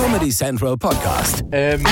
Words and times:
Comedy 0.00 0.30
Central 0.30 0.78
Podcast. 0.78 1.44
Ähm, 1.52 1.84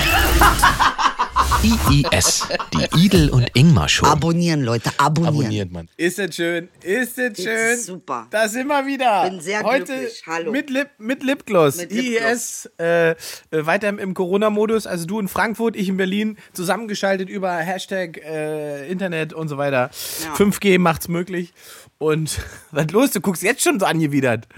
IIS, 1.63 2.49
die 2.73 3.05
Idel 3.05 3.29
und 3.29 3.47
Ingmar 3.53 3.87
Show. 3.87 4.07
Abonnieren, 4.07 4.63
Leute, 4.63 4.91
abonnieren. 4.97 5.37
abonniert 5.37 5.73
man. 5.73 5.89
Ist 5.99 6.19
es 6.19 6.35
schön? 6.35 6.71
Ist 6.83 7.19
es 7.19 7.37
schön? 7.37 7.75
ist 7.75 7.85
super. 7.85 8.27
Da 8.31 8.49
sind 8.49 8.69
wir 8.69 8.87
wieder. 8.87 9.29
Bin 9.29 9.41
sehr 9.41 9.63
Heute 9.63 9.93
glücklich. 9.93 10.23
Hallo. 10.27 10.53
Mit, 10.53 10.71
Lip, 10.71 10.89
mit 10.97 11.23
Lipgloss. 11.23 11.77
Mit 11.77 11.93
IIS 11.93 12.71
äh, 12.79 13.11
äh, 13.11 13.17
weiter 13.51 13.91
im, 13.91 13.99
im 13.99 14.15
Corona-Modus. 14.15 14.87
Also 14.87 15.05
du 15.05 15.21
in 15.21 15.29
Frankfurt, 15.29 15.77
ich 15.77 15.91
in 15.91 15.99
Berlin. 15.99 16.39
Zusammengeschaltet 16.55 17.29
über 17.29 17.53
Hashtag 17.57 18.17
äh, 18.25 18.91
Internet 18.91 19.35
und 19.35 19.49
so 19.49 19.59
weiter. 19.59 19.91
Ja. 20.25 20.33
5G 20.33 20.79
macht's 20.79 21.09
möglich. 21.09 21.53
Und 21.99 22.41
was 22.71 22.91
los? 22.91 23.11
Du 23.11 23.21
guckst 23.21 23.43
jetzt 23.43 23.63
schon 23.63 23.79
so 23.79 23.85
angewidert. 23.85 24.49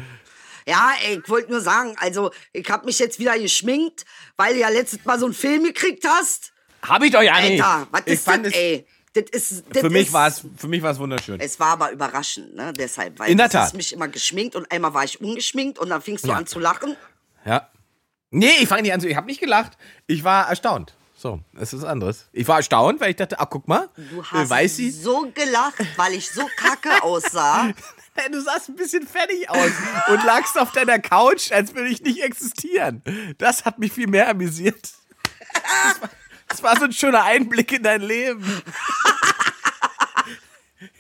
Ja, 0.70 0.92
ey, 1.04 1.20
ich 1.22 1.28
wollte 1.28 1.50
nur 1.50 1.60
sagen, 1.60 1.96
also 1.98 2.30
ich 2.52 2.68
habe 2.70 2.86
mich 2.86 2.98
jetzt 3.00 3.18
wieder 3.18 3.38
geschminkt, 3.38 4.04
weil 4.36 4.54
du 4.54 4.60
ja 4.60 4.68
letztes 4.68 5.04
Mal 5.04 5.18
so 5.18 5.26
einen 5.26 5.34
Film 5.34 5.64
gekriegt 5.64 6.04
hast. 6.06 6.52
Hab 6.86 7.02
ich 7.02 7.10
doch 7.10 7.22
ja 7.22 7.40
nicht. 7.40 7.62
Alter, 7.62 7.88
was 7.90 8.02
ich 8.06 8.12
ist 8.14 8.24
fand 8.24 8.46
das, 8.46 8.52
es, 8.52 8.58
ey? 8.58 8.86
Das 9.12 9.24
ist, 9.32 9.64
das 9.70 9.80
Für 9.82 9.90
mich 9.90 10.12
war 10.12 10.28
es 10.28 10.44
für 10.56 10.68
mich 10.68 10.80
war's 10.82 10.98
wunderschön. 11.00 11.40
Es 11.40 11.58
war 11.58 11.70
aber 11.72 11.90
überraschend, 11.90 12.54
ne? 12.54 12.72
Deshalb, 12.72 13.18
weil 13.18 13.28
In 13.30 13.36
der 13.38 13.48
du 13.48 13.58
hast 13.58 13.70
Tat. 13.70 13.76
mich 13.76 13.92
immer 13.92 14.06
geschminkt 14.06 14.54
und 14.54 14.70
einmal 14.70 14.94
war 14.94 15.02
ich 15.02 15.20
ungeschminkt 15.20 15.80
und 15.80 15.88
dann 15.90 16.00
fingst 16.00 16.24
du 16.24 16.28
Ja. 16.28 16.36
an 16.36 16.46
zu 16.46 16.60
lachen. 16.60 16.96
Ja. 17.44 17.68
Nee, 18.30 18.52
ich 18.60 18.68
fange 18.68 18.82
nicht 18.82 18.92
an 18.92 19.00
zu. 19.00 19.08
Ich 19.08 19.16
habe 19.16 19.26
nicht 19.26 19.40
gelacht. 19.40 19.76
Ich 20.06 20.22
war 20.22 20.48
erstaunt. 20.48 20.94
So, 21.16 21.40
es 21.58 21.72
ist 21.72 21.82
anderes. 21.84 22.28
Ich 22.32 22.46
war 22.46 22.58
erstaunt, 22.58 23.00
weil 23.00 23.10
ich 23.10 23.16
dachte, 23.16 23.40
ach, 23.40 23.48
guck 23.50 23.66
mal. 23.66 23.88
Du 23.96 24.20
äh, 24.20 24.24
hast 24.24 24.48
weiß 24.50 24.76
sie. 24.76 24.90
so 24.92 25.28
gelacht, 25.34 25.74
weil 25.96 26.14
ich 26.14 26.30
so 26.30 26.48
kacke 26.56 27.02
aussah. 27.02 27.72
Du 28.32 28.40
sahst 28.40 28.68
ein 28.68 28.76
bisschen 28.76 29.06
fertig 29.06 29.48
aus 29.50 29.70
und 30.08 30.24
lagst 30.24 30.58
auf 30.58 30.72
deiner 30.72 30.98
Couch, 30.98 31.50
als 31.52 31.74
würde 31.74 31.88
ich 31.88 32.00
nicht 32.02 32.22
existieren. 32.22 33.02
Das 33.38 33.64
hat 33.64 33.78
mich 33.78 33.92
viel 33.92 34.06
mehr 34.06 34.28
amüsiert. 34.28 34.92
Das 35.52 36.00
war, 36.00 36.10
das 36.48 36.62
war 36.62 36.78
so 36.78 36.84
ein 36.84 36.92
schöner 36.92 37.24
Einblick 37.24 37.72
in 37.72 37.82
dein 37.82 38.00
Leben. 38.02 38.62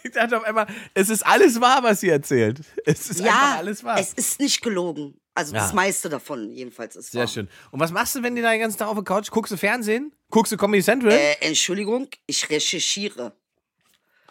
Ich 0.02 0.12
dachte 0.12 0.36
auf 0.36 0.44
einmal, 0.44 0.66
es 0.94 1.08
ist 1.08 1.24
alles 1.24 1.60
wahr, 1.60 1.82
was 1.82 2.00
sie 2.00 2.08
erzählt. 2.10 2.60
Es 2.84 3.08
ist 3.10 3.20
einfach 3.22 3.52
ja, 3.52 3.56
alles 3.58 3.82
wahr. 3.84 3.98
es 3.98 4.12
ist 4.12 4.38
nicht 4.40 4.60
gelogen. 4.62 5.18
Also 5.34 5.54
Ja. 5.54 5.62
das 5.62 5.72
meiste 5.72 6.08
davon 6.10 6.52
jedenfalls 6.52 6.96
ist 6.96 7.12
Sehr 7.12 7.20
wahr. 7.20 7.28
schön. 7.28 7.48
Und 7.70 7.80
was 7.80 7.90
machst 7.90 8.14
du, 8.14 8.22
wenn 8.22 8.34
du 8.36 8.42
da 8.42 8.50
den 8.50 8.60
ganzen 8.60 8.78
Tag 8.78 8.88
auf 8.88 8.94
der 8.94 9.04
Couch 9.04 9.30
guckst? 9.30 9.52
Du 9.52 9.56
Fernsehen? 9.56 10.12
Guckst 10.30 10.52
du 10.52 10.56
Comedy 10.58 10.82
Central? 10.82 11.12
Äh, 11.12 11.36
Entschuldigung, 11.40 12.08
ich 12.26 12.48
recherchiere. 12.50 13.32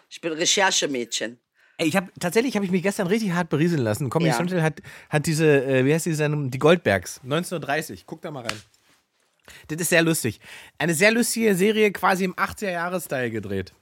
Ich 0.08 0.20
bin 0.20 0.32
Recherchemädchen. 0.32 1.40
Ich 1.82 1.96
habe 1.96 2.10
tatsächlich 2.20 2.54
habe 2.56 2.64
ich 2.64 2.70
mich 2.70 2.82
gestern 2.82 3.06
richtig 3.06 3.32
hart 3.32 3.48
berieseln 3.48 3.82
lassen. 3.82 4.10
Comedy 4.10 4.30
Ja. 4.30 4.36
Central 4.36 4.62
hat, 4.62 4.80
hat 5.08 5.26
diese, 5.26 5.64
äh, 5.64 5.84
wie 5.84 5.94
heißt 5.94 6.06
die 6.06 6.14
Sendung? 6.14 6.50
Die 6.50 6.58
Goldbergs, 6.58 7.20
1930. 7.24 8.04
Guck 8.06 8.20
da 8.22 8.30
mal 8.30 8.44
rein. 8.46 8.60
Das 9.68 9.80
ist 9.80 9.88
sehr 9.90 10.02
lustig. 10.02 10.40
Eine 10.78 10.94
sehr 10.94 11.10
lustige 11.10 11.54
Serie, 11.54 11.90
quasi 11.90 12.24
im 12.24 12.34
80er-Jahres-Style 12.34 13.30
gedreht. 13.30 13.72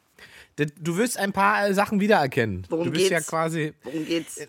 Das, 0.56 0.68
du 0.80 0.96
wirst 0.96 1.18
ein 1.18 1.32
paar 1.32 1.68
äh, 1.68 1.74
Sachen 1.74 2.00
wiedererkennen. 2.00 2.66
Worum 2.68 2.86
du 2.86 2.90
bist 2.92 3.10
ja 3.10 3.18
geht's? 3.18 3.28
quasi. 3.30 3.74
Worum 3.84 4.04
geht's? 4.06 4.40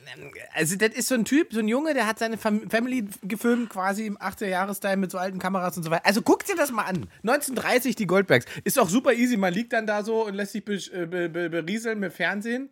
Also, 0.56 0.76
das 0.76 0.90
ist 0.96 1.08
so 1.08 1.16
ein 1.16 1.24
Typ, 1.26 1.50
so 1.54 1.60
ein 1.60 1.68
Junge, 1.68 1.94
der 1.94 2.08
hat 2.08 2.18
seine 2.18 2.38
Fam 2.38 2.68
Family 2.70 3.06
gefilmt, 3.24 3.70
quasi 3.70 4.06
im 4.08 4.18
80er-Jahres-Style 4.18 4.98
mit 4.98 5.12
so 5.12 5.18
alten 5.20 5.38
Kameras 5.40 5.78
und 5.78 5.84
so 5.84 5.92
weiter. 5.92 6.06
Also, 6.06 6.22
guck 6.24 6.46
dir 6.46 6.56
das 6.56 6.72
mal 6.72 6.84
an. 6.84 7.08
1930, 7.24 7.96
die 7.96 8.08
Goldbergs. 8.08 8.46
Ist 8.64 8.80
auch 8.80 8.90
super 8.90 9.14
easy. 9.14 9.38
Man 9.38 9.54
liegt 9.54 9.74
dann 9.74 9.86
da 9.86 10.04
so 10.04 10.26
und 10.26 10.34
lässt 10.36 10.54
sich 10.54 10.66
be 10.66 10.76
äh, 10.76 11.06
be 11.06 11.30
be 11.30 11.50
berieseln 11.50 12.00
mit 12.00 12.12
Fernsehen. 12.14 12.70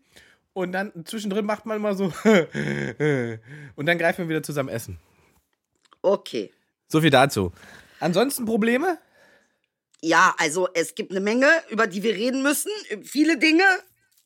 Und 0.57 0.71
dann 0.71 0.91
zwischendrin 1.05 1.45
macht 1.45 1.67
man 1.67 1.77
immer 1.77 1.93
so. 1.93 2.05
und 3.75 3.85
dann 3.85 3.99
greifen 3.99 4.21
wir 4.23 4.29
wieder 4.29 4.41
zusammen 4.41 4.69
essen. 4.69 4.99
Okay. 6.01 6.51
So 6.87 6.99
viel 6.99 7.11
dazu. 7.11 7.51
Ansonsten 7.99 8.43
Probleme? 8.45 8.97
Ja, 10.01 10.33
also 10.39 10.67
es 10.73 10.95
gibt 10.95 11.11
eine 11.11 11.19
Menge, 11.19 11.47
über 11.69 11.85
die 11.85 12.01
wir 12.01 12.15
reden 12.15 12.41
müssen. 12.41 12.71
Viele 13.03 13.37
Dinge. 13.37 13.65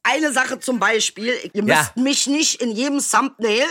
Eine 0.04 0.32
Sache 0.32 0.58
zum 0.62 0.80
Beispiel, 0.80 1.34
ihr 1.52 1.66
Ja. 1.66 1.76
müsst 1.76 1.98
mich 1.98 2.28
nicht 2.28 2.62
in 2.62 2.72
jedem 2.72 3.02
Thumbnail 3.02 3.66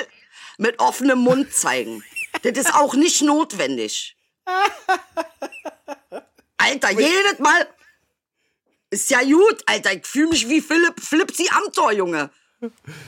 mit 0.59 0.81
offenem 0.81 1.20
Mund 1.20 1.50
zeigen. 1.54 2.04
das 2.43 2.59
ist 2.59 2.75
auch 2.75 2.93
nicht 2.94 3.22
notwendig. 3.22 4.19
Alter, 6.59 6.91
jedes 6.91 7.38
Mal. 7.38 7.66
Ist 8.91 9.09
ja 9.09 9.22
gut, 9.22 9.62
Alter. 9.65 9.94
Ich 9.94 10.06
fühle 10.06 10.28
mich 10.28 10.47
wie 10.47 10.60
Philipp 10.60 11.00
Flipsi 11.00 11.49
Amthor, 11.54 11.93
Junge. 11.93 12.31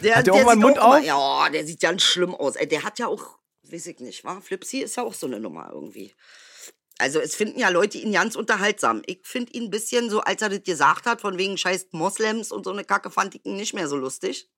Der, 0.02 0.16
Hat 0.16 0.26
der 0.26 0.34
auch 0.34 0.44
mal 0.44 0.56
Mund 0.56 0.78
auch 0.78 0.96
immer- 0.98 1.14
auf? 1.16 1.44
Ja, 1.44 1.48
der 1.50 1.66
sieht 1.66 1.80
ganz 1.80 2.02
schlimm 2.02 2.34
aus. 2.34 2.54
Der 2.54 2.82
hat 2.84 2.98
ja 2.98 3.06
auch, 3.06 3.38
weiß 3.70 3.86
ich 3.86 4.00
nicht, 4.00 4.24
wa? 4.24 4.40
Flipsi 4.40 4.78
ist 4.78 4.96
ja 4.96 5.02
auch 5.02 5.14
so 5.14 5.26
eine 5.26 5.40
Nummer 5.40 5.70
irgendwie. 5.72 6.14
Also 6.98 7.20
es 7.20 7.34
finden 7.34 7.58
ja 7.58 7.68
Leute 7.68 7.98
ihn 7.98 8.12
ganz 8.12 8.36
unterhaltsam. 8.36 9.02
Ich 9.06 9.20
finde 9.24 9.52
ihn 9.52 9.64
ein 9.64 9.70
bisschen 9.70 10.08
so, 10.10 10.20
als 10.20 10.40
er 10.42 10.50
das 10.50 10.62
gesagt 10.62 11.06
hat, 11.06 11.20
von 11.20 11.36
wegen 11.38 11.56
scheiß 11.58 11.88
Moslems 11.92 12.52
und 12.52 12.64
so 12.64 12.70
eine 12.70 12.84
Kacke, 12.84 13.10
fand 13.10 13.34
ich 13.34 13.44
ihn 13.44 13.56
nicht 13.56 13.74
mehr 13.74 13.88
so 13.88 13.96
lustig. 13.96 14.48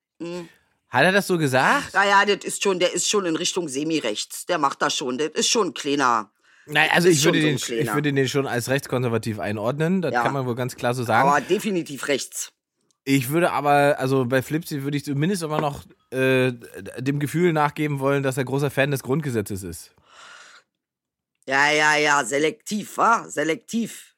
Hat 0.88 1.02
er 1.04 1.12
das 1.12 1.26
so 1.26 1.38
gesagt? 1.38 1.94
Naja, 1.94 2.24
das 2.26 2.44
ist 2.44 2.62
schon, 2.62 2.78
der 2.78 2.92
ist 2.92 3.08
schon 3.08 3.24
in 3.26 3.36
Richtung 3.36 3.68
Semi-Rechts. 3.68 4.46
Der 4.46 4.58
macht 4.58 4.82
das 4.82 4.94
schon. 4.94 5.16
Das 5.18 5.30
ist 5.30 5.48
schon 5.48 5.68
ein 5.68 5.74
kleiner. 5.74 6.30
Nein, 6.66 6.88
also 6.92 7.08
ich 7.08 7.22
würde, 7.24 7.40
so 7.40 7.46
den, 7.46 7.78
ich 7.80 7.92
würde 7.94 8.12
den 8.12 8.28
schon 8.28 8.46
als 8.46 8.68
rechtskonservativ 8.68 9.38
einordnen. 9.38 10.02
Das 10.02 10.12
Ja. 10.12 10.22
kann 10.22 10.32
man 10.32 10.46
wohl 10.46 10.54
ganz 10.54 10.76
klar 10.76 10.94
so 10.94 11.04
sagen. 11.04 11.28
Aber 11.28 11.40
definitiv 11.40 12.08
rechts. 12.08 12.52
Ich 13.06 13.28
würde 13.28 13.52
aber, 13.52 13.96
also 13.98 14.24
bei 14.24 14.40
Flipsy 14.40 14.82
würde 14.82 14.96
ich 14.96 15.04
zumindest 15.04 15.42
immer 15.42 15.60
noch 15.60 15.84
äh, 16.10 16.52
dem 16.98 17.18
Gefühl 17.20 17.52
nachgeben 17.52 17.98
wollen, 18.00 18.22
dass 18.22 18.38
er 18.38 18.44
großer 18.44 18.70
Fan 18.70 18.90
des 18.90 19.02
Grundgesetzes 19.02 19.62
ist. 19.62 19.94
Ja, 21.46 21.70
ja, 21.70 21.96
ja, 21.96 22.24
selektiv, 22.24 22.96
wa? 22.96 23.28
Selektiv. 23.28 24.14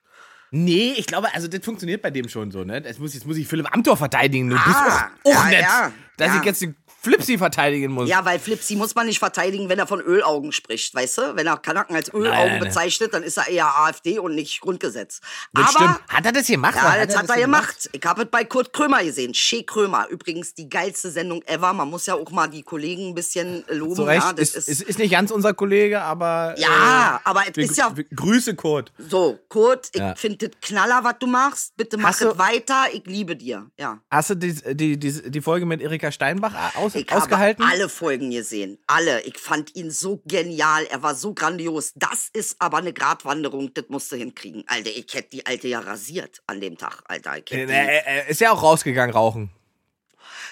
Nee, 0.52 0.94
ich 0.96 1.06
glaube, 1.06 1.34
also 1.34 1.48
das 1.48 1.64
funktioniert 1.64 2.00
bei 2.00 2.12
dem 2.12 2.28
schon 2.28 2.52
so, 2.52 2.62
ne? 2.62 2.80
Das 2.80 3.00
muss, 3.00 3.14
jetzt 3.14 3.26
muss 3.26 3.36
ich 3.36 3.48
Philipp 3.48 3.74
Amthor 3.74 3.96
verteidigen. 3.96 4.48
Du 4.48 4.56
Ah, 4.56 4.62
bist 4.64 4.78
auch, 4.78 5.32
auch 5.40 5.44
ja, 5.44 5.50
nett, 5.50 5.60
ja, 5.62 5.92
dass 6.16 6.28
ja. 6.28 6.38
ich 6.38 6.44
jetzt 6.44 6.62
den 6.62 6.76
Flipsy 7.06 7.38
verteidigen 7.38 7.92
muss. 7.92 8.08
Ja, 8.08 8.24
weil 8.24 8.38
Flipsi 8.38 8.74
muss 8.76 8.94
man 8.94 9.06
nicht 9.06 9.18
verteidigen, 9.18 9.68
wenn 9.68 9.78
er 9.78 9.86
von 9.86 10.00
Ölaugen 10.00 10.52
spricht, 10.52 10.94
weißt 10.94 11.18
du? 11.18 11.36
Wenn 11.36 11.46
er 11.46 11.56
Kanaken 11.56 11.94
als 11.96 12.12
Ölaugen 12.12 12.30
Nein, 12.38 12.48
nein, 12.58 12.60
bezeichnet, 12.60 13.14
dann 13.14 13.22
ist 13.22 13.36
er 13.36 13.48
eher 13.48 13.66
AfD 13.78 14.18
und 14.18 14.34
nicht 14.34 14.60
Grundgesetz. 14.60 15.20
das 15.52 15.68
Aber 15.76 15.84
stimmt. 15.94 16.08
Hat 16.08 16.26
er 16.26 16.32
das 16.32 16.46
gemacht? 16.46 16.74
Ja, 16.76 17.04
das 17.06 17.16
hat 17.16 17.28
er 17.28 17.34
denn 17.36 17.44
gemacht. 17.44 17.88
Ich 17.92 18.04
habe 18.04 18.22
es 18.22 18.28
bei 18.30 18.44
Kurt 18.44 18.72
Krömer 18.72 19.04
gesehen. 19.04 19.32
Che 19.32 19.62
Krömer. 19.62 20.08
Übrigens 20.08 20.54
die 20.54 20.68
geilste 20.68 21.10
Sendung 21.10 21.42
ever. 21.46 21.72
Man 21.72 21.88
muss 21.88 22.06
ja 22.06 22.14
auch 22.14 22.30
mal 22.30 22.48
die 22.48 22.62
Kollegen 22.62 23.10
ein 23.10 23.14
bisschen 23.14 23.64
loben. 23.68 23.94
Zu 23.94 24.02
Recht. 24.02 24.22
ja, 24.24 24.32
das 24.32 24.54
ist, 24.54 24.68
ist, 24.68 24.82
ist 24.82 24.98
nicht 24.98 25.12
ganz 25.12 25.30
unser 25.30 25.54
Kollege, 25.54 26.00
aber. 26.02 26.54
Ja, 26.58 27.20
aber 27.24 27.42
es 27.48 27.56
ist 27.70 27.76
ja- 27.78 27.94
Grüße, 28.14 28.54
Kurt. 28.56 28.92
so, 28.98 29.38
Kurt, 29.48 29.90
ich 29.92 30.00
Ja. 30.00 30.14
finde 30.16 30.48
das 30.48 30.60
Knaller, 30.60 31.04
was 31.04 31.14
du 31.20 31.26
machst. 31.26 31.76
Bitte 31.76 31.96
mach 31.96 32.20
es 32.20 32.38
weiter. 32.38 32.86
Ich 32.92 33.04
liebe 33.06 33.36
dir. 33.36 33.66
Ja. 33.78 34.00
Hast 34.10 34.30
du 34.30 34.34
die, 34.34 34.54
die, 34.74 34.98
die, 34.98 35.30
die 35.30 35.40
Folge 35.40 35.66
mit 35.66 35.80
Erika 35.80 36.10
Steinbach 36.10 36.74
aus, 36.76 36.94
Ich 36.98 37.12
ausgehalten? 37.12 37.64
habe 37.64 37.74
alle 37.74 37.88
Folgen 37.88 38.30
gesehen. 38.30 38.78
Alle. 38.86 39.20
Ich 39.22 39.38
fand 39.38 39.74
ihn 39.76 39.90
so 39.90 40.22
genial. 40.26 40.84
Er 40.86 41.02
war 41.02 41.14
so 41.14 41.34
grandios. 41.34 41.92
Das 41.94 42.28
ist 42.32 42.56
aber 42.60 42.78
eine 42.78 42.92
Gratwanderung. 42.92 43.72
Das 43.74 43.84
musst 43.88 44.10
du 44.12 44.16
hinkriegen. 44.16 44.64
Alter, 44.66 44.90
ich 44.90 45.06
hätte 45.12 45.30
die 45.30 45.46
Alte 45.46 45.68
ja 45.68 45.80
rasiert 45.80 46.42
an 46.46 46.60
dem 46.60 46.76
Tag. 46.78 47.02
Alter, 47.06 47.36
ich 47.38 47.50
hätte 47.50 47.72
Er, 47.72 48.06
er 48.06 48.28
ist 48.28 48.40
ja 48.40 48.52
auch 48.52 48.62
rausgegangen 48.62 49.14
rauchen. 49.14 49.50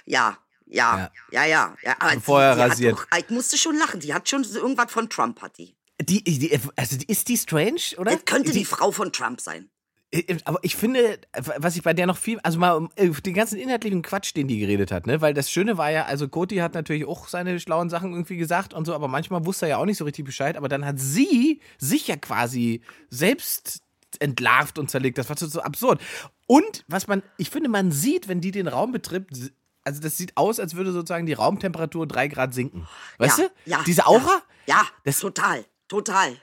Ja, 0.06 0.38
ja, 0.66 1.10
ja, 1.30 1.44
ja. 1.44 1.76
ja. 1.82 1.96
Aber 1.98 2.20
Vorher 2.20 2.54
die, 2.54 2.62
die 2.62 2.68
rasiert. 2.68 2.98
Doch, 2.98 3.18
ich 3.18 3.30
musste 3.30 3.56
schon 3.56 3.76
lachen. 3.76 4.00
Die 4.00 4.12
hat 4.12 4.28
schon 4.28 4.44
irgendwas 4.44 4.90
von 4.90 5.08
Trump, 5.08 5.40
hat 5.42 5.58
die. 5.58 5.76
Die, 6.00 6.22
die, 6.24 6.60
also 6.76 6.96
ist 7.06 7.28
die 7.28 7.36
strange, 7.36 7.96
oder? 7.98 8.12
Das 8.12 8.24
könnte 8.24 8.50
die, 8.50 8.64
Frau 8.64 8.90
von 8.90 9.12
Trump 9.12 9.40
sein. 9.40 9.70
Äh, 10.14 10.38
Aber 10.44 10.58
ich 10.62 10.76
finde, 10.76 11.18
was 11.56 11.74
ich 11.76 11.82
bei 11.82 11.92
der 11.92 12.06
noch 12.06 12.16
viel, 12.16 12.38
also 12.42 12.58
mal 12.58 12.88
äh, 12.96 13.08
den 13.10 13.34
ganzen 13.34 13.58
inhaltlichen 13.58 14.02
Quatsch, 14.02 14.34
den 14.36 14.46
die 14.48 14.58
geredet 14.60 14.92
hat, 14.92 15.06
ne? 15.06 15.20
Weil 15.20 15.34
das 15.34 15.50
Schöne 15.50 15.76
war 15.76 15.90
ja, 15.90 16.04
also 16.04 16.28
Koti 16.28 16.56
hat 16.56 16.74
natürlich 16.74 17.04
auch 17.04 17.26
seine 17.28 17.58
schlauen 17.58 17.90
Sachen 17.90 18.12
irgendwie 18.12 18.36
gesagt 18.36 18.74
und 18.74 18.84
so, 18.84 18.94
aber 18.94 19.08
manchmal 19.08 19.44
wusste 19.44 19.66
er 19.66 19.70
ja 19.70 19.76
auch 19.78 19.86
nicht 19.86 19.98
so 19.98 20.04
richtig 20.04 20.24
Bescheid, 20.24 20.56
aber 20.56 20.68
dann 20.68 20.84
hat 20.86 20.98
sie 21.00 21.60
sich 21.78 22.06
ja 22.08 22.16
quasi 22.16 22.80
selbst 23.10 23.80
entlarvt 24.20 24.78
und 24.78 24.88
zerlegt. 24.90 25.18
Das 25.18 25.28
war 25.28 25.36
so, 25.36 25.46
so 25.48 25.60
absurd. 25.60 26.00
Und 26.46 26.84
was 26.86 27.08
man, 27.08 27.22
ich 27.36 27.50
finde, 27.50 27.68
man 27.68 27.90
sieht, 27.90 28.28
wenn 28.28 28.40
die 28.40 28.52
den 28.52 28.68
Raum 28.68 28.92
betritt, 28.92 29.52
also 29.82 30.00
das 30.00 30.16
sieht 30.16 30.36
aus, 30.36 30.60
als 30.60 30.76
würde 30.76 30.92
sozusagen 30.92 31.26
die 31.26 31.32
Raumtemperatur 31.32 32.06
drei 32.06 32.28
Grad 32.28 32.54
sinken. 32.54 32.86
Weißt 33.18 33.38
ja, 33.38 33.44
du? 33.46 33.70
Ja. 33.70 33.82
Diese 33.86 34.06
Aura? 34.06 34.42
Ja, 34.66 34.76
ja 34.76 34.82
Das- 35.04 35.18
total, 35.18 35.64
total. 35.88 36.36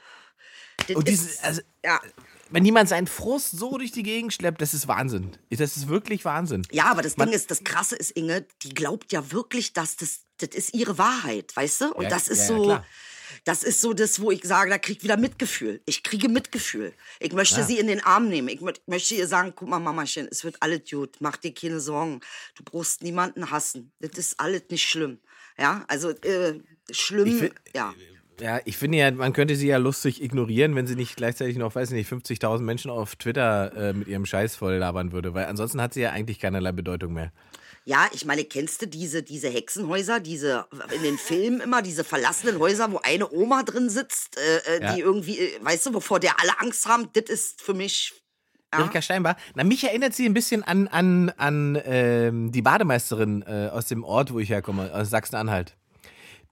Das 0.88 0.96
Und 0.98 1.08
ist- 1.08 1.30
diese, 1.30 1.44
also, 1.46 1.62
ja. 1.86 2.00
Wenn 2.52 2.66
jemand 2.66 2.90
seinen 2.90 3.08
Frust 3.08 3.52
so 3.52 3.78
durch 3.78 3.92
die 3.92 4.04
Gegend 4.04 4.34
schleppt, 4.34 4.62
das 4.62 4.74
ist 4.74 4.88
Wahnsinn. 4.88 5.32
Das 5.50 5.78
ist 5.78 5.88
wirklich 5.88 6.26
Wahnsinn. 6.26 6.66
ja, 6.72 6.86
aber 6.86 7.02
das 7.02 7.18
Man- 7.18 7.28
Ding 7.30 7.36
ist, 7.36 7.50
das 7.52 7.64
Krasse 7.64 7.96
ist, 7.96 8.12
Inge, 8.12 8.46
die 8.64 8.74
glaubt 8.74 9.12
ja 9.12 9.32
wirklich, 9.32 9.74
dass 9.74 9.96
das, 9.98 10.22
das 10.38 10.50
ist 10.50 10.74
ihre 10.74 10.98
Wahrheit, 10.98 11.56
weißt 11.56 11.82
du? 11.82 11.94
Und 11.94 12.04
Ja, 12.04 12.10
das 12.10 12.28
ist 12.28 12.50
ja, 12.50 12.56
ja, 12.56 12.58
so, 12.58 12.64
klar. 12.64 12.86
das 13.46 13.64
ist 13.64 13.82
so 13.82 13.94
das, 13.94 14.20
wo 14.22 14.32
ich 14.32 14.44
sage, 14.44 14.70
da 14.70 14.78
krieg 14.78 14.98
ich 14.98 15.04
wieder 15.04 15.18
Mitgefühl. 15.18 15.82
Ich 15.86 16.04
kriege 16.04 16.28
Mitgefühl. 16.30 16.94
Ich 17.20 17.32
möchte 17.34 17.64
sie 17.64 17.80
in 17.80 17.88
den 17.88 18.04
Arm 18.04 18.28
nehmen. 18.28 18.50
Ich 18.50 18.60
mö- 18.60 18.80
möchte 18.86 19.16
ihr 19.16 19.28
sagen, 19.28 19.54
guck 19.56 19.70
mal, 19.70 19.80
Mamachen, 19.80 20.28
es 20.30 20.44
wird 20.44 20.58
alles 20.62 20.82
gut. 20.90 21.16
Mach 21.20 21.38
dir 21.38 21.54
keine 21.54 21.80
Sorgen. 21.80 22.20
Du 22.56 22.64
brauchst 22.64 23.02
niemanden 23.04 23.50
hassen. 23.52 23.92
Das 24.00 24.18
ist 24.18 24.40
alles 24.40 24.64
nicht 24.70 24.84
schlimm. 24.88 25.20
Ja, 25.58 25.86
also 25.88 26.10
äh, 26.10 26.60
schlimm, 26.92 27.40
find- 27.40 27.54
ja. 27.76 27.94
Ja, 28.40 28.60
ich 28.66 28.78
finde 28.78 28.98
ja, 28.98 29.12
man 29.12 29.34
könnte 29.34 29.56
sie 29.56 29.68
ja 29.68 29.78
lustig 29.78 30.22
ignorieren, 30.24 30.76
wenn 30.76 30.88
sie 30.88 30.96
nicht 30.96 31.16
gleichzeitig 31.16 31.58
noch, 31.58 31.76
weiß 31.76 31.92
ich 31.92 31.96
nicht, 31.96 32.12
50.000 32.12 32.60
Menschen 32.62 32.90
auf 32.90 33.16
Twitter 33.16 33.72
äh, 33.76 33.94
mit 33.94 34.08
ihrem 34.08 34.26
Scheiß 34.26 34.56
voll 34.56 34.76
labern 34.76 35.12
würde, 35.12 35.34
weil 35.34 35.46
ansonsten 35.46 35.82
hat 35.82 35.94
sie 35.94 36.02
ja 36.02 36.12
eigentlich 36.12 36.40
keinerlei 36.40 36.72
Bedeutung 36.72 37.14
mehr. 37.14 37.32
Ja, 37.84 38.08
ich 38.14 38.26
meine, 38.26 38.44
kennst 38.44 38.82
du 38.82 38.88
diese, 38.88 39.24
diese 39.24 39.50
Hexenhäuser, 39.50 40.20
diese 40.20 40.66
in 40.96 41.02
den 41.02 41.18
Filmen 41.18 41.62
immer, 41.62 41.82
diese 41.82 42.04
verlassenen 42.04 42.60
Häuser, 42.60 42.92
wo 42.92 43.00
eine 43.04 43.32
Oma 43.32 43.64
drin 43.64 43.90
sitzt, 43.90 44.38
äh, 44.38 44.78
äh, 44.78 44.82
Ja. 44.84 44.94
die 44.94 45.02
irgendwie, 45.02 45.40
äh, 45.40 45.60
weißt 45.64 45.88
du, 45.88 45.94
wovor 45.96 46.20
der 46.20 46.40
alle 46.40 46.60
Angst 46.60 46.86
haben? 46.88 47.10
Das 47.14 47.24
ist 47.26 47.62
für 47.62 47.74
mich. 47.74 48.14
Ja. 48.74 48.80
Erika 48.82 49.02
Steinbach. 49.02 49.36
Na, 49.56 49.64
mich 49.64 49.84
erinnert 49.84 50.14
sie 50.14 50.26
ein 50.26 50.34
bisschen 50.34 50.64
an, 50.64 50.88
an, 50.88 51.30
an 51.38 51.82
ähm, 51.84 52.52
die 52.52 52.62
Bademeisterin 52.62 53.44
äh, 53.48 53.70
aus 53.72 53.88
dem 53.88 54.04
Ort, 54.04 54.32
wo 54.32 54.40
ich 54.40 54.50
herkomme, 54.50 54.94
aus 54.94 55.10
Sachsen-Anhalt. 55.10 55.76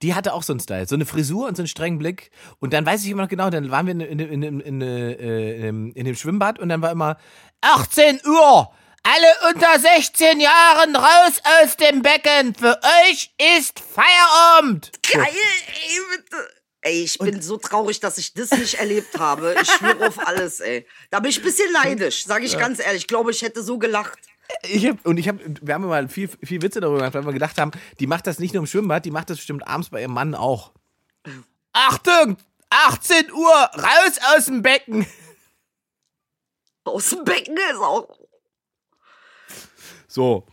Die 0.01 0.15
hatte 0.15 0.33
auch 0.33 0.43
so 0.43 0.53
einen 0.53 0.59
Style, 0.59 0.87
so 0.87 0.95
eine 0.95 1.05
Frisur 1.05 1.47
und 1.47 1.57
so 1.57 1.61
einen 1.61 1.67
strengen 1.67 1.99
Blick. 1.99 2.31
Und 2.59 2.73
dann 2.73 2.85
weiß 2.85 3.03
ich 3.03 3.09
immer 3.09 3.23
noch 3.23 3.29
genau, 3.29 3.49
dann 3.49 3.69
waren 3.69 3.85
wir 3.85 3.91
in, 3.91 4.01
in, 4.01 4.19
in, 4.19 4.43
in, 4.43 4.59
in, 4.61 4.81
äh, 4.81 5.67
in, 5.67 6.05
dem 6.05 6.15
Schwimmbad 6.15 6.59
und 6.59 6.69
dann 6.69 6.81
war 6.81 6.91
immer 6.91 7.17
18 7.61 8.21
Uhr. 8.25 8.71
Alle 9.03 9.53
unter 9.53 9.79
16 9.79 10.39
Jahren 10.39 10.95
raus 10.95 11.41
aus 11.63 11.77
dem 11.77 12.01
Becken. 12.01 12.53
Für 12.53 12.79
euch 13.07 13.33
ist 13.57 13.79
Feierabend. 13.79 14.91
Geil, 15.11 15.25
ey, 15.25 15.99
bitte. 16.15 16.49
Ey, 16.81 17.03
ich 17.03 17.17
bin 17.17 17.41
so 17.41 17.57
traurig, 17.57 17.99
dass 17.99 18.17
ich 18.17 18.33
das 18.33 18.51
nicht 18.51 18.75
erlebt 18.75 19.19
habe. 19.19 19.55
Ich 19.61 19.69
schwöre 19.69 20.07
auf 20.07 20.25
alles, 20.25 20.61
ey. 20.61 20.87
Da 21.09 21.19
bin 21.19 21.29
ich 21.29 21.39
ein 21.39 21.43
bisschen 21.43 21.71
neidisch, 21.73 22.25
sage 22.25 22.45
ich 22.45 22.57
ganz 22.57 22.79
ehrlich. 22.79 23.01
Ich 23.01 23.07
glaube, 23.07 23.31
ich 23.31 23.41
hätte 23.41 23.63
so 23.63 23.77
gelacht. 23.77 24.19
Ich 24.63 24.85
hab, 24.87 25.05
und 25.05 25.17
ich 25.17 25.27
habe, 25.27 25.39
wir 25.61 25.73
haben 25.73 25.85
mal 25.85 26.07
viel, 26.09 26.27
viel 26.27 26.61
Witze 26.61 26.79
darüber 26.81 26.97
gemacht, 26.99 27.13
weil 27.13 27.25
wir 27.25 27.33
gedacht 27.33 27.57
haben, 27.59 27.71
die 27.99 28.07
macht 28.07 28.25
das 28.27 28.39
nicht 28.39 28.53
nur 28.53 28.63
im 28.63 28.67
Schwimmbad, 28.67 29.05
die 29.05 29.11
macht 29.11 29.29
das 29.29 29.37
bestimmt 29.37 29.67
abends 29.67 29.89
bei 29.89 30.01
ihrem 30.01 30.13
Mann 30.13 30.35
auch. 30.35 30.71
Achtung! 31.71 32.37
18 32.71 33.31
Uhr, 33.31 33.51
raus 33.53 34.19
aus 34.35 34.45
dem 34.45 34.61
Becken! 34.61 35.05
Aus 36.83 37.09
dem 37.11 37.23
Becken 37.23 37.55
ist 37.55 37.77
auch. 37.79 38.07
So, 40.07 40.47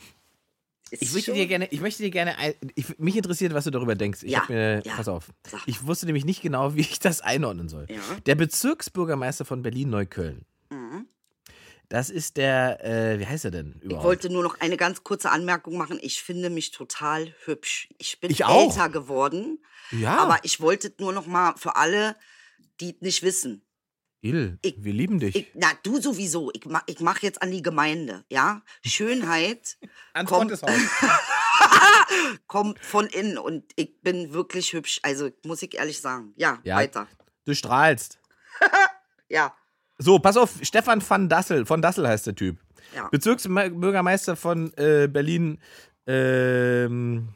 Ist 0.90 1.02
ich 1.02 1.12
möchte 1.12 1.30
schon- 1.30 1.34
dir 1.36 1.46
gerne, 1.46 1.66
ich 1.70 1.80
möchte 1.80 2.02
dir 2.02 2.10
gerne, 2.10 2.36
ein- 2.38 2.54
ich, 2.74 2.98
mich 2.98 3.16
interessiert, 3.16 3.54
was 3.54 3.64
du 3.64 3.70
darüber 3.70 3.94
denkst. 3.94 4.22
Ich 4.22 4.32
Ja, 4.32 4.40
hab 4.42 4.50
mir, 4.50 4.82
ja. 4.84 4.94
pass 4.96 5.08
auf, 5.08 5.30
ich 5.64 5.86
wusste 5.86 6.04
nämlich 6.06 6.24
nicht 6.26 6.42
genau, 6.42 6.74
wie 6.74 6.80
ich 6.80 6.98
das 6.98 7.22
einordnen 7.22 7.68
soll. 7.68 7.86
Ja. 7.88 7.96
Der 8.26 8.34
Bezirksbürgermeister 8.34 9.44
von 9.46 9.62
Berlin-Neukölln. 9.62 10.44
Das 11.88 12.10
ist 12.10 12.36
der, 12.36 12.84
äh, 12.84 13.18
wie 13.20 13.26
heißt 13.26 13.44
er 13.44 13.50
denn 13.52 13.76
Ich 13.78 13.84
überhaupt? 13.84 14.04
wollte 14.04 14.28
nur 14.30 14.42
noch 14.42 14.58
eine 14.60 14.76
ganz 14.76 15.04
kurze 15.04 15.30
Anmerkung 15.30 15.76
machen. 15.76 15.98
Ich 16.02 16.22
finde 16.22 16.50
mich 16.50 16.70
total 16.72 17.32
hübsch. 17.44 17.88
Ich 17.98 18.18
bin 18.20 18.30
Ich 18.30 18.44
auch. 18.44 18.70
älter 18.70 18.88
geworden, 18.88 19.64
ja, 19.92 20.16
aber 20.18 20.38
ich 20.42 20.60
wollte 20.60 20.92
nur 20.98 21.12
noch 21.12 21.26
mal 21.26 21.54
für 21.56 21.76
alle, 21.76 22.16
die 22.80 22.96
nicht 23.00 23.22
wissen. 23.22 23.62
Il, 24.22 24.58
ich- 24.62 24.74
wir 24.82 24.92
lieben 24.92 25.20
dich. 25.20 25.36
Ich, 25.36 25.46
na, 25.54 25.68
du 25.84 26.00
sowieso. 26.00 26.50
Ich, 26.54 26.64
ma, 26.64 26.82
ich 26.86 26.98
mache 27.00 27.20
jetzt 27.22 27.40
an 27.42 27.52
die 27.52 27.62
Gemeinde, 27.62 28.24
ja? 28.30 28.62
Schönheit 28.84 29.78
kommt, 30.26 30.52
kommt 32.46 32.78
von 32.80 33.06
innen 33.06 33.38
und 33.38 33.64
ich 33.76 34.00
bin 34.02 34.32
wirklich 34.32 34.72
hübsch. 34.72 34.98
Also, 35.02 35.30
muss 35.44 35.62
ich 35.62 35.74
ehrlich 35.74 36.00
sagen. 36.00 36.32
Ja, 36.36 36.58
Ja. 36.64 36.76
weiter. 36.76 37.06
Du 37.44 37.54
strahlst. 37.54 38.18
Ja, 39.28 39.52
So, 39.98 40.18
pass 40.18 40.36
auf, 40.36 40.54
Stefan 40.62 41.02
van 41.08 41.28
Dassel, 41.28 41.64
von 41.64 41.80
Dassel 41.80 42.06
heißt 42.06 42.26
der 42.26 42.34
Typ. 42.34 42.58
ja. 42.94 43.08
Bezirksbürgermeister 43.08 44.36
von 44.36 44.72
äh, 44.76 45.08
Berlin. 45.08 45.58
Ähm, 46.06 47.28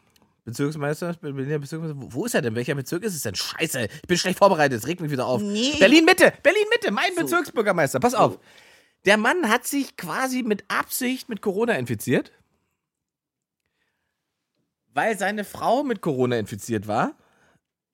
Bezirksmeister, 0.45 1.15
Berliner 1.21 1.59
Bezirksmeister. 1.59 1.97
Wo, 1.99 2.25
ist 2.25 2.35
er 2.35 2.43
denn? 2.43 2.55
Welcher 2.55 2.75
Bezirk 2.75 3.03
ist 3.05 3.15
es 3.15 3.23
denn? 3.23 3.35
Scheiße, 3.35 3.85
ich 3.85 4.03
bin 4.03 4.17
schlecht 4.19 4.39
vorbereitet, 4.39 4.79
es 4.81 4.87
regt 4.87 5.01
mich 5.01 5.11
wieder 5.11 5.27
auf. 5.27 5.41
Nee. 5.43 5.75
Berlin 5.79 6.05
Mitte, 6.05 6.33
Berlin 6.43 6.65
Mitte, 6.71 6.91
mein 6.91 7.15
So. 7.15 7.23
Bezirksbürgermeister. 7.23 8.01
Pass 8.01 8.15
auf. 8.15 8.39
Der 9.05 9.17
Mann 9.17 9.49
hat 9.49 9.67
sich 9.67 9.97
quasi 9.97 10.43
mit 10.43 10.65
Absicht 10.69 11.29
mit 11.29 11.41
Corona 11.41 11.75
infiziert, 11.75 12.33
weil 14.93 15.17
seine 15.19 15.45
Frau 15.45 15.83
mit 15.85 16.01
Corona 16.01 16.39
infiziert 16.39 16.87
war. 16.87 17.17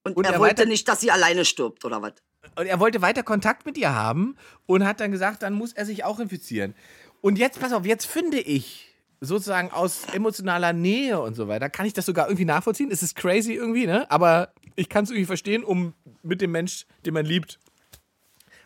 Und, 0.05 0.17
Und 0.17 0.25
er, 0.25 0.35
er 0.35 0.41
wollte 0.41 0.67
nicht, 0.67 0.87
dass 0.89 1.01
sie 1.01 1.11
alleine 1.11 1.45
stirbt, 1.45 1.85
oder 1.85 2.01
was? 2.03 2.15
Und 2.55 2.67
er 2.67 2.81
wollte 2.81 3.03
weiter 3.03 3.23
Kontakt 3.23 3.67
mit 3.67 3.77
ihr 3.77 3.95
haben 3.95 4.37
und 4.67 4.85
hat 4.85 5.01
dann 5.01 5.13
gesagt, 5.13 5.43
dann 5.43 5.55
muss 5.55 5.73
er 5.73 5.87
sich 5.87 6.05
auch 6.05 6.21
infizieren. 6.21 6.75
Und 7.21 7.39
jetzt, 7.39 7.61
pass 7.61 7.73
auf, 7.73 7.85
jetzt 7.85 8.07
finde 8.07 8.39
ich 8.39 8.95
sozusagen 9.21 9.71
aus 9.71 10.05
emotionaler 10.13 10.73
Nähe 10.73 11.21
und 11.21 11.35
so 11.35 11.49
weiter, 11.49 11.71
kann 11.71 11.87
ich 11.87 11.93
das 11.93 12.07
sogar 12.07 12.27
irgendwie 12.27 12.45
nachvollziehen. 12.45 12.91
Es 12.91 13.03
ist 13.03 13.17
crazy 13.17 13.55
irgendwie, 13.55 13.87
ne? 13.87 14.11
Aber 14.11 14.53
ich 14.75 14.89
kann 14.89 15.05
es 15.05 15.11
irgendwie 15.11 15.27
verstehen, 15.27 15.65
um 15.65 15.95
mit 16.23 16.41
dem 16.41 16.53
Mensch, 16.53 16.87
den 17.05 17.15
man 17.15 17.25
liebt. 17.25 17.59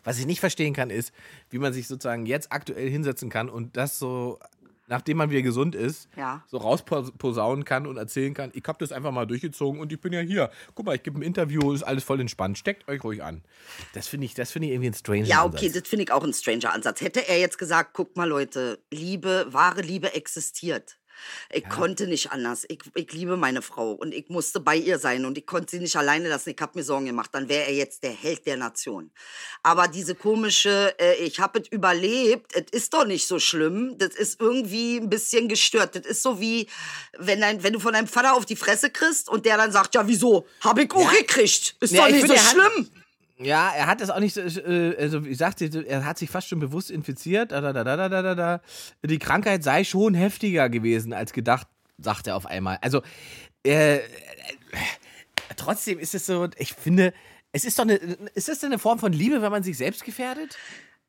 Was 0.03 0.19
ich 0.19 0.25
nicht 0.25 0.39
verstehen 0.39 0.73
kann, 0.73 0.89
ist, 0.89 1.13
wie 1.49 1.59
man 1.59 1.73
sich 1.73 1.87
sozusagen 1.87 2.25
jetzt 2.25 2.51
aktuell 2.51 2.89
hinsetzen 2.89 3.29
kann 3.29 3.49
und 3.49 3.77
das 3.77 3.99
so, 3.99 4.39
nachdem 4.91 5.17
man 5.17 5.29
wieder 5.31 5.41
gesund 5.41 5.73
ist, 5.73 6.09
Ja. 6.17 6.43
so 6.47 6.57
rausposaunen 6.57 7.65
kann 7.65 7.87
und 7.87 7.97
erzählen 7.97 8.33
kann, 8.33 8.51
ich 8.53 8.63
habe 8.67 8.77
das 8.79 8.91
einfach 8.91 9.11
mal 9.11 9.25
durchgezogen 9.25 9.79
und 9.79 9.91
ich 9.91 9.99
bin 9.99 10.11
ja 10.13 10.19
hier. 10.19 10.51
Guck 10.75 10.85
mal, 10.85 10.95
ich 10.95 11.01
gebe 11.01 11.17
ein 11.17 11.21
Interview, 11.23 11.71
ist 11.71 11.81
alles 11.83 12.03
voll 12.03 12.19
entspannt. 12.19 12.57
Steckt 12.57 12.87
euch 12.89 13.03
ruhig 13.03 13.23
an. 13.23 13.41
Das 13.93 14.07
finde 14.07 14.25
ich, 14.25 14.33
das 14.33 14.51
finde 14.51 14.67
ich 14.67 14.73
irgendwie 14.73 14.89
ein 14.89 14.93
strange 14.93 15.23
Ja, 15.23 15.45
okay, 15.45 15.71
das 15.71 15.87
finde 15.87 16.03
ich 16.03 16.11
auch 16.11 16.23
ein 16.23 16.33
stranger 16.33 16.73
Ansatz. 16.73 17.01
Hätte 17.01 17.27
er 17.27 17.39
jetzt 17.39 17.57
gesagt, 17.57 17.91
guck 17.93 18.15
mal, 18.17 18.27
Leute, 18.27 18.79
Liebe, 18.91 19.47
wahre 19.49 19.81
Liebe 19.81 20.13
existiert. 20.13 20.97
Ich 21.51 21.67
konnte 21.69 22.07
nicht 22.07 22.31
anders. 22.31 22.65
Ich, 22.67 22.79
ich 22.95 23.11
liebe 23.13 23.37
meine 23.37 23.61
Frau 23.61 23.91
und 23.91 24.13
ich 24.13 24.29
musste 24.29 24.59
bei 24.59 24.75
ihr 24.75 24.99
sein 24.99 25.25
und 25.25 25.37
ich 25.37 25.45
konnte 25.45 25.71
sie 25.71 25.79
nicht 25.79 25.95
alleine 25.95 26.29
lassen. 26.29 26.49
Ich 26.51 26.61
habe 26.61 26.77
mir 26.77 26.83
Sorgen 26.83 27.05
gemacht. 27.05 27.29
Dann 27.33 27.49
wäre 27.49 27.65
er 27.67 27.73
jetzt 27.73 28.03
der 28.03 28.11
Held 28.11 28.45
der 28.45 28.57
Nation. 28.57 29.11
Aber 29.63 29.87
diese 29.87 30.15
komische, 30.15 30.95
äh, 30.99 31.15
ich 31.15 31.39
habe 31.39 31.59
es 31.59 31.67
überlebt, 31.69 32.53
es 32.55 32.71
ist 32.71 32.93
doch 32.93 33.05
nicht 33.05 33.27
so 33.27 33.39
schlimm. 33.39 33.97
Das 33.97 34.15
ist 34.15 34.39
irgendwie 34.39 34.97
ein 34.97 35.09
bisschen 35.09 35.47
gestört. 35.47 35.95
Das 35.95 36.05
ist 36.05 36.23
so 36.23 36.39
wie, 36.39 36.67
wenn, 37.17 37.41
dein, 37.41 37.63
wenn 37.63 37.73
du 37.73 37.79
von 37.79 37.93
deinem 37.93 38.07
Vater 38.07 38.33
auf 38.35 38.45
die 38.45 38.55
Fresse 38.55 38.89
kriegst 38.89 39.29
und 39.29 39.45
der 39.45 39.57
dann 39.57 39.71
sagt, 39.71 39.95
ja, 39.95 40.07
wieso? 40.07 40.47
Habe 40.61 40.83
ich 40.83 40.91
auch 40.91 41.11
gekriegt. 41.11 41.75
Ist 41.79 41.93
Ja, 41.93 42.01
doch 42.01 42.09
ich 42.09 42.23
nicht 42.23 42.27
so 42.27 42.35
schlimm. 42.37 42.89
Ja, 43.43 43.71
er 43.75 43.87
hat 43.87 44.01
das 44.01 44.09
auch 44.09 44.19
nicht 44.19 44.33
so, 44.33 44.41
äh, 44.41 44.95
also 44.97 45.21
ich 45.23 45.37
sagte, 45.37 45.85
er 45.87 46.05
hat 46.05 46.17
sich 46.17 46.29
fast 46.29 46.47
schon 46.47 46.59
bewusst 46.59 46.91
infiziert. 46.91 47.51
Da, 47.51 47.61
da, 47.61 47.73
da, 47.73 47.83
da, 47.83 48.09
da, 48.09 48.35
da. 48.35 48.61
Die 49.03 49.19
Krankheit 49.19 49.63
sei 49.63 49.83
schon 49.83 50.13
heftiger 50.13 50.69
gewesen 50.69 51.13
als 51.13 51.33
gedacht, 51.33 51.67
sagt 51.97 52.27
er 52.27 52.35
auf 52.35 52.45
einmal. 52.45 52.77
Also, 52.81 53.01
äh, 53.65 53.97
äh, 53.97 54.01
trotzdem 55.55 55.99
ist 55.99 56.15
es 56.15 56.25
so, 56.25 56.47
ich 56.57 56.73
finde, 56.73 57.13
es 57.51 57.65
ist 57.65 57.79
doch 57.79 57.83
eine, 57.83 57.95
ist 57.95 58.47
das 58.47 58.59
denn 58.59 58.71
eine 58.71 58.79
Form 58.79 58.99
von 58.99 59.13
Liebe, 59.13 59.41
wenn 59.41 59.51
man 59.51 59.63
sich 59.63 59.77
selbst 59.77 60.03
gefährdet? 60.03 60.57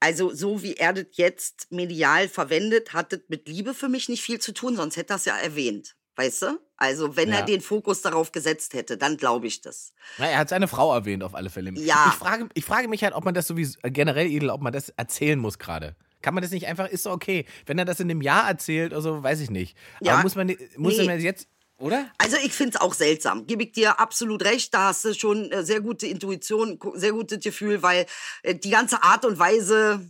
Also, 0.00 0.34
so 0.34 0.62
wie 0.62 0.74
er 0.74 0.92
das 0.92 1.06
jetzt 1.12 1.70
medial 1.70 2.28
verwendet, 2.28 2.92
hat 2.92 3.12
das 3.12 3.20
mit 3.28 3.48
Liebe 3.48 3.74
für 3.74 3.88
mich 3.88 4.08
nicht 4.08 4.22
viel 4.22 4.40
zu 4.40 4.52
tun, 4.52 4.74
sonst 4.74 4.96
hätte 4.96 5.12
er 5.12 5.16
es 5.16 5.24
ja 5.26 5.36
erwähnt. 5.36 5.94
Weißt 6.16 6.42
du? 6.42 6.58
Also, 6.76 7.16
wenn 7.16 7.30
Ja. 7.30 7.36
er 7.36 7.42
den 7.44 7.60
Fokus 7.60 8.02
darauf 8.02 8.32
gesetzt 8.32 8.74
hätte, 8.74 8.98
dann 8.98 9.16
glaube 9.16 9.46
ich 9.46 9.60
das. 9.62 9.94
Na, 10.18 10.26
er 10.26 10.38
hat 10.38 10.48
seine 10.50 10.68
Frau 10.68 10.92
erwähnt, 10.92 11.22
auf 11.22 11.34
alle 11.34 11.48
Fälle. 11.48 11.72
Ja. 11.74 12.06
Ich 12.08 12.14
frage, 12.18 12.48
ich 12.54 12.64
frage 12.64 12.88
mich 12.88 13.02
halt, 13.02 13.14
ob 13.14 13.24
man 13.24 13.32
das 13.34 13.46
sowieso, 13.46 13.78
äh, 13.82 13.90
generell, 13.90 14.26
Edel, 14.26 14.50
ob 14.50 14.60
man 14.60 14.72
das 14.72 14.90
erzählen 14.90 15.38
muss 15.38 15.58
gerade. 15.58 15.96
Kann 16.20 16.34
man 16.34 16.42
das 16.42 16.50
nicht 16.52 16.66
einfach, 16.66 16.86
ist 16.88 17.06
doch 17.06 17.12
okay. 17.12 17.46
Wenn 17.66 17.78
er 17.78 17.84
das 17.84 17.98
in 18.00 18.10
einem 18.10 18.20
Jahr 18.20 18.46
erzählt 18.48 18.92
oder 18.92 19.00
so, 19.00 19.22
weiß 19.22 19.40
ich 19.40 19.50
nicht. 19.50 19.76
Ja. 20.00 20.14
Aber 20.14 20.22
muss 20.22 20.34
man, 20.36 20.54
muss 20.76 20.98
Nee. 20.98 21.06
man 21.06 21.18
jetzt, 21.20 21.48
oder? 21.78 22.10
Also, 22.18 22.36
ich 22.44 22.52
finde 22.52 22.76
es 22.76 22.80
auch 22.80 22.92
seltsam. 22.94 23.46
Gebe 23.46 23.62
ich 23.64 23.72
dir 23.72 23.98
absolut 23.98 24.44
recht. 24.44 24.74
Da 24.74 24.88
hast 24.88 25.04
du 25.04 25.14
schon 25.14 25.50
äh, 25.50 25.64
sehr 25.64 25.80
gute 25.80 26.06
Intuition, 26.06 26.78
sehr 26.94 27.12
gutes 27.12 27.40
Gefühl, 27.40 27.82
weil 27.82 28.06
äh, 28.42 28.54
die 28.54 28.70
ganze 28.70 29.02
Art 29.02 29.24
und 29.24 29.38
Weise. 29.38 30.06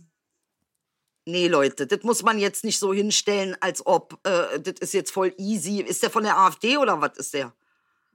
Nee, 1.25 1.47
Leute, 1.47 1.87
das 1.87 2.03
muss 2.03 2.21
man 2.23 2.37
jetzt 2.37 2.63
nicht 2.65 2.79
so 2.79 2.93
hinstellen, 2.93 3.55
als 3.61 3.85
ob 3.85 4.19
äh, 4.27 4.59
das 4.59 4.75
ist 4.79 4.93
jetzt 4.93 5.11
voll 5.11 5.33
easy. 5.37 5.79
Ist 5.81 6.03
der 6.03 6.09
von 6.09 6.23
der 6.23 6.37
AfD 6.37 6.77
oder 6.77 6.99
was 7.01 7.17
ist 7.17 7.33
der? 7.33 7.53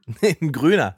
Ein 0.23 0.53
Grüner. 0.53 0.97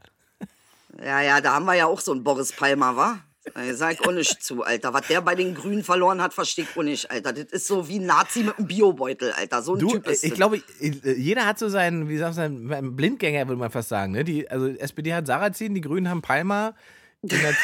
Ja, 1.02 1.20
ja, 1.20 1.40
da 1.40 1.54
haben 1.54 1.66
wir 1.66 1.74
ja 1.74 1.86
auch 1.86 2.00
so 2.00 2.12
einen 2.12 2.24
Boris 2.24 2.52
Palmer, 2.52 2.96
wa? 2.96 3.20
Ey, 3.54 3.74
Sag 3.74 4.06
auch 4.06 4.12
nicht 4.12 4.42
zu, 4.42 4.62
Alter. 4.64 4.92
Was 4.92 5.06
der 5.06 5.22
bei 5.22 5.34
den 5.34 5.54
Grünen 5.54 5.82
verloren 5.82 6.20
hat, 6.20 6.34
verstehe 6.34 6.66
ich 6.70 6.76
auch 6.76 6.82
nicht, 6.82 7.10
Alter. 7.10 7.32
Das 7.32 7.44
ist 7.44 7.66
so 7.66 7.88
wie 7.88 7.98
ein 7.98 8.06
Nazi 8.06 8.42
mit 8.42 8.58
einem 8.58 8.66
Biobeutel, 8.66 9.32
Alter. 9.32 9.62
So 9.62 9.74
ein 9.74 9.78
Du, 9.78 9.88
Typ 9.92 10.06
ist 10.08 10.24
ich 10.24 10.30
das. 10.30 10.36
glaube, 10.36 10.62
jeder 10.80 11.46
hat 11.46 11.58
so 11.58 11.68
seinen, 11.68 12.08
wie 12.08 12.18
sagt 12.18 12.36
man, 12.36 12.72
einen 12.72 12.96
Blindgänger, 12.96 13.48
würde 13.48 13.58
man 13.58 13.70
fast 13.70 13.88
sagen. 13.88 14.12
Ne? 14.12 14.24
Die, 14.24 14.48
also 14.50 14.66
SPD 14.66 15.14
hat 15.14 15.26
Sarrazin, 15.26 15.74
die 15.74 15.80
Grünen 15.80 16.08
haben 16.10 16.22
Palmer. 16.22 16.74
In 17.22 17.28
der 17.30 17.54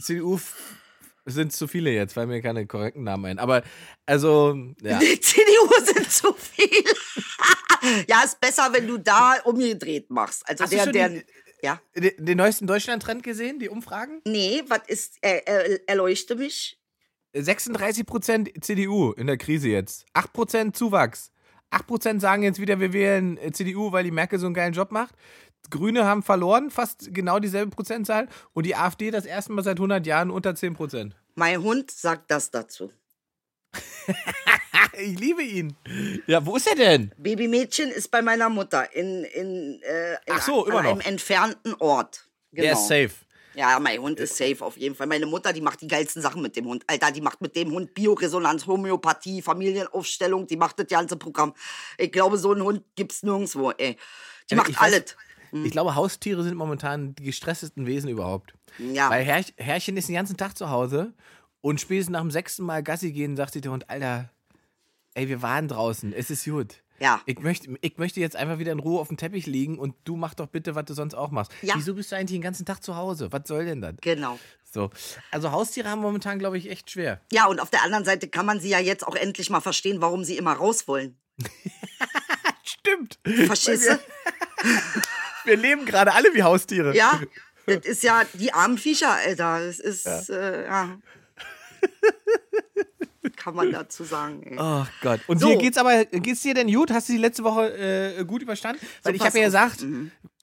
CDU, 0.00 0.40
sind 1.26 1.52
zu 1.52 1.66
viele 1.68 1.90
jetzt, 1.92 2.16
weil 2.16 2.26
mir 2.26 2.40
keine 2.42 2.66
korrekten 2.66 3.04
Namen 3.04 3.24
ein. 3.26 3.38
Aber, 3.38 3.62
also, 4.06 4.54
ja. 4.82 4.98
Die 4.98 5.20
CDU 5.20 5.70
sind 5.84 6.10
zu 6.10 6.32
viel. 6.34 6.84
ja, 8.08 8.22
ist 8.24 8.40
besser, 8.40 8.68
wenn 8.72 8.86
du 8.86 8.98
da 8.98 9.36
umgedreht 9.44 10.10
machst. 10.10 10.48
Also 10.48 10.64
Hast 10.64 10.72
du 10.72 10.76
der, 10.76 10.84
schon 10.84 10.92
der. 10.92 11.08
die- 11.10 11.24
ja. 11.62 11.78
Den, 11.94 12.12
den 12.24 12.38
neuesten 12.38 12.66
Deutschland-Trend 12.66 13.22
gesehen, 13.22 13.58
die 13.58 13.68
Umfragen? 13.68 14.22
Nee, 14.26 14.62
was 14.68 14.80
ist. 14.86 15.18
Äh, 15.20 15.40
äh, 15.44 15.80
erleuchte 15.86 16.34
mich. 16.36 16.78
36% 17.34 18.60
CDU 18.60 19.12
in 19.12 19.26
der 19.26 19.36
Krise 19.36 19.68
jetzt. 19.68 20.06
8% 20.14 20.72
Zuwachs. 20.72 21.30
8% 21.70 22.18
sagen 22.18 22.42
jetzt 22.42 22.60
wieder, 22.60 22.80
wir 22.80 22.92
wählen 22.92 23.36
äh, 23.38 23.52
CDU, 23.52 23.92
weil 23.92 24.04
die 24.04 24.10
Merkel 24.10 24.38
so 24.38 24.46
einen 24.46 24.54
geilen 24.54 24.72
Job 24.72 24.90
macht. 24.90 25.14
Grüne 25.68 26.04
haben 26.04 26.22
verloren, 26.22 26.70
fast 26.70 27.12
genau 27.12 27.38
dieselbe 27.38 27.70
Prozentzahl. 27.70 28.28
Und 28.54 28.64
die 28.66 28.74
AfD 28.74 29.10
das 29.10 29.26
erste 29.26 29.52
Mal 29.52 29.62
seit 29.62 29.76
100 29.78 30.06
Jahren 30.06 30.30
unter 30.30 30.54
10 30.54 30.74
Prozent. 30.74 31.14
Mein 31.34 31.62
Hund 31.62 31.90
sagt 31.90 32.30
das 32.30 32.50
dazu. 32.50 32.90
Ich 34.98 35.18
liebe 35.18 35.42
ihn. 35.42 35.76
Ja, 36.26 36.44
wo 36.44 36.56
ist 36.56 36.66
er 36.66 36.74
denn? 36.74 37.12
Babymädchen 37.16 37.90
ist 37.90 38.10
bei 38.10 38.20
meiner 38.22 38.48
Mutter 38.48 38.92
in, 38.94 39.24
in, 39.24 39.80
äh, 39.82 40.12
in 40.14 40.18
Ach 40.30 40.42
so, 40.42 40.66
immer 40.66 40.78
an 40.78 40.84
noch. 40.84 40.90
einem 40.92 41.00
entfernten 41.00 41.74
Ort. 41.78 42.28
Genau. 42.52 42.62
Der 42.64 42.72
ist 42.72 42.88
safe. 42.88 43.10
Ja, 43.54 43.78
mein 43.80 43.98
Hund 44.00 44.18
ist 44.20 44.36
safe 44.36 44.62
auf 44.64 44.76
jeden 44.76 44.94
Fall. 44.94 45.06
Meine 45.06 45.26
Mutter, 45.26 45.52
die 45.52 45.60
macht 45.60 45.80
die 45.80 45.86
geilsten 45.86 46.20
Sachen 46.20 46.42
mit 46.42 46.54
dem 46.56 46.66
Hund. 46.66 46.84
Alter, 46.86 47.12
die 47.12 47.20
macht 47.20 47.40
mit 47.40 47.56
dem 47.56 47.70
Hund 47.70 47.94
Bioresonanz, 47.94 48.66
Homöopathie, 48.66 49.40
Familienaufstellung, 49.42 50.46
die 50.46 50.56
macht 50.56 50.78
das 50.78 50.86
ganze 50.88 51.16
Programm. 51.16 51.54
Ich 51.96 52.12
glaube, 52.12 52.36
so 52.36 52.52
einen 52.52 52.62
Hund 52.62 52.82
gibt's 52.94 53.22
nirgendwo, 53.22 53.70
ey. 53.70 53.96
Die 54.50 54.54
macht 54.56 54.68
Ich 54.70 54.76
weiß- 54.76 55.14
alles. 55.52 55.66
Ich 55.66 55.72
glaube, 55.72 55.94
Haustiere 55.94 56.42
sind 56.42 56.56
momentan 56.56 57.14
die 57.14 57.24
gestresstesten 57.24 57.86
Wesen 57.86 58.10
überhaupt. 58.10 58.54
Ja. 58.78 59.10
Weil 59.10 59.24
Herr, 59.24 59.44
Herrchen 59.56 59.96
ist 59.96 60.08
den 60.08 60.14
ganzen 60.14 60.36
Tag 60.36 60.56
zu 60.56 60.70
Hause 60.70 61.12
und 61.60 61.80
spätestens 61.80 62.12
nach 62.12 62.20
dem 62.20 62.30
sechsten 62.30 62.64
Mal 62.64 62.82
Gassi 62.82 63.12
gehen, 63.12 63.36
sagt 63.36 63.52
sich 63.52 63.62
der 63.62 63.72
Hund, 63.72 63.88
Alter, 63.90 64.30
ey, 65.14 65.28
wir 65.28 65.42
waren 65.42 65.68
draußen, 65.68 66.12
es 66.12 66.30
ist 66.30 66.44
gut. 66.44 66.82
Ja. 67.00 67.22
Ich 67.24 67.38
möchte, 67.38 67.74
ich 67.80 67.96
möchte 67.96 68.20
jetzt 68.20 68.36
einfach 68.36 68.58
wieder 68.58 68.72
in 68.72 68.78
Ruhe 68.78 69.00
auf 69.00 69.08
dem 69.08 69.16
Teppich 69.16 69.46
liegen 69.46 69.78
und 69.78 69.94
du 70.04 70.16
mach 70.16 70.34
doch 70.34 70.46
bitte, 70.46 70.74
was 70.74 70.84
du 70.84 70.94
sonst 70.94 71.14
auch 71.14 71.30
machst. 71.30 71.50
Ja. 71.62 71.74
Wieso 71.76 71.94
bist 71.94 72.12
du 72.12 72.16
eigentlich 72.16 72.36
den 72.36 72.42
ganzen 72.42 72.66
Tag 72.66 72.82
zu 72.82 72.94
Hause? 72.94 73.32
Was 73.32 73.42
soll 73.46 73.64
denn 73.64 73.80
das? 73.80 73.94
Genau. 74.02 74.38
So. 74.70 74.90
Also 75.30 75.50
Haustiere 75.50 75.88
haben 75.88 76.02
momentan, 76.02 76.38
glaube 76.38 76.58
ich, 76.58 76.70
echt 76.70 76.90
schwer. 76.90 77.20
Ja, 77.32 77.46
und 77.46 77.58
auf 77.58 77.70
der 77.70 77.82
anderen 77.84 78.04
Seite 78.04 78.28
kann 78.28 78.44
man 78.44 78.60
sie 78.60 78.68
ja 78.68 78.78
jetzt 78.78 79.06
auch 79.06 79.16
endlich 79.16 79.48
mal 79.48 79.60
verstehen, 79.60 80.02
warum 80.02 80.24
sie 80.24 80.36
immer 80.36 80.52
raus 80.52 80.86
wollen. 80.86 81.16
Stimmt. 82.62 83.18
Verstehst 83.24 83.88
du? 83.88 83.98
Wir 85.44 85.56
leben 85.56 85.84
gerade 85.84 86.12
alle 86.12 86.34
wie 86.34 86.42
Haustiere. 86.42 86.94
Ja. 86.96 87.20
Das 87.66 87.84
ist 87.84 88.02
ja 88.02 88.22
die 88.34 88.52
armen 88.52 88.78
Viecher, 88.78 89.12
Alter. 89.12 89.64
Das 89.64 89.78
ist, 89.78 90.06
ja. 90.06 90.36
Äh, 90.36 90.64
ja. 90.64 90.98
kann 93.36 93.54
man 93.54 93.72
dazu 93.72 94.04
sagen. 94.04 94.42
Ey. 94.42 94.56
Oh 94.58 94.86
Gott. 95.00 95.20
Und 95.26 95.38
So. 95.38 95.48
dir 95.48 95.58
geht's 95.58 95.78
aber, 95.78 96.04
geht's 96.04 96.42
dir 96.42 96.54
denn 96.54 96.72
gut? 96.72 96.90
Hast 96.90 97.08
du 97.08 97.12
die 97.12 97.18
letzte 97.18 97.44
Woche 97.44 97.72
äh, 97.76 98.24
gut 98.24 98.42
überstanden? 98.42 98.84
Weil 99.02 99.14
ich 99.14 99.20
pass 99.20 99.28
habe 99.28 99.38
ja 99.38 99.44
gesagt, 99.46 99.84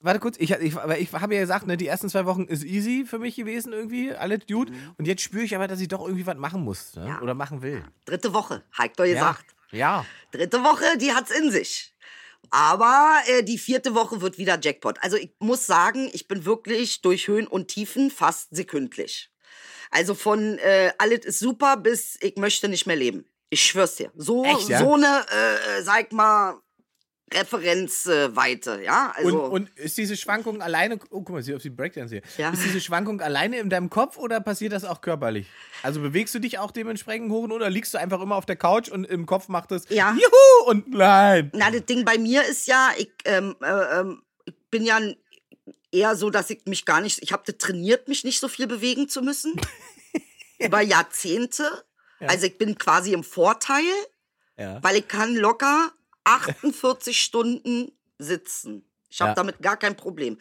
warte 0.02 0.20
kurz, 0.20 0.36
ich, 0.38 0.50
ich, 0.50 0.74
ich 0.74 1.12
habe 1.12 1.34
ja 1.34 1.40
gesagt, 1.40 1.66
ne, 1.66 1.76
die 1.76 1.86
ersten 1.86 2.08
zwei 2.08 2.26
Wochen 2.26 2.44
ist 2.44 2.64
easy 2.64 3.04
für 3.06 3.18
mich 3.18 3.36
gewesen 3.36 3.72
irgendwie, 3.72 4.12
alles 4.12 4.40
gut. 4.50 4.70
Und 4.96 5.06
jetzt 5.06 5.22
spüre 5.22 5.44
ich 5.44 5.54
aber, 5.54 5.68
dass 5.68 5.80
ich 5.80 5.88
doch 5.88 6.04
irgendwie 6.04 6.26
was 6.26 6.36
machen 6.36 6.62
muss 6.62 6.94
ne? 6.96 7.08
Ja. 7.08 7.20
oder 7.20 7.34
machen 7.34 7.62
will. 7.62 7.84
Dritte 8.04 8.32
Woche, 8.32 8.62
ich 8.84 8.92
doch 8.92 9.04
gesagt. 9.04 9.44
Ja. 9.70 10.04
Dritte 10.32 10.62
Woche, 10.64 10.96
die 10.98 11.12
hat's 11.12 11.30
in 11.30 11.50
sich. 11.50 11.94
Aber 12.50 13.20
äh, 13.26 13.42
die 13.42 13.58
vierte 13.58 13.94
Woche 13.94 14.20
wird 14.20 14.38
wieder 14.38 14.58
Jackpot. 14.60 14.98
Also 15.02 15.16
ich 15.16 15.32
muss 15.38 15.66
sagen, 15.66 16.10
ich 16.12 16.28
bin 16.28 16.44
wirklich 16.44 17.02
durch 17.02 17.28
Höhen 17.28 17.46
und 17.46 17.68
Tiefen 17.68 18.10
fast 18.10 18.54
sekündlich. 18.54 19.30
Also 19.90 20.14
von 20.14 20.58
äh, 20.58 20.92
alles 20.98 21.24
ist 21.24 21.38
super 21.38 21.76
bis 21.76 22.18
ich 22.20 22.36
möchte 22.36 22.68
nicht 22.68 22.86
mehr 22.86 22.96
leben. 22.96 23.24
Ich 23.50 23.62
schwör's 23.62 23.96
dir. 23.96 24.12
So, 24.14 24.44
Echt, 24.44 24.68
ja? 24.68 24.80
so 24.80 24.94
eine, 24.94 25.24
äh, 25.30 25.82
sag 25.82 26.12
mal, 26.12 26.60
Referenzweite, 27.32 28.80
ja? 28.82 29.14
Und, 29.18 29.24
Also, 29.24 29.42
und 29.44 29.70
ist 29.78 29.96
diese 29.98 30.16
Schwankung 30.16 30.62
alleine, 30.62 30.98
oh 31.10 31.20
guck 31.22 31.30
mal, 31.30 31.42
sie 31.42 31.54
auf 31.54 31.62
die 31.62 31.70
Breakdance 31.70 32.14
hier. 32.14 32.22
Ja. 32.36 32.50
Ist 32.50 32.64
diese 32.64 32.80
Schwankung 32.80 33.20
alleine 33.20 33.58
in 33.58 33.70
deinem 33.70 33.90
Kopf 33.90 34.16
oder 34.16 34.40
passiert 34.40 34.72
das 34.72 34.84
auch 34.84 35.00
körperlich? 35.00 35.46
Also 35.82 36.00
bewegst 36.00 36.34
du 36.34 36.38
dich 36.38 36.58
auch 36.58 36.70
dementsprechend 36.70 37.30
hoch 37.30 37.44
und 37.44 37.52
oder 37.52 37.70
liegst 37.70 37.94
du 37.94 37.98
einfach 37.98 38.20
immer 38.20 38.36
auf 38.36 38.46
der 38.46 38.56
Couch 38.56 38.88
und 38.88 39.04
im 39.04 39.26
Kopf 39.26 39.48
macht 39.48 39.72
es 39.72 39.84
Ja. 39.88 40.12
Juhu 40.12 40.70
und 40.70 40.90
nein. 40.92 41.50
Na, 41.54 41.70
das 41.70 41.84
Ding 41.86 42.04
bei 42.04 42.18
mir 42.18 42.44
ist 42.44 42.66
ja, 42.66 42.90
ich, 42.96 43.10
ähm, 43.24 43.56
äh, 43.62 44.00
ähm, 44.00 44.22
ich 44.44 44.54
bin 44.70 44.84
ja 44.84 44.98
eher 45.90 46.16
so, 46.16 46.30
dass 46.30 46.50
ich 46.50 46.64
mich 46.66 46.84
gar 46.84 47.00
nicht, 47.00 47.22
ich 47.22 47.32
habe 47.32 47.56
trainiert, 47.56 48.08
mich 48.08 48.24
nicht 48.24 48.40
so 48.40 48.48
viel 48.48 48.66
bewegen 48.66 49.08
zu 49.08 49.22
müssen. 49.22 49.54
Über 50.58 50.80
Jahrzehnte. 50.80 51.84
Also 52.20 52.46
ich 52.46 52.58
bin 52.58 52.76
quasi 52.76 53.12
im 53.12 53.22
Vorteil, 53.22 53.84
Ja. 54.58 54.82
weil 54.82 54.96
ich 54.96 55.06
kann 55.06 55.36
locker 55.36 55.92
48 56.28 57.20
Stunden 57.20 57.92
sitzen. 58.18 58.84
Ich 59.10 59.20
habe 59.20 59.30
Ja. 59.30 59.34
damit 59.34 59.60
gar 59.62 59.76
kein 59.76 59.96
Problem. 59.96 60.38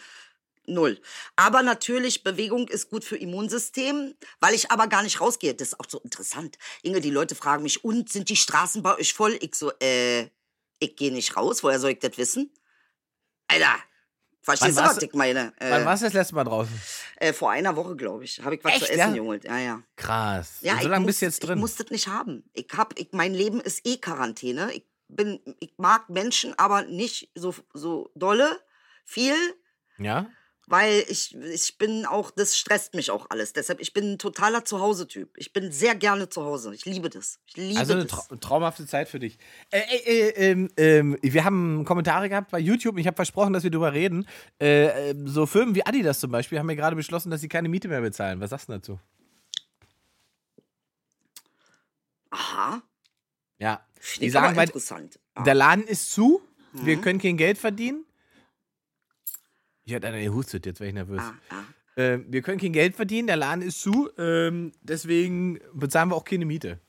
Null. 0.69 0.99
Aber 1.37 1.63
natürlich, 1.63 2.23
Bewegung 2.23 2.67
ist 2.67 2.89
gut 2.89 3.05
für 3.05 3.15
Immunsystem, 3.15 4.15
weil 4.41 4.53
ich 4.53 4.69
aber 4.69 4.87
gar 4.87 5.01
nicht 5.03 5.21
rausgehe. 5.21 5.53
Das 5.55 5.69
ist 5.69 5.79
auch 5.79 5.85
so 5.87 5.99
interessant. 6.01 6.57
Inge, 6.81 6.99
die 6.99 7.09
Leute 7.09 7.35
fragen 7.35 7.63
mich, 7.63 7.85
und 7.85 8.09
sind 8.11 8.27
die 8.29 8.35
Straßen 8.35 8.83
bei 8.83 8.97
euch 8.97 9.13
voll? 9.13 9.37
Ich 9.39 9.55
so, 9.55 9.71
äh, 9.81 10.23
ich 10.79 10.95
gehe 10.97 11.13
nicht 11.13 11.37
raus. 11.37 11.63
Woher 11.63 11.79
soll 11.79 11.91
ich 11.91 11.99
das 11.99 12.17
wissen? 12.17 12.51
Alter, 13.47 13.75
verstehst 14.41 14.77
du, 14.77 14.81
Wann 14.81 14.89
was 14.89 15.01
ich 15.01 15.13
meine? 15.13 15.53
Wann 15.59 15.83
Äh, 15.83 15.85
warst 15.85 16.01
du 16.03 16.07
das 16.07 16.13
letzte 16.13 16.35
Mal 16.35 16.43
draußen? 16.43 16.73
äh, 17.15 17.31
vor 17.31 17.51
einer 17.51 17.73
Woche, 17.77 17.95
glaube 17.95 18.25
ich, 18.25 18.41
habe 18.43 18.55
ich 18.55 18.63
was 18.65 18.73
Echt, 18.73 18.85
zu 18.87 18.91
essen 18.91 18.99
ja? 18.99 19.21
geholt. 19.21 19.45
Ja, 19.45 19.57
ja. 19.59 19.81
Krass. 19.95 20.57
Ja, 20.59 20.73
und 20.73 20.79
so 20.79 20.83
ich 20.85 20.89
lange 20.91 21.03
muss, 21.03 21.07
bist 21.07 21.21
du 21.21 21.25
jetzt 21.27 21.39
drin. 21.43 21.57
Ich 21.57 21.61
muss 21.61 21.75
das 21.75 21.89
nicht 21.91 22.07
haben. 22.09 22.43
Ich 22.51 22.67
hab, 22.75 22.99
ich, 22.99 23.07
mein 23.13 23.33
Leben 23.33 23.61
ist 23.61 23.87
eh 23.87 23.95
Quarantäne. 23.97 24.73
Ich 24.73 24.83
bin, 25.07 25.39
ich 25.59 25.73
mag 25.77 26.09
Menschen, 26.09 26.53
aber 26.57 26.83
nicht 26.83 27.29
so, 27.35 27.53
so 27.73 28.11
dolle, 28.15 28.59
viel, 29.05 29.35
ja? 29.97 30.27
weil 30.67 31.05
ich, 31.07 31.33
ich 31.35 31.77
bin 31.77 32.05
auch, 32.05 32.29
das 32.29 32.57
stresst 32.57 32.93
mich 32.93 33.09
auch 33.09 33.27
alles. 33.29 33.53
Deshalb, 33.53 33.79
ich 33.79 33.93
bin 33.93 34.13
ein 34.13 34.17
totaler 34.19 34.65
Zuhause-Typ. 34.65 35.29
Ich 35.37 35.53
bin 35.53 35.71
sehr 35.71 35.95
gerne 35.95 36.27
zu 36.27 36.43
Hause. 36.43 36.75
Ich 36.75 36.83
liebe 36.85 37.09
das. 37.09 37.39
Ich 37.45 37.55
liebe 37.55 37.79
Also 37.79 37.93
eine 37.93 38.05
trau 38.05 38.35
traumhafte 38.35 38.85
Zeit 38.85 39.07
für 39.07 39.19
dich. 39.19 39.37
Äh, 39.71 39.79
äh, 39.79 40.29
äh, 40.29 40.51
ähm, 40.51 40.69
ähm, 40.75 41.17
wir 41.21 41.45
haben 41.45 41.85
Kommentare 41.85 42.27
gehabt 42.27 42.51
bei 42.51 42.59
YouTube 42.59 42.97
ich 42.97 43.07
habe 43.07 43.15
versprochen, 43.15 43.53
dass 43.53 43.63
wir 43.63 43.71
drüber 43.71 43.93
reden. 43.93 44.27
Äh, 44.59 45.11
äh, 45.11 45.15
so 45.25 45.45
Firmen 45.45 45.73
wie 45.73 45.85
Adidas 45.85 46.19
zum 46.19 46.31
Beispiel 46.31 46.59
haben 46.59 46.69
ja 46.69 46.75
gerade 46.75 46.97
beschlossen, 46.97 47.31
dass 47.31 47.39
sie 47.39 47.47
keine 47.47 47.69
Miete 47.69 47.87
mehr 47.87 48.01
bezahlen. 48.01 48.41
Was 48.41 48.49
sagst 48.49 48.67
du 48.67 48.73
dazu? 48.73 48.99
Aha, 52.29 52.81
Ja. 53.57 53.86
Die 54.21 54.29
sagen, 54.29 54.55
weil 54.55 54.65
interessant. 54.67 55.19
Ah, 55.35 55.43
der 55.43 55.53
Laden 55.55 55.85
ist 55.87 56.11
zu, 56.11 56.41
Mhm. 56.73 56.85
wir 56.85 56.97
können 56.97 57.19
kein 57.19 57.37
Geld 57.37 57.57
verdienen. 57.57 58.05
Ich 59.85 59.93
hatte 59.93 60.07
eine 60.07 60.21
gehustet, 60.23 60.65
jetzt 60.65 60.79
wäre 60.79 60.89
ich 60.89 60.93
nervös. 60.93 61.21
ah, 61.21 61.33
ah. 61.49 61.63
Ähm, 61.95 62.25
wir 62.29 62.41
können 62.43 62.59
kein 62.59 62.73
Geld 62.73 62.95
verdienen, 62.95 63.25
der 63.27 63.37
Laden 63.37 63.61
ist 63.63 63.81
zu, 63.81 64.09
ähm, 64.19 64.71
deswegen 64.81 65.59
bezahlen 65.73 66.09
wir 66.09 66.15
auch 66.15 66.25
keine 66.25 66.45
Miete. 66.45 66.79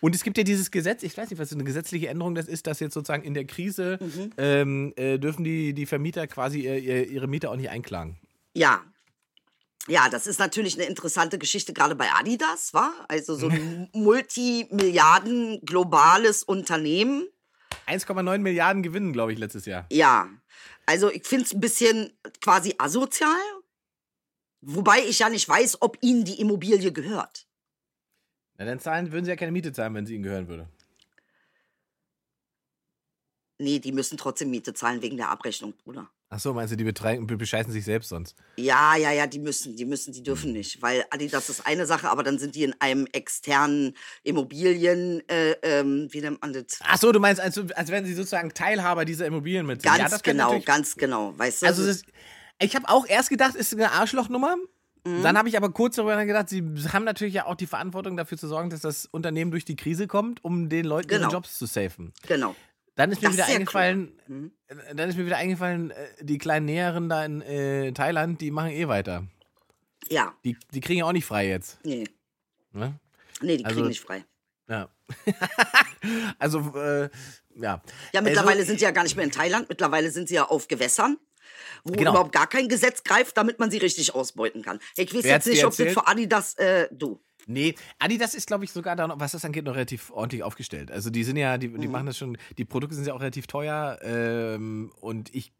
Und 0.00 0.14
es 0.14 0.22
gibt 0.24 0.38
ja 0.38 0.44
dieses 0.44 0.70
Gesetz, 0.70 1.02
ich 1.02 1.16
weiß 1.16 1.30
nicht, 1.30 1.38
was 1.38 1.52
eine 1.52 1.64
gesetzliche 1.64 2.08
Änderung 2.08 2.34
das 2.34 2.48
ist, 2.48 2.66
dass 2.66 2.80
jetzt 2.80 2.94
sozusagen 2.94 3.22
in 3.24 3.34
der 3.34 3.44
Krise 3.44 3.98
Mhm. 4.00 4.30
ähm, 4.38 4.92
äh, 4.96 5.18
dürfen 5.18 5.44
die, 5.44 5.72
die 5.74 5.86
Vermieter 5.86 6.26
quasi 6.26 6.60
ihr, 6.60 7.06
ihre 7.08 7.28
Miete 7.28 7.50
auch 7.50 7.56
nicht 7.56 7.70
einklagen. 7.70 8.18
Ja. 8.54 8.82
Ja, 9.88 10.08
das 10.08 10.26
ist 10.26 10.38
natürlich 10.38 10.74
eine 10.74 10.84
interessante 10.84 11.38
Geschichte, 11.38 11.72
gerade 11.72 11.94
bei 11.94 12.10
Adidas, 12.12 12.74
war? 12.74 12.92
Also 13.08 13.36
so 13.36 13.48
ein 13.48 13.88
Multimilliarden 13.92 15.60
globales 15.64 16.42
Unternehmen. 16.42 17.28
1,9 17.86 18.38
Milliarden 18.38 18.82
Gewinnen, 18.82 19.12
glaube 19.12 19.32
ich, 19.32 19.38
letztes 19.38 19.64
Jahr. 19.64 19.86
Ja, 19.92 20.28
also 20.86 21.10
ich 21.10 21.24
finde 21.24 21.44
es 21.44 21.54
ein 21.54 21.60
bisschen 21.60 22.12
quasi 22.40 22.74
asozial. 22.78 23.36
Wobei 24.60 25.04
ich 25.04 25.20
ja 25.20 25.28
nicht 25.28 25.48
weiß, 25.48 25.82
ob 25.82 25.98
ihnen 26.00 26.24
die 26.24 26.40
Immobilie 26.40 26.92
gehört. 26.92 27.46
Na, 28.58 28.64
dann 28.64 28.80
zahlen, 28.80 29.12
würden 29.12 29.24
sie 29.24 29.30
ja 29.30 29.36
keine 29.36 29.52
Miete 29.52 29.72
zahlen, 29.72 29.94
wenn 29.94 30.06
sie 30.06 30.14
ihnen 30.14 30.24
gehören 30.24 30.48
würde. 30.48 30.68
Nee, 33.58 33.78
die 33.78 33.92
müssen 33.92 34.18
trotzdem 34.18 34.50
Miete 34.50 34.74
zahlen 34.74 35.02
wegen 35.02 35.16
der 35.16 35.30
Abrechnung, 35.30 35.74
Bruder. 35.74 36.10
Ach 36.36 36.40
so, 36.40 36.52
meinst 36.52 36.70
du, 36.70 36.76
die 36.76 36.84
betreiben, 36.84 37.26
be- 37.26 37.38
bescheißen 37.38 37.72
sich 37.72 37.84
selbst 37.86 38.10
sonst? 38.10 38.36
Ja, 38.56 38.94
ja, 38.94 39.10
ja, 39.10 39.26
die 39.26 39.38
müssen, 39.38 39.74
die 39.74 39.86
müssen, 39.86 40.12
die 40.12 40.22
dürfen 40.22 40.52
nicht. 40.52 40.82
Weil 40.82 41.06
Adidas 41.08 41.48
ist 41.48 41.66
eine 41.66 41.86
Sache, 41.86 42.10
aber 42.10 42.22
dann 42.22 42.38
sind 42.38 42.54
die 42.54 42.64
in 42.64 42.74
einem 42.78 43.06
externen 43.12 43.94
Immobilien, 44.22 45.26
äh, 45.28 45.52
ähm, 45.62 46.08
wie 46.10 46.20
nennt 46.20 46.42
man 46.42 46.52
das? 46.52 46.78
Ach 46.84 46.98
so, 46.98 47.10
du 47.10 47.20
meinst, 47.20 47.40
als, 47.40 47.58
als 47.74 47.90
wären 47.90 48.04
sie 48.04 48.12
sozusagen 48.14 48.52
Teilhaber 48.52 49.06
dieser 49.06 49.24
Immobilien 49.26 49.64
mit. 49.64 49.82
Ganz 49.82 49.98
ja, 50.12 50.18
genau, 50.22 50.60
ganz 50.60 50.94
genau. 50.96 51.32
Weißt 51.38 51.62
du? 51.62 51.66
Also 51.66 51.86
das, 51.86 52.02
ich 52.60 52.76
habe 52.76 52.86
auch 52.88 53.06
erst 53.06 53.30
gedacht, 53.30 53.54
ist 53.54 53.72
eine 53.72 53.90
Arschlochnummer. 53.92 54.56
Mhm. 55.04 55.22
Dann 55.22 55.38
habe 55.38 55.48
ich 55.48 55.56
aber 55.56 55.70
kurz 55.70 55.96
darüber 55.96 56.16
nachgedacht, 56.16 56.48
sie 56.48 56.62
haben 56.92 57.04
natürlich 57.04 57.34
ja 57.34 57.46
auch 57.46 57.54
die 57.54 57.66
Verantwortung 57.66 58.16
dafür 58.16 58.36
zu 58.36 58.48
sorgen, 58.48 58.70
dass 58.70 58.80
das 58.80 59.06
Unternehmen 59.06 59.52
durch 59.52 59.64
die 59.64 59.76
Krise 59.76 60.06
kommt, 60.08 60.44
um 60.44 60.68
den 60.68 60.84
Leuten 60.84 61.08
ihre 61.10 61.20
Genau. 61.20 61.30
Jobs 61.32 61.56
zu 61.58 61.66
safen. 61.66 62.12
genau. 62.26 62.54
Dann 62.96 63.12
ist 63.12 63.20
mir 63.22 63.28
Das 63.28 63.36
wieder 63.36 63.46
ist 63.48 63.54
eingefallen, 63.54 64.16
klug. 64.26 64.28
Mhm. 64.28 64.52
äh, 64.68 64.94
dann 64.94 65.08
ist 65.08 65.16
mir 65.16 65.26
wieder 65.26 65.36
eingefallen, 65.36 65.90
äh, 65.92 66.08
die 66.22 66.38
kleinen 66.38 66.66
Näheren 66.66 67.08
da 67.08 67.24
in 67.24 67.40
äh, 67.42 67.92
Thailand, 67.92 68.40
die 68.40 68.50
machen 68.50 68.70
eh 68.70 68.88
weiter. 68.88 69.26
Ja, 70.08 70.34
Die, 70.44 70.56
die 70.72 70.80
kriegen 70.80 71.00
ja 71.00 71.04
auch 71.04 71.12
nicht 71.12 71.26
frei 71.26 71.48
jetzt. 71.48 71.78
nee. 71.84 72.04
Ne? 72.72 72.98
Nee, 73.40 73.56
die 73.58 73.64
Also- 73.64 73.76
kriegen 73.76 73.88
nicht 73.88 74.00
frei. 74.00 74.24
Ja. 74.68 74.88
also, 76.38 76.58
äh, 76.76 77.08
ja. 77.54 77.80
Ja, 78.12 78.20
mittlerweile 78.20 78.58
also, 78.58 78.66
sind 78.66 78.78
sie 78.78 78.84
ja 78.84 78.90
gar 78.90 79.02
nicht 79.04 79.16
mehr 79.16 79.24
in 79.24 79.30
Thailand, 79.30 79.68
mittlerweile 79.68 80.10
sind 80.10 80.28
sie 80.28 80.34
ja 80.34 80.44
auf 80.44 80.68
Gewässern, 80.68 81.18
wo 81.84 81.92
Genau. 81.92 82.10
überhaupt 82.10 82.32
gar 82.32 82.46
kein 82.48 82.68
Gesetz 82.68 83.02
greift, 83.04 83.36
damit 83.36 83.58
man 83.58 83.70
sie 83.70 83.78
richtig 83.78 84.14
ausbeuten 84.14 84.62
kann. 84.62 84.78
Ich 84.96 85.14
weiß 85.14 85.22
Wer 85.24 85.34
jetzt 85.34 85.46
nicht, 85.46 85.64
ob 85.64 85.76
das 85.76 85.92
für 85.92 86.06
Adidas, 86.06 86.54
äh, 86.54 86.88
du. 86.90 87.20
Nee, 87.46 87.74
Adidas 88.00 88.34
ist, 88.34 88.46
glaube 88.48 88.64
ich, 88.64 88.72
sogar 88.72 88.96
da 88.96 89.06
noch, 89.06 89.20
was 89.20 89.32
das 89.32 89.44
angeht, 89.44 89.64
noch 89.64 89.74
relativ 89.74 90.10
ordentlich 90.10 90.42
aufgestellt. 90.42 90.90
Also 90.90 91.10
die 91.10 91.22
sind 91.24 91.36
ja, 91.36 91.58
die, 91.58 91.68
Mhm. 91.68 91.80
die 91.80 91.88
machen 91.88 92.06
das 92.06 92.18
schon, 92.18 92.36
die 92.58 92.64
Produkte 92.64 92.96
sind 92.96 93.06
ja 93.06 93.14
auch 93.14 93.20
relativ 93.20 93.46
teuer 93.46 93.98
ähm, 94.02 94.92
und 95.00 95.34
ich 95.34 95.52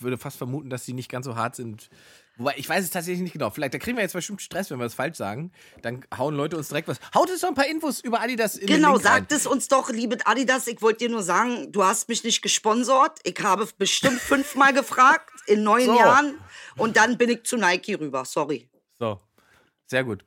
würde 0.00 0.16
fast 0.18 0.38
vermuten, 0.38 0.70
dass 0.70 0.84
die 0.84 0.92
nicht 0.92 1.10
ganz 1.10 1.26
so 1.26 1.36
hart 1.36 1.56
sind. 1.56 1.90
Wobei, 2.36 2.54
ich 2.56 2.68
weiß 2.68 2.82
es 2.84 2.90
tatsächlich 2.90 3.22
nicht 3.22 3.32
genau. 3.32 3.50
Vielleicht, 3.50 3.74
da 3.74 3.78
kriegen 3.78 3.96
wir 3.96 4.02
jetzt 4.02 4.12
bestimmt 4.12 4.40
Stress, 4.42 4.70
wenn 4.70 4.78
wir 4.78 4.86
es 4.86 4.94
falsch 4.94 5.16
sagen. 5.16 5.52
Dann 5.82 6.04
hauen 6.16 6.34
Leute 6.34 6.56
uns 6.56 6.68
direkt 6.68 6.88
was. 6.88 6.98
Haut 7.14 7.30
uns 7.30 7.40
doch 7.40 7.48
ein 7.48 7.54
paar 7.54 7.66
Infos 7.68 8.00
über 8.00 8.20
Adidas 8.20 8.56
in 8.56 8.66
Genau, 8.66 8.98
sagt 8.98 9.30
es 9.32 9.46
uns 9.46 9.68
doch, 9.68 9.90
liebe 9.90 10.16
Adidas. 10.26 10.66
Ich 10.66 10.80
wollte 10.82 11.04
dir 11.06 11.10
nur 11.10 11.22
sagen, 11.22 11.70
du 11.72 11.84
hast 11.84 12.08
mich 12.08 12.24
nicht 12.24 12.42
gesponsert. 12.42 13.18
Ich 13.24 13.38
habe 13.40 13.68
bestimmt 13.78 14.18
fünfmal 14.20 14.72
gefragt 14.72 15.30
in 15.46 15.62
neun 15.62 15.86
So. 15.86 15.96
Jahren. 15.96 16.38
Und 16.76 16.96
dann 16.96 17.18
bin 17.18 17.30
ich 17.30 17.44
zu 17.44 17.56
Nike 17.56 17.94
rüber. 18.00 18.24
Sorry. 18.24 18.68
So, 18.98 19.20
sehr 19.86 20.04
gut. 20.04 20.24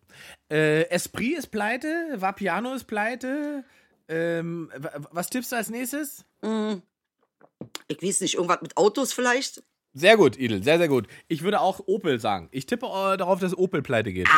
Äh, 0.52 0.84
Esprit 0.90 1.38
ist 1.38 1.48
pleite, 1.48 2.16
Vapiano 2.16 2.74
ist 2.74 2.86
pleite. 2.86 3.64
Ähm, 4.08 4.72
was 5.12 5.30
tippst 5.30 5.52
du 5.52 5.56
als 5.56 5.70
nächstes? 5.70 6.26
Ich 7.88 8.02
weiß 8.02 8.22
nicht, 8.22 8.36
irgendwas 8.36 8.62
mit 8.62 8.78
Autos 8.78 9.14
vielleicht? 9.14 9.64
Sehr 9.94 10.16
gut, 10.16 10.38
Idel, 10.38 10.64
sehr, 10.64 10.78
sehr 10.78 10.88
gut. 10.88 11.08
Ich 11.28 11.42
würde 11.42 11.60
auch 11.60 11.82
Opel 11.88 12.20
sagen. 12.20 12.50
Ich 12.52 12.68
tippe 12.68 12.86
äh, 12.86 13.18
darauf, 13.18 13.40
dass 13.40 13.58
Opel 13.58 13.82
pleite 13.82 14.14
geht. 14.14 14.30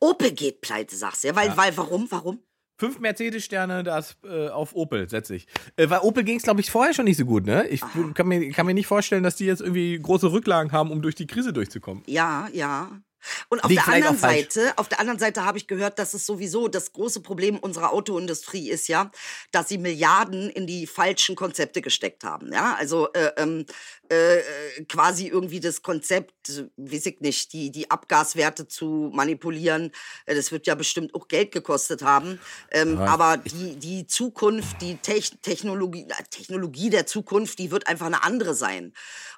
Opel 0.00 0.32
geht 0.32 0.60
pleite, 0.62 0.96
sagst 0.96 1.24
du. 1.24 1.28
Ja, 1.28 1.36
weil, 1.36 1.56
weil, 1.56 1.76
warum, 1.76 2.10
warum? 2.10 2.40
Fünf 2.80 3.00
Mercedes-Sterne, 3.00 3.82
das 3.82 4.16
äh, 4.24 4.48
auf 4.48 4.74
Opel 4.74 5.10
setze 5.10 5.34
ich. 5.34 5.46
Äh, 5.76 5.90
weil 5.90 6.00
Opel 6.00 6.22
ging 6.22 6.36
es, 6.36 6.44
glaube 6.44 6.60
ich, 6.60 6.70
vorher 6.70 6.94
schon 6.94 7.06
nicht 7.06 7.16
so 7.16 7.24
gut, 7.24 7.44
ne? 7.44 7.66
Ich 7.68 7.82
kann 8.14 8.28
mir, 8.28 8.50
kann 8.52 8.66
mir 8.66 8.74
nicht 8.74 8.86
vorstellen, 8.86 9.24
dass 9.24 9.36
die 9.36 9.46
jetzt 9.46 9.60
irgendwie 9.60 9.98
große 9.98 10.30
Rücklagen 10.30 10.70
haben, 10.70 10.92
um 10.92 11.02
durch 11.02 11.16
die 11.16 11.26
Krise 11.26 11.52
durchzukommen. 11.52 12.04
Ja, 12.06 12.48
ja. 12.52 13.02
Und 13.48 13.64
auf 13.64 13.70
Liegt 13.70 13.86
der 13.86 13.94
anderen 13.94 14.16
auch 14.16 14.20
falsch. 14.20 14.52
Seite, 14.52 14.72
auf 14.76 14.88
der 14.88 15.00
anderen 15.00 15.18
Seite 15.18 15.44
habe 15.44 15.58
ich 15.58 15.66
gehört, 15.66 15.98
dass 15.98 16.14
es 16.14 16.26
sowieso 16.26 16.68
das 16.68 16.92
große 16.92 17.20
Problem 17.20 17.58
unserer 17.58 17.92
Autoindustrie 17.92 18.70
ist 18.70 18.88
ja, 18.88 19.10
dass 19.50 19.68
sie 19.68 19.78
Milliarden 19.78 20.50
in 20.50 20.66
die 20.66 20.86
falschen 20.86 21.36
Konzepte 21.36 21.82
gesteckt 21.82 22.24
haben. 22.24 22.52
Ja, 22.52 22.74
also 22.78 23.12
äh, 23.12 23.32
ähm, 23.36 23.66
äh, 24.10 24.38
äh, 24.38 24.42
quasi 24.88 25.28
irgendwie 25.28 25.60
das 25.60 25.82
Konzept, 25.82 26.34
weiß 26.76 27.06
ich 27.06 27.20
nicht, 27.20 27.52
die 27.52 27.70
die 27.70 27.90
Abgaswerte 27.90 28.66
zu 28.66 29.10
manipulieren. 29.12 29.92
Äh, 30.26 30.34
das 30.34 30.52
wird 30.52 30.66
ja 30.66 30.74
bestimmt 30.74 31.14
auch 31.14 31.28
Geld 31.28 31.52
gekostet 31.52 32.02
haben. 32.02 32.40
Ähm, 32.70 32.98
aber 32.98 33.36
die 33.36 33.76
die 33.76 34.06
Zukunft, 34.06 34.80
die 34.80 34.96
Tech 34.96 35.32
Technologie, 35.42 36.06
Technologie 36.30 36.90
der 36.90 37.06
Zukunft, 37.06 37.58
die 37.58 37.70
wird 37.70 37.86
einfach 37.86 38.06
eine 38.06 38.24
andere 38.24 38.54
sein. 38.54 38.92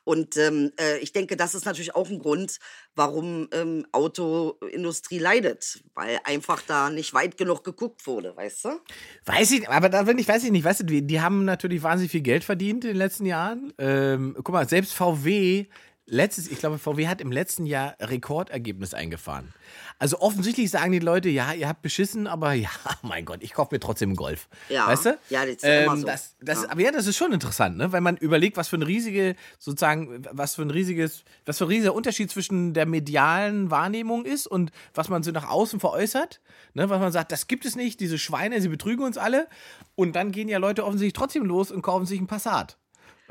Und 0.05 0.37
ähm, 0.37 0.73
äh, 0.81 0.99
ich 0.99 1.13
denke, 1.13 1.37
das 1.37 1.55
ist 1.55 1.67
natürlich 1.67 1.95
auch 1.95 2.09
ein 2.09 2.19
Grund, 2.19 2.59
warum 2.95 3.49
ähm, 3.53 3.87
Autoindustrie 3.93 5.19
leidet, 5.19 5.83
weil 5.95 6.19
einfach 6.25 6.63
da 6.67 6.91
nicht 6.91 7.15
weit 7.15 7.37
genug 7.37 7.65
geguckt 7.65 8.07
wurde, 8.07 8.37
weißt 8.37 8.65
du? 8.65 8.81
Weiß 9.27 9.51
ich, 9.53 9.69
aber 9.69 9.89
da 9.89 10.03
bin 10.03 10.19
ich, 10.19 10.27
weiß 10.27 10.45
ich 10.45 10.51
nicht, 10.51 10.65
weißt 10.65 10.81
du, 10.81 10.85
die, 10.85 11.07
die 11.07 11.21
haben 11.21 11.45
natürlich 11.45 11.83
wahnsinnig 11.83 12.11
viel 12.11 12.23
Geld 12.23 12.45
verdient 12.45 12.85
in 12.85 12.91
den 12.91 12.97
letzten 12.97 13.27
Jahren. 13.27 13.73
Ähm, 13.79 14.35
guck 14.37 14.51
mal, 14.51 14.60
selbst 14.69 14.95
VW, 14.95 15.67
letztes, 16.11 16.49
ich 16.49 16.59
glaube, 16.59 16.79
VW 16.79 17.09
hat 17.09 17.21
im 17.21 17.33
letzten 17.33 17.67
Jahr 17.67 17.95
Rekordergebnis 18.01 18.95
eingefahren. 18.95 19.55
Also 19.99 20.21
offensichtlich 20.21 20.71
sagen 20.71 20.93
die 20.93 20.99
Leute, 20.99 21.29
ja, 21.29 21.53
ihr 21.53 21.69
habt 21.69 21.83
beschissen, 21.83 22.27
aber 22.27 22.53
ja, 22.55 22.71
mein 23.03 23.25
Gott, 23.25 23.39
ich 23.43 23.53
kaufe 23.53 23.75
mir 23.75 23.81
trotzdem 23.81 24.11
einen 24.11 24.17
Golf. 24.17 24.49
Ja. 24.69 24.87
Weißt 24.89 25.07
du? 25.07 25.19
Ja, 25.29 25.45
das 25.45 25.57
ist 25.57 25.65
ja 25.65 25.83
immer 25.83 25.97
so. 25.97 26.07
Das, 26.07 26.35
das, 26.41 26.63
Ja. 26.63 26.71
Aber 26.71 26.81
ja, 26.81 26.91
das 26.91 27.07
ist 27.07 27.17
schon 27.17 27.33
interessant, 27.33 27.77
ne? 27.77 27.93
Weil 27.93 28.01
man 28.01 28.17
überlegt, 28.17 28.57
was 28.57 28.69
für 28.69 28.77
ein 28.77 28.83
riesige, 28.83 29.37
sozusagen, 29.59 30.25
was 30.33 30.57
für 30.57 30.63
ein 30.63 30.71
riesiges, 30.71 31.25
was 31.47 31.59
für 31.59 31.65
ein 31.65 31.69
riesiger 31.69 31.95
Unterschied 31.95 32.31
zwischen 32.31 32.75
der 32.75 32.87
medialen 32.87 33.71
Wahrnehmung 33.71 34.25
ist 34.25 34.47
und 34.47 34.73
was 34.95 35.09
man 35.09 35.23
so 35.23 35.31
nach 35.31 35.49
außen 35.49 35.81
veräußert. 35.81 36.41
Ne? 36.75 36.89
Was 36.91 37.01
man 37.01 37.13
sagt, 37.13 37.31
das 37.33 37.47
gibt 37.47 37.65
es 37.65 37.77
nicht, 37.77 38.01
diese 38.01 38.19
Schweine, 38.19 38.61
sie 38.61 38.69
betrügen 38.69 39.05
uns 39.05 39.17
alle. 39.17 39.47
Und 39.95 40.17
dann 40.17 40.33
gehen 40.33 40.49
ja 40.49 40.59
Leute 40.59 40.85
offensichtlich 40.85 41.13
trotzdem 41.13 41.45
los 41.45 41.71
und 41.71 41.83
kaufen 41.83 42.07
sich 42.07 42.19
einen 42.19 42.27
Passat. 42.27 42.77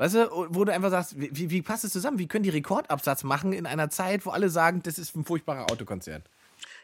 Weißt 0.00 0.14
du, 0.14 0.30
wo 0.48 0.64
du 0.64 0.72
einfach 0.72 0.88
sagst, 0.88 1.12
wie, 1.20 1.50
wie- 1.50 1.60
passt 1.60 1.84
es 1.84 1.92
zusammen? 1.92 2.18
Wie 2.18 2.26
können 2.26 2.42
die 2.42 2.48
Rekordabsatz 2.48 3.22
machen 3.22 3.52
in 3.52 3.66
einer 3.66 3.90
Zeit, 3.90 4.24
wo 4.24 4.30
alle 4.30 4.48
sagen, 4.48 4.82
das 4.82 4.98
ist 4.98 5.14
ein 5.14 5.26
furchtbarer 5.26 5.70
Autokonzern? 5.70 6.22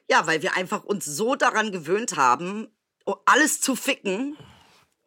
Ja, 0.06 0.26
weil 0.26 0.42
wir 0.42 0.54
einfach 0.54 0.84
uns 0.84 1.06
so 1.06 1.34
daran 1.34 1.72
gewöhnt 1.72 2.18
haben, 2.18 2.68
alles 3.24 3.62
zu 3.62 3.74
ficken. 3.74 4.36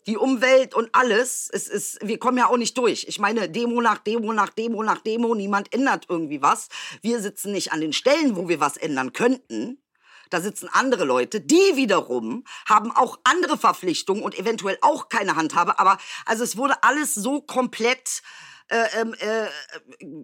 Die 0.08 0.18
Umwelt 0.18 0.74
und 0.74 0.90
alles, 0.94 1.52
es 1.54 1.68
ist, 1.68 2.00
wir 2.02 2.18
kommen 2.18 2.40
ja 2.40 2.48
auch 2.48 2.58
nicht 2.58 2.76
durch. 2.80 3.06
Ich 3.08 3.20
meine, 3.20 3.48
Demo 3.48 3.80
nach 3.80 4.00
Demo 4.00 4.34
nach 4.34 4.50
Demo 4.50 4.82
nach 4.82 5.02
Demo, 5.02 5.36
niemand 5.36 5.72
ändert 5.72 6.08
irgendwie 6.10 6.42
was. 6.42 6.70
Wir 7.04 7.20
sitzen 7.22 7.52
nicht 7.52 7.74
an 7.74 7.80
den 7.82 7.94
Stellen, 7.94 8.36
wo 8.36 8.50
wir 8.50 8.60
was 8.60 8.76
ändern 8.76 9.14
könnten. 9.14 9.84
Da 10.30 10.42
sitzen 10.42 10.70
andere 10.72 11.06
Leute, 11.06 11.42
die 11.42 11.76
wiederum 11.76 12.44
haben 12.68 12.92
auch 12.92 13.20
andere 13.24 13.58
Verpflichtungen 13.58 14.24
und 14.24 14.38
eventuell 14.38 14.78
auch 14.82 15.10
keine 15.10 15.36
Handhabe. 15.36 15.80
Aber 15.80 15.98
also 16.26 16.44
es 16.44 16.58
wurde 16.58 16.84
alles 16.84 17.16
so 17.16 17.42
komplett 17.42 18.22
äh, 18.70 18.86
äh, 19.02 19.48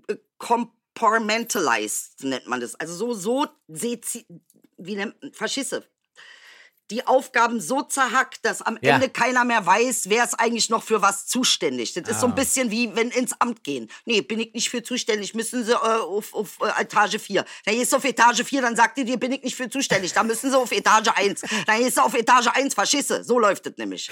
äh, 0.08 0.18
compartmentalized, 0.38 2.24
nennt 2.24 2.48
man 2.48 2.60
das. 2.62 2.76
Also 2.76 2.94
so, 2.94 3.14
so 3.14 3.48
wie 3.68 4.96
nennt 4.96 5.16
Verschisse. 5.34 5.88
Die 6.92 7.08
Aufgaben 7.08 7.60
so 7.62 7.82
zerhackt, 7.82 8.46
dass 8.46 8.62
am 8.62 8.78
Ja. 8.82 8.96
Ende 8.96 9.10
keiner 9.10 9.44
mehr 9.44 9.66
weiß, 9.66 10.10
wer 10.10 10.24
ist 10.24 10.36
eigentlich 10.40 10.70
noch 10.70 10.84
für 10.84 11.02
was 11.02 11.26
zuständig. 11.26 11.94
Das 11.94 12.08
ist 12.08 12.20
so 12.22 12.28
ein 12.28 12.36
bisschen 12.36 12.70
wie 12.70 12.96
wenn 12.96 13.10
ins 13.10 13.34
Amt 13.42 13.64
gehen. 13.64 13.90
Nee, 14.06 14.22
bin 14.22 14.40
ich 14.40 14.54
nicht 14.54 14.70
für 14.70 14.84
zuständig, 14.84 15.34
müssen 15.34 15.64
sie 15.66 15.72
äh, 15.72 15.76
auf, 15.76 16.34
auf 16.36 16.58
äh, 16.62 16.82
Etage 16.84 17.18
4. 17.20 17.44
Dann 17.66 17.76
gehst 17.76 17.92
du 17.92 17.98
auf 17.98 18.04
Etage 18.06 18.44
4, 18.44 18.62
dann 18.62 18.76
sagt 18.76 18.98
ihr 19.00 19.06
dir, 19.06 19.18
bin 19.18 19.32
ich 19.32 19.42
nicht 19.44 19.56
für 19.56 19.70
zuständig. 19.70 20.14
Dann 20.14 20.28
müssen 20.28 20.52
sie 20.52 20.58
auf 20.58 20.72
Etage 20.72 21.10
1. 21.16 21.42
Dann 21.66 21.80
gehst 21.80 21.98
du 21.98 22.02
auf 22.02 22.14
Etage 22.14 22.48
1, 22.54 22.74
Verschisse. 22.76 23.24
So 23.24 23.40
läuft 23.40 23.66
es 23.66 23.78
nämlich. 23.78 24.12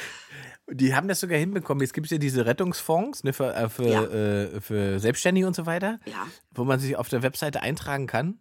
Die 0.67 0.95
haben 0.95 1.07
das 1.07 1.19
sogar 1.19 1.38
hinbekommen. 1.38 1.81
Jetzt 1.81 1.93
gibt 1.93 2.07
es 2.07 2.12
ja 2.12 2.17
diese 2.17 2.45
Rettungsfonds 2.45 3.23
ne, 3.23 3.33
für, 3.33 3.53
äh, 3.53 3.69
für, 3.69 3.88
Ja. 3.88 4.03
äh, 4.03 4.62
für 4.62 4.99
Selbstständige 4.99 5.45
und 5.45 5.55
so 5.55 5.65
weiter, 5.65 5.99
Ja. 6.05 6.25
wo 6.55 6.63
man 6.63 6.79
sich 6.79 6.95
auf 6.95 7.09
der 7.09 7.21
Webseite 7.21 7.62
eintragen 7.62 8.07
kann. 8.07 8.39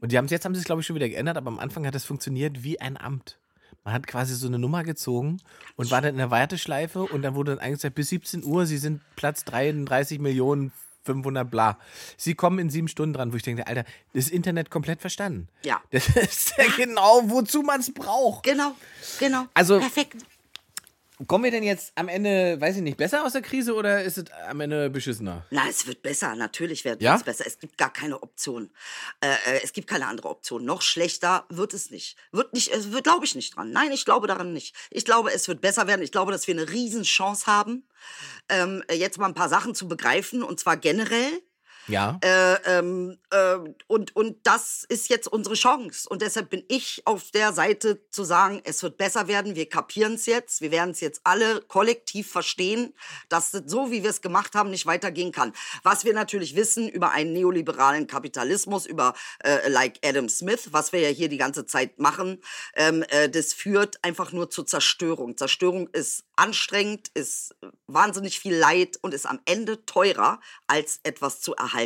Und 0.00 0.10
die 0.12 0.18
haben 0.18 0.26
jetzt 0.26 0.44
haben 0.44 0.54
sie 0.54 0.60
es, 0.60 0.66
glaube 0.66 0.80
ich, 0.80 0.86
schon 0.86 0.96
wieder 0.96 1.08
geändert, 1.08 1.36
aber 1.36 1.46
am 1.48 1.60
Anfang 1.60 1.86
hat 1.86 1.94
das 1.94 2.04
funktioniert 2.04 2.62
wie 2.64 2.80
ein 2.80 2.96
Amt. 2.96 3.38
Man 3.84 3.94
hat 3.94 4.06
quasi 4.06 4.34
so 4.34 4.46
eine 4.46 4.58
Nummer 4.58 4.82
gezogen 4.84 5.40
und 5.76 5.90
war 5.90 6.00
dann 6.02 6.10
in 6.12 6.18
der 6.18 6.30
Warteschleife 6.30 7.02
und 7.02 7.22
dann 7.22 7.34
wurde 7.34 7.52
dann 7.56 7.60
eingezeigt, 7.64 7.94
bis 7.94 8.08
17 8.10 8.44
Uhr, 8.44 8.66
sie 8.66 8.76
sind 8.78 9.00
Platz 9.16 9.44
33 9.44 10.18
Millionen 10.18 10.72
500 11.04 11.50
bla. 11.50 11.78
Sie 12.18 12.34
kommen 12.34 12.58
in 12.58 12.68
sieben 12.68 12.86
Stunden 12.88 13.14
dran, 13.14 13.32
wo 13.32 13.36
ich 13.36 13.42
denke, 13.42 13.66
Alter, 13.66 13.84
das 14.12 14.28
Internet 14.28 14.70
komplett 14.70 15.00
verstanden. 15.00 15.48
Ja. 15.64 15.80
Das 15.90 16.06
ist 16.08 16.54
ja 16.58 16.64
genau, 16.76 17.22
wozu 17.30 17.62
man 17.62 17.80
es 17.80 17.92
braucht. 17.92 18.42
Genau, 18.44 18.72
genau. 19.18 19.46
Also- 19.54 19.78
Perfekt. 19.78 20.16
Kommen 21.26 21.44
wir 21.44 21.50
denn 21.50 21.62
jetzt 21.62 21.92
am 21.96 22.08
Ende, 22.08 22.60
weiß 22.60 22.76
ich 22.76 22.82
nicht, 22.82 22.96
besser 22.96 23.24
aus 23.24 23.32
der 23.32 23.42
Krise 23.42 23.74
oder 23.74 24.02
ist 24.02 24.16
es 24.16 24.24
am 24.48 24.60
Ende 24.60 24.88
beschissener? 24.88 25.44
Na, 25.50 25.68
es 25.68 25.86
wird 25.86 26.02
besser, 26.02 26.34
natürlich 26.34 26.84
wird 26.84 27.02
Ja? 27.02 27.16
es 27.16 27.22
besser. 27.24 27.44
Es 27.46 27.58
gibt 27.58 27.76
gar 27.76 27.92
keine 27.92 28.22
Option. 28.22 28.70
Äh, 29.20 29.28
äh, 29.28 29.60
es 29.62 29.72
gibt 29.72 29.88
keine 29.88 30.06
andere 30.06 30.28
Option. 30.30 30.64
Noch 30.64 30.80
schlechter 30.82 31.44
wird 31.50 31.74
es 31.74 31.90
nicht. 31.90 32.16
Wird 32.32 32.54
nicht, 32.54 32.68
es 32.72 32.90
wird, 32.92 33.04
glaube 33.04 33.24
ich 33.26 33.34
nicht 33.34 33.54
dran. 33.56 33.70
Nein, 33.70 33.92
ich 33.92 34.04
glaube 34.04 34.26
daran 34.28 34.52
nicht. 34.52 34.74
Ich 34.90 35.04
glaube, 35.04 35.30
es 35.32 35.46
wird 35.46 35.60
besser 35.60 35.86
werden. 35.86 36.02
Ich 36.02 36.12
glaube, 36.12 36.32
dass 36.32 36.46
wir 36.46 36.54
eine 36.54 36.70
Riesenchance 36.70 37.46
haben, 37.46 37.86
ähm, 38.48 38.82
jetzt 38.90 39.18
mal 39.18 39.26
ein 39.26 39.34
paar 39.34 39.48
Sachen 39.50 39.74
zu 39.74 39.88
begreifen 39.88 40.42
und 40.42 40.58
zwar 40.58 40.76
generell. 40.76 41.42
Ja. 41.90 42.18
Äh, 42.22 42.78
ähm, 42.78 43.18
äh, 43.30 43.56
und, 43.86 44.14
und 44.16 44.38
das 44.46 44.84
ist 44.88 45.08
jetzt 45.08 45.28
unsere 45.28 45.54
Chance. 45.54 46.08
Und 46.08 46.22
deshalb 46.22 46.50
bin 46.50 46.64
ich 46.68 47.02
auf 47.04 47.30
der 47.30 47.52
Seite 47.52 48.00
zu 48.10 48.24
sagen, 48.24 48.60
es 48.64 48.82
wird 48.82 48.96
besser 48.96 49.28
werden, 49.28 49.54
wir 49.54 49.68
kapieren 49.68 50.14
es 50.14 50.26
jetzt, 50.26 50.60
wir 50.60 50.70
werden 50.70 50.90
es 50.90 51.00
jetzt 51.00 51.20
alle 51.24 51.60
kollektiv 51.62 52.30
verstehen, 52.30 52.94
dass 53.28 53.54
es 53.54 53.62
so, 53.66 53.90
wie 53.90 54.02
wir 54.02 54.10
es 54.10 54.20
gemacht 54.20 54.54
haben, 54.54 54.70
nicht 54.70 54.86
weitergehen 54.86 55.32
kann. 55.32 55.52
Was 55.82 56.04
wir 56.04 56.14
natürlich 56.14 56.56
wissen 56.56 56.88
über 56.88 57.10
einen 57.10 57.32
neoliberalen 57.32 58.06
Kapitalismus, 58.06 58.86
über 58.86 59.14
äh, 59.44 59.68
like 59.68 59.98
Adam 60.04 60.28
Smith, 60.28 60.68
was 60.72 60.92
wir 60.92 61.00
ja 61.00 61.08
hier 61.08 61.28
die 61.28 61.38
ganze 61.38 61.66
Zeit 61.66 61.98
machen, 61.98 62.42
ähm, 62.74 63.04
äh, 63.08 63.28
das 63.28 63.52
führt 63.52 64.02
einfach 64.04 64.32
nur 64.32 64.50
zur 64.50 64.66
Zerstörung. 64.66 65.36
Zerstörung 65.36 65.88
ist 65.88 66.24
anstrengend, 66.36 67.08
ist 67.14 67.54
wahnsinnig 67.86 68.40
viel 68.40 68.54
Leid 68.54 68.98
und 69.02 69.14
ist 69.14 69.26
am 69.26 69.40
Ende 69.44 69.84
teurer, 69.84 70.40
als 70.66 71.00
etwas 71.02 71.40
zu 71.40 71.54
erhalten. 71.54 71.79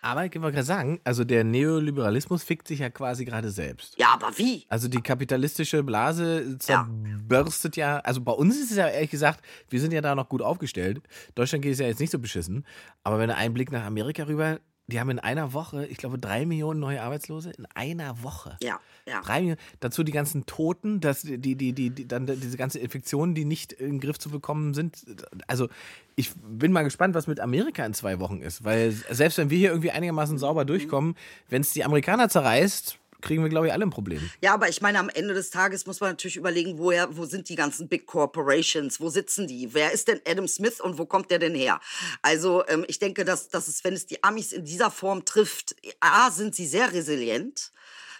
Aber 0.00 0.24
ich 0.24 0.34
wollte 0.36 0.54
gerade 0.54 0.64
sagen, 0.64 1.00
also 1.04 1.24
der 1.24 1.44
Neoliberalismus 1.44 2.44
fickt 2.44 2.68
sich 2.68 2.78
ja 2.80 2.90
quasi 2.90 3.24
gerade 3.24 3.50
selbst. 3.50 3.98
Ja, 3.98 4.10
aber 4.12 4.36
wie? 4.38 4.64
Also 4.68 4.88
die 4.88 5.00
kapitalistische 5.00 5.82
Blase 5.82 6.56
zerbürstet 6.58 7.76
ja. 7.76 7.98
also 7.98 8.20
bei 8.20 8.32
uns 8.32 8.56
ist 8.56 8.70
es 8.70 8.76
ja 8.76 8.88
ehrlich 8.88 9.10
gesagt, 9.10 9.44
wir 9.68 9.80
sind 9.80 9.92
ja 9.92 10.00
da 10.00 10.14
noch 10.14 10.28
gut 10.28 10.40
aufgestellt. 10.40 11.02
Deutschland 11.34 11.62
geht 11.62 11.72
es 11.72 11.80
ja 11.80 11.86
jetzt 11.86 12.00
nicht 12.00 12.12
so 12.12 12.18
beschissen. 12.18 12.64
Aber 13.02 13.18
wenn 13.18 13.28
du 13.28 13.34
einen 13.34 13.54
Blick 13.54 13.72
nach 13.72 13.84
Amerika 13.84 14.24
rüber, 14.24 14.60
die 14.86 14.98
haben 14.98 15.10
in 15.10 15.18
einer 15.18 15.52
Woche, 15.52 15.84
ich 15.86 15.98
glaube, 15.98 16.18
drei 16.18 16.46
Millionen 16.46 16.80
neue 16.80 17.02
Arbeitslose. 17.02 17.50
In 17.50 17.66
einer 17.74 18.22
Woche. 18.22 18.56
Ja, 18.62 18.80
ja. 19.08 19.22
Millionen. 19.26 19.56
Dazu 19.80 20.02
die 20.02 20.12
ganzen 20.12 20.46
Toten, 20.46 21.00
das, 21.00 21.22
die, 21.22 21.38
die, 21.38 21.72
die, 21.72 21.90
die, 21.90 22.08
dann 22.08 22.26
diese 22.26 22.56
ganze 22.56 22.78
Infektionen, 22.78 23.34
die 23.34 23.44
nicht 23.44 23.72
in 23.72 23.92
den 23.92 24.00
Griff 24.00 24.18
zu 24.18 24.30
bekommen 24.30 24.74
sind. 24.74 25.04
Also 25.46 25.68
ich 26.16 26.32
bin 26.36 26.72
mal 26.72 26.82
gespannt, 26.82 27.14
was 27.14 27.26
mit 27.26 27.40
Amerika 27.40 27.84
in 27.84 27.94
zwei 27.94 28.18
Wochen 28.20 28.40
ist. 28.40 28.64
Weil 28.64 28.92
selbst 29.10 29.38
wenn 29.38 29.50
wir 29.50 29.58
hier 29.58 29.70
irgendwie 29.70 29.90
einigermaßen 29.90 30.38
sauber 30.38 30.64
durchkommen, 30.64 31.16
wenn 31.48 31.62
es 31.62 31.72
die 31.72 31.84
Amerikaner 31.84 32.28
zerreißt, 32.28 32.98
kriegen 33.20 33.42
wir, 33.42 33.48
glaube 33.48 33.66
ich, 33.66 33.72
alle 33.72 33.84
ein 33.84 33.90
Problem. 33.90 34.30
Ja, 34.40 34.54
aber 34.54 34.68
ich 34.68 34.80
meine, 34.80 34.98
am 34.98 35.08
Ende 35.08 35.34
des 35.34 35.50
Tages 35.50 35.86
muss 35.86 36.00
man 36.00 36.10
natürlich 36.10 36.36
überlegen, 36.36 36.78
woher, 36.78 37.16
wo 37.16 37.24
sind 37.24 37.48
die 37.48 37.56
ganzen 37.56 37.88
Big 37.88 38.06
Corporations, 38.06 39.00
wo 39.00 39.08
sitzen 39.08 39.46
die, 39.46 39.74
wer 39.74 39.92
ist 39.92 40.08
denn 40.08 40.20
Adam 40.26 40.46
Smith 40.46 40.80
und 40.80 40.98
wo 40.98 41.06
kommt 41.06 41.30
der 41.30 41.38
denn 41.38 41.54
her? 41.54 41.80
Also 42.22 42.64
ähm, 42.68 42.84
ich 42.88 42.98
denke, 42.98 43.24
dass, 43.24 43.48
dass 43.48 43.68
es, 43.68 43.82
wenn 43.84 43.94
es 43.94 44.06
die 44.06 44.22
Amis 44.22 44.52
in 44.52 44.64
dieser 44.64 44.90
Form 44.90 45.24
trifft, 45.24 45.74
A, 46.00 46.30
sind 46.30 46.54
sie 46.54 46.66
sehr 46.66 46.92
resilient. 46.92 47.72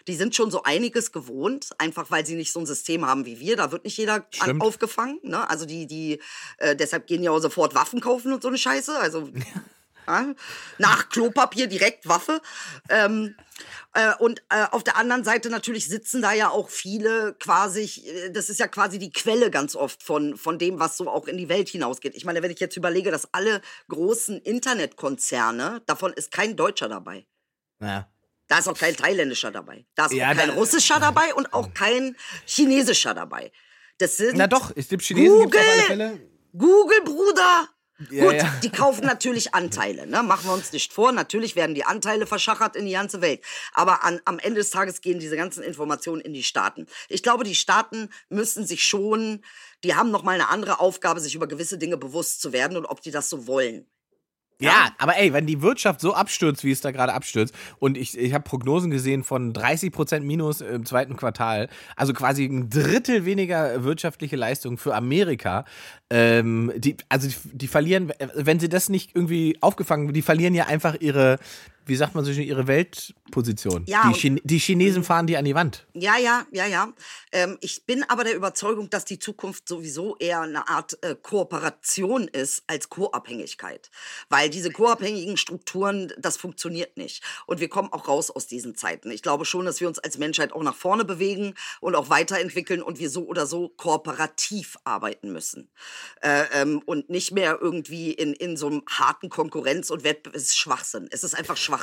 Die 0.08 0.16
sind 0.16 0.34
schon 0.34 0.50
so 0.50 0.62
einiges 0.62 1.12
gewohnt, 1.12 1.70
einfach 1.78 2.10
weil 2.10 2.26
sie 2.26 2.34
nicht 2.34 2.52
so 2.52 2.60
ein 2.60 2.66
System 2.66 3.06
haben 3.06 3.26
wie 3.26 3.38
wir. 3.38 3.56
Da 3.56 3.70
wird 3.70 3.84
nicht 3.84 3.98
jeder 3.98 4.26
Stimmt. 4.30 4.62
aufgefangen. 4.62 5.20
Ne? 5.22 5.48
Also 5.48 5.66
die, 5.66 5.86
die, 5.86 6.20
äh, 6.56 6.74
deshalb 6.74 7.06
gehen 7.06 7.22
ja 7.22 7.30
auch 7.30 7.38
sofort 7.38 7.74
Waffen 7.74 8.00
kaufen 8.00 8.32
und 8.32 8.42
so 8.42 8.48
eine 8.48 8.58
Scheiße. 8.58 8.98
Also 8.98 9.28
ja, 10.08 10.34
nach 10.78 11.10
Klopapier 11.10 11.66
direkt 11.66 12.08
Waffe. 12.08 12.40
Ähm, 12.88 13.34
äh, 13.92 14.14
und 14.18 14.42
äh, 14.48 14.64
auf 14.70 14.82
der 14.82 14.96
anderen 14.96 15.24
Seite 15.24 15.50
natürlich 15.50 15.88
sitzen 15.88 16.22
da 16.22 16.32
ja 16.32 16.48
auch 16.48 16.70
viele 16.70 17.34
quasi, 17.38 17.84
äh, 18.06 18.30
das 18.30 18.48
ist 18.48 18.60
ja 18.60 18.66
quasi 18.66 18.98
die 18.98 19.10
Quelle 19.10 19.50
ganz 19.50 19.76
oft 19.76 20.02
von, 20.02 20.36
von 20.36 20.58
dem, 20.58 20.78
was 20.78 20.96
so 20.96 21.08
auch 21.08 21.26
in 21.26 21.36
die 21.36 21.48
Welt 21.48 21.68
hinausgeht. 21.68 22.14
Ich 22.14 22.24
meine, 22.24 22.42
wenn 22.42 22.50
ich 22.50 22.60
jetzt 22.60 22.76
überlege, 22.76 23.10
dass 23.10 23.32
alle 23.34 23.60
großen 23.88 24.40
Internetkonzerne, 24.40 25.82
davon 25.86 26.12
ist 26.14 26.30
kein 26.30 26.56
Deutscher 26.56 26.88
dabei. 26.88 27.26
Ja. 27.80 28.08
Da 28.48 28.58
ist 28.58 28.68
auch 28.68 28.76
kein 28.78 28.96
thailändischer 28.96 29.50
dabei. 29.50 29.86
Da 29.94 30.06
ist 30.06 30.12
Ja, 30.14 30.32
auch 30.32 30.36
kein 30.36 30.50
russischer 30.50 30.98
dabei 31.00 31.34
und 31.34 31.52
auch 31.52 31.72
kein 31.74 32.16
chinesischer 32.46 33.14
dabei. 33.14 33.52
Das 33.98 34.16
sind 34.16 34.36
Na 34.36 34.46
doch, 34.46 34.72
es 34.74 34.88
gibt 34.88 35.02
Chinesen, 35.02 35.40
gibt 35.42 35.56
auf 35.56 35.60
alle 35.62 35.70
Google! 35.72 35.86
Fälle. 35.86 36.20
Google, 36.52 37.02
Bruder! 37.04 37.68
Ja, 38.10 38.24
Gut, 38.24 38.34
ja. 38.34 38.54
die 38.62 38.70
kaufen 38.70 39.04
natürlich 39.04 39.54
Anteile, 39.54 40.06
ne? 40.06 40.22
machen 40.22 40.46
wir 40.48 40.52
uns 40.54 40.72
nicht 40.72 40.92
vor. 40.92 41.10
Natürlich 41.10 41.56
werden 41.56 41.74
die 41.74 41.84
Anteile 41.84 42.26
verschachert 42.28 42.76
in 42.76 42.86
die 42.86 42.92
ganze 42.92 43.20
Welt. 43.20 43.44
Aber 43.72 44.04
an, 44.04 44.20
am 44.24 44.38
Ende 44.38 44.60
des 44.60 44.70
Tages 44.70 45.00
gehen 45.00 45.18
diese 45.18 45.36
ganzen 45.36 45.64
Informationen 45.64 46.20
in 46.20 46.32
die 46.32 46.44
Staaten. 46.44 46.86
Ich 47.08 47.24
glaube, 47.24 47.42
die 47.42 47.56
Staaten 47.56 48.08
müssen 48.28 48.64
sich 48.64 48.86
schon, 48.86 49.44
die 49.82 49.96
haben 49.96 50.12
noch 50.12 50.22
mal 50.22 50.30
eine 50.36 50.48
andere 50.48 50.78
Aufgabe, 50.78 51.18
sich 51.18 51.34
über 51.34 51.48
gewisse 51.48 51.76
Dinge 51.76 51.96
bewusst 51.96 52.40
zu 52.40 52.52
werden 52.52 52.76
und 52.76 52.86
ob 52.86 53.00
die 53.02 53.10
das 53.10 53.28
so 53.28 53.48
wollen. 53.48 53.90
Ja, 54.60 54.88
aber 54.98 55.16
ey, 55.16 55.32
wenn 55.32 55.46
die 55.46 55.62
Wirtschaft 55.62 56.00
so 56.00 56.14
abstürzt, 56.14 56.64
wie 56.64 56.72
es 56.72 56.80
da 56.80 56.90
gerade 56.90 57.14
abstürzt, 57.14 57.54
und 57.78 57.96
ich, 57.96 58.18
ich 58.18 58.34
habe 58.34 58.42
Prognosen 58.42 58.90
gesehen 58.90 59.22
von 59.22 59.52
30 59.52 59.92
Prozent 59.92 60.26
Minus 60.26 60.60
im 60.60 60.84
zweiten 60.84 61.14
Quartal, 61.14 61.68
also 61.94 62.12
quasi 62.12 62.44
ein 62.44 62.68
Drittel 62.68 63.24
weniger 63.24 63.84
wirtschaftliche 63.84 64.34
Leistung 64.34 64.76
für 64.76 64.96
Amerika, 64.96 65.64
ähm, 66.10 66.72
die, 66.76 66.96
also 67.08 67.28
die, 67.28 67.36
die 67.56 67.68
verlieren, 67.68 68.12
wenn 68.34 68.58
sie 68.58 68.68
das 68.68 68.88
nicht 68.88 69.14
irgendwie 69.14 69.56
aufgefangen, 69.60 70.12
die 70.12 70.22
verlieren 70.22 70.56
ja 70.56 70.66
einfach 70.66 70.96
ihre, 70.98 71.38
wie 71.88 71.96
sagt 71.96 72.14
man 72.14 72.24
so 72.24 72.32
schön, 72.32 72.44
ihre 72.44 72.66
Weltposition. 72.66 73.84
Ja, 73.86 74.08
die, 74.08 74.18
Chine 74.18 74.40
die 74.44 74.58
Chinesen 74.58 75.02
fahren 75.02 75.26
die 75.26 75.36
an 75.36 75.44
die 75.44 75.54
Wand. 75.54 75.86
Ja, 75.94 76.16
ja, 76.18 76.46
ja, 76.52 76.66
ja. 76.66 76.92
Ähm, 77.32 77.56
ich 77.60 77.86
bin 77.86 78.04
aber 78.04 78.24
der 78.24 78.36
Überzeugung, 78.36 78.90
dass 78.90 79.04
die 79.04 79.18
Zukunft 79.18 79.66
sowieso 79.66 80.16
eher 80.16 80.42
eine 80.42 80.68
Art 80.68 80.98
äh, 81.02 81.16
Kooperation 81.20 82.28
ist 82.28 82.62
als 82.66 82.88
Co-Abhängigkeit. 82.88 83.90
Weil 84.28 84.50
diese 84.50 84.70
co-abhängigen 84.70 85.36
Strukturen, 85.36 86.12
das 86.18 86.36
funktioniert 86.36 86.96
nicht. 86.96 87.22
Und 87.46 87.60
wir 87.60 87.68
kommen 87.68 87.92
auch 87.92 88.06
raus 88.06 88.30
aus 88.30 88.46
diesen 88.46 88.74
Zeiten. 88.74 89.10
Ich 89.10 89.22
glaube 89.22 89.44
schon, 89.44 89.64
dass 89.64 89.80
wir 89.80 89.88
uns 89.88 89.98
als 89.98 90.18
Menschheit 90.18 90.52
auch 90.52 90.62
nach 90.62 90.74
vorne 90.74 91.04
bewegen 91.04 91.54
und 91.80 91.94
auch 91.94 92.10
weiterentwickeln 92.10 92.82
und 92.82 92.98
wir 92.98 93.10
so 93.10 93.26
oder 93.26 93.46
so 93.46 93.70
kooperativ 93.70 94.78
arbeiten 94.84 95.32
müssen. 95.32 95.70
Äh, 96.20 96.44
ähm, 96.52 96.82
und 96.84 97.08
nicht 97.08 97.32
mehr 97.32 97.58
irgendwie 97.60 98.12
in, 98.12 98.34
in 98.34 98.56
so 98.56 98.66
einem 98.66 98.82
harten 98.88 99.30
Konkurrenz- 99.30 99.90
und 99.90 100.04
Wettbewerb. 100.04 100.36
Es 100.36 100.44
ist 100.44 100.58
Schwachsinn. 100.58 101.08
Es 101.10 101.24
ist 101.24 101.34
einfach 101.34 101.56
Schwachsinn. 101.56 101.77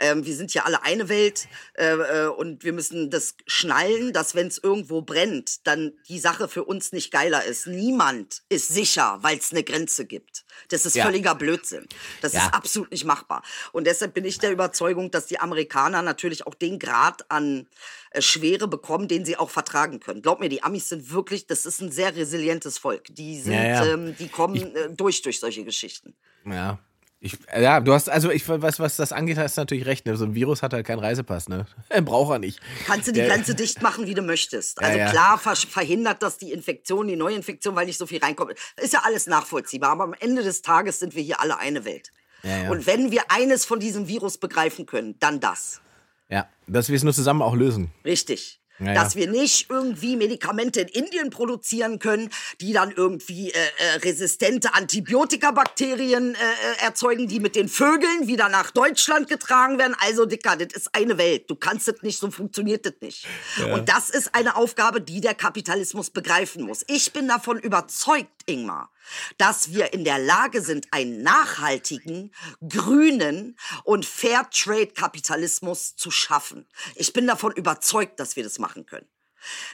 Ähm, 0.00 0.24
wir 0.24 0.34
sind 0.36 0.54
ja 0.54 0.64
alle 0.64 0.82
eine 0.84 1.08
Welt 1.08 1.48
äh, 1.74 1.86
äh, 1.92 2.26
und 2.28 2.62
wir 2.62 2.72
müssen 2.72 3.10
das 3.10 3.34
schnallen, 3.46 4.12
dass 4.12 4.34
wenn 4.36 4.46
es 4.46 4.58
irgendwo 4.58 5.02
brennt, 5.02 5.66
dann 5.66 5.92
die 6.08 6.20
Sache 6.20 6.46
für 6.48 6.62
uns 6.64 6.92
nicht 6.92 7.10
geiler 7.10 7.44
ist. 7.44 7.66
Niemand 7.66 8.42
ist 8.48 8.68
sicher, 8.68 9.18
weil 9.22 9.38
es 9.38 9.50
eine 9.50 9.64
Grenze 9.64 10.04
gibt. 10.06 10.44
Das 10.68 10.86
ist 10.86 10.94
Ja. 10.94 11.04
völliger 11.04 11.34
Blödsinn. 11.34 11.86
Das 12.20 12.32
Ja. 12.32 12.46
ist 12.46 12.54
absolut 12.54 12.90
nicht 12.92 13.04
machbar. 13.04 13.42
Und 13.72 13.86
deshalb 13.88 14.14
bin 14.14 14.24
ich 14.24 14.38
der 14.38 14.52
Überzeugung, 14.52 15.10
dass 15.10 15.26
die 15.26 15.40
Amerikaner 15.40 16.02
natürlich 16.02 16.46
auch 16.46 16.54
den 16.54 16.78
Grad 16.78 17.28
an 17.30 17.66
äh, 18.10 18.22
Schwere 18.22 18.68
bekommen, 18.68 19.08
den 19.08 19.24
sie 19.24 19.36
auch 19.36 19.50
vertragen 19.50 19.98
können. 20.00 20.22
Glaub 20.22 20.38
mir, 20.40 20.48
die 20.48 20.62
Amis 20.62 20.88
sind 20.88 21.10
wirklich, 21.10 21.46
das 21.46 21.66
ist 21.66 21.80
ein 21.80 21.90
sehr 21.90 22.14
resilientes 22.14 22.78
Volk. 22.78 23.06
Die 23.10 23.40
sind, 23.40 23.52
ja. 23.54 23.84
Ähm, 23.84 24.16
die 24.16 24.28
kommen 24.28 24.74
äh, 24.76 24.90
durch 24.90 25.22
durch 25.22 25.40
solche 25.40 25.64
Geschichten. 25.64 26.14
Ja. 26.44 26.78
Ich, 27.20 27.36
ja, 27.52 27.80
du 27.80 27.92
hast, 27.92 28.08
also 28.08 28.30
ich 28.30 28.48
weiß, 28.48 28.78
was 28.78 28.94
das 28.94 29.10
angeht, 29.10 29.38
hast 29.38 29.56
du 29.56 29.62
natürlich 29.62 29.86
recht. 29.86 30.06
Ne? 30.06 30.16
So 30.16 30.24
ein 30.24 30.36
Virus 30.36 30.62
hat 30.62 30.72
halt 30.72 30.86
keinen 30.86 31.00
Reisepass, 31.00 31.48
ne? 31.48 31.66
Braucht 32.02 32.30
er 32.32 32.38
nicht. 32.38 32.60
Kannst 32.86 33.08
du 33.08 33.12
die 33.12 33.22
Grenze 33.22 33.56
dicht 33.56 33.82
machen, 33.82 34.06
wie 34.06 34.14
du 34.14 34.22
möchtest. 34.22 34.80
Also 34.80 34.98
ja. 34.98 35.10
klar 35.10 35.36
ver 35.36 35.56
verhindert 35.56 36.22
das 36.22 36.38
die 36.38 36.52
Infektion, 36.52 37.08
die 37.08 37.16
Neuinfektion, 37.16 37.74
weil 37.74 37.86
nicht 37.86 37.98
so 37.98 38.06
viel 38.06 38.20
reinkommt. 38.20 38.54
Ist 38.76 38.92
ja 38.92 39.00
alles 39.02 39.26
nachvollziehbar. 39.26 39.90
Aber 39.90 40.04
am 40.04 40.14
Ende 40.14 40.44
des 40.44 40.62
Tages 40.62 41.00
sind 41.00 41.16
wir 41.16 41.22
hier 41.22 41.40
alle 41.40 41.58
eine 41.58 41.84
Welt. 41.84 42.12
Ja, 42.44 42.62
ja. 42.62 42.70
Und 42.70 42.86
wenn 42.86 43.10
wir 43.10 43.22
eines 43.30 43.64
von 43.64 43.80
diesem 43.80 44.06
Virus 44.06 44.38
begreifen 44.38 44.86
können, 44.86 45.16
dann 45.18 45.40
das. 45.40 45.80
Ja, 46.28 46.48
dass 46.68 46.88
wir 46.88 46.96
es 46.96 47.02
nur 47.02 47.14
zusammen 47.14 47.42
auch 47.42 47.56
lösen. 47.56 47.90
Richtig. 48.04 48.60
Ja, 48.78 48.94
Dass 48.94 49.14
ja. 49.14 49.20
wir 49.20 49.30
nicht 49.30 49.70
irgendwie 49.70 50.16
Medikamente 50.16 50.80
in 50.80 50.88
Indien 50.88 51.30
produzieren 51.30 51.98
können, 51.98 52.30
die 52.60 52.72
dann 52.72 52.90
irgendwie 52.90 53.50
äh, 53.50 53.56
äh, 53.56 53.96
resistente 54.04 54.74
Antibiotikabakterien 54.74 56.34
äh, 56.34 56.38
äh, 56.38 56.84
erzeugen, 56.84 57.28
die 57.28 57.40
mit 57.40 57.56
den 57.56 57.68
Vögeln 57.68 58.28
wieder 58.28 58.48
nach 58.48 58.70
Deutschland 58.70 59.28
getragen 59.28 59.78
werden. 59.78 59.96
Also, 60.00 60.26
Dicker, 60.26 60.56
das 60.56 60.74
ist 60.74 60.94
eine 60.94 61.18
Welt. 61.18 61.50
Du 61.50 61.56
kannst 61.56 61.88
das 61.88 62.02
nicht, 62.02 62.18
so 62.18 62.30
funktioniert 62.30 62.86
das 62.86 62.94
nicht. 63.00 63.26
Und 63.72 63.88
das 63.88 64.10
ist 64.10 64.34
eine 64.34 64.56
Aufgabe, 64.56 65.00
die 65.00 65.20
der 65.20 65.34
Kapitalismus 65.34 66.10
begreifen 66.10 66.64
muss. 66.64 66.84
Ich 66.88 67.12
bin 67.12 67.28
davon 67.28 67.58
überzeugt, 67.58 68.30
Ingmar, 68.46 68.90
dass 69.36 69.72
wir 69.72 69.92
in 69.92 70.04
der 70.04 70.18
Lage 70.18 70.62
sind, 70.62 70.88
einen 70.90 71.22
nachhaltigen, 71.22 72.32
grünen 72.66 73.56
und 73.84 74.06
Fairtrade-Kapitalismus 74.06 75.96
zu 75.96 76.10
schaffen. 76.10 76.66
Ich 76.94 77.12
bin 77.12 77.26
davon 77.26 77.52
überzeugt, 77.52 78.20
dass 78.20 78.36
wir 78.36 78.44
das 78.44 78.58
machen 78.58 78.67
können. 78.86 79.06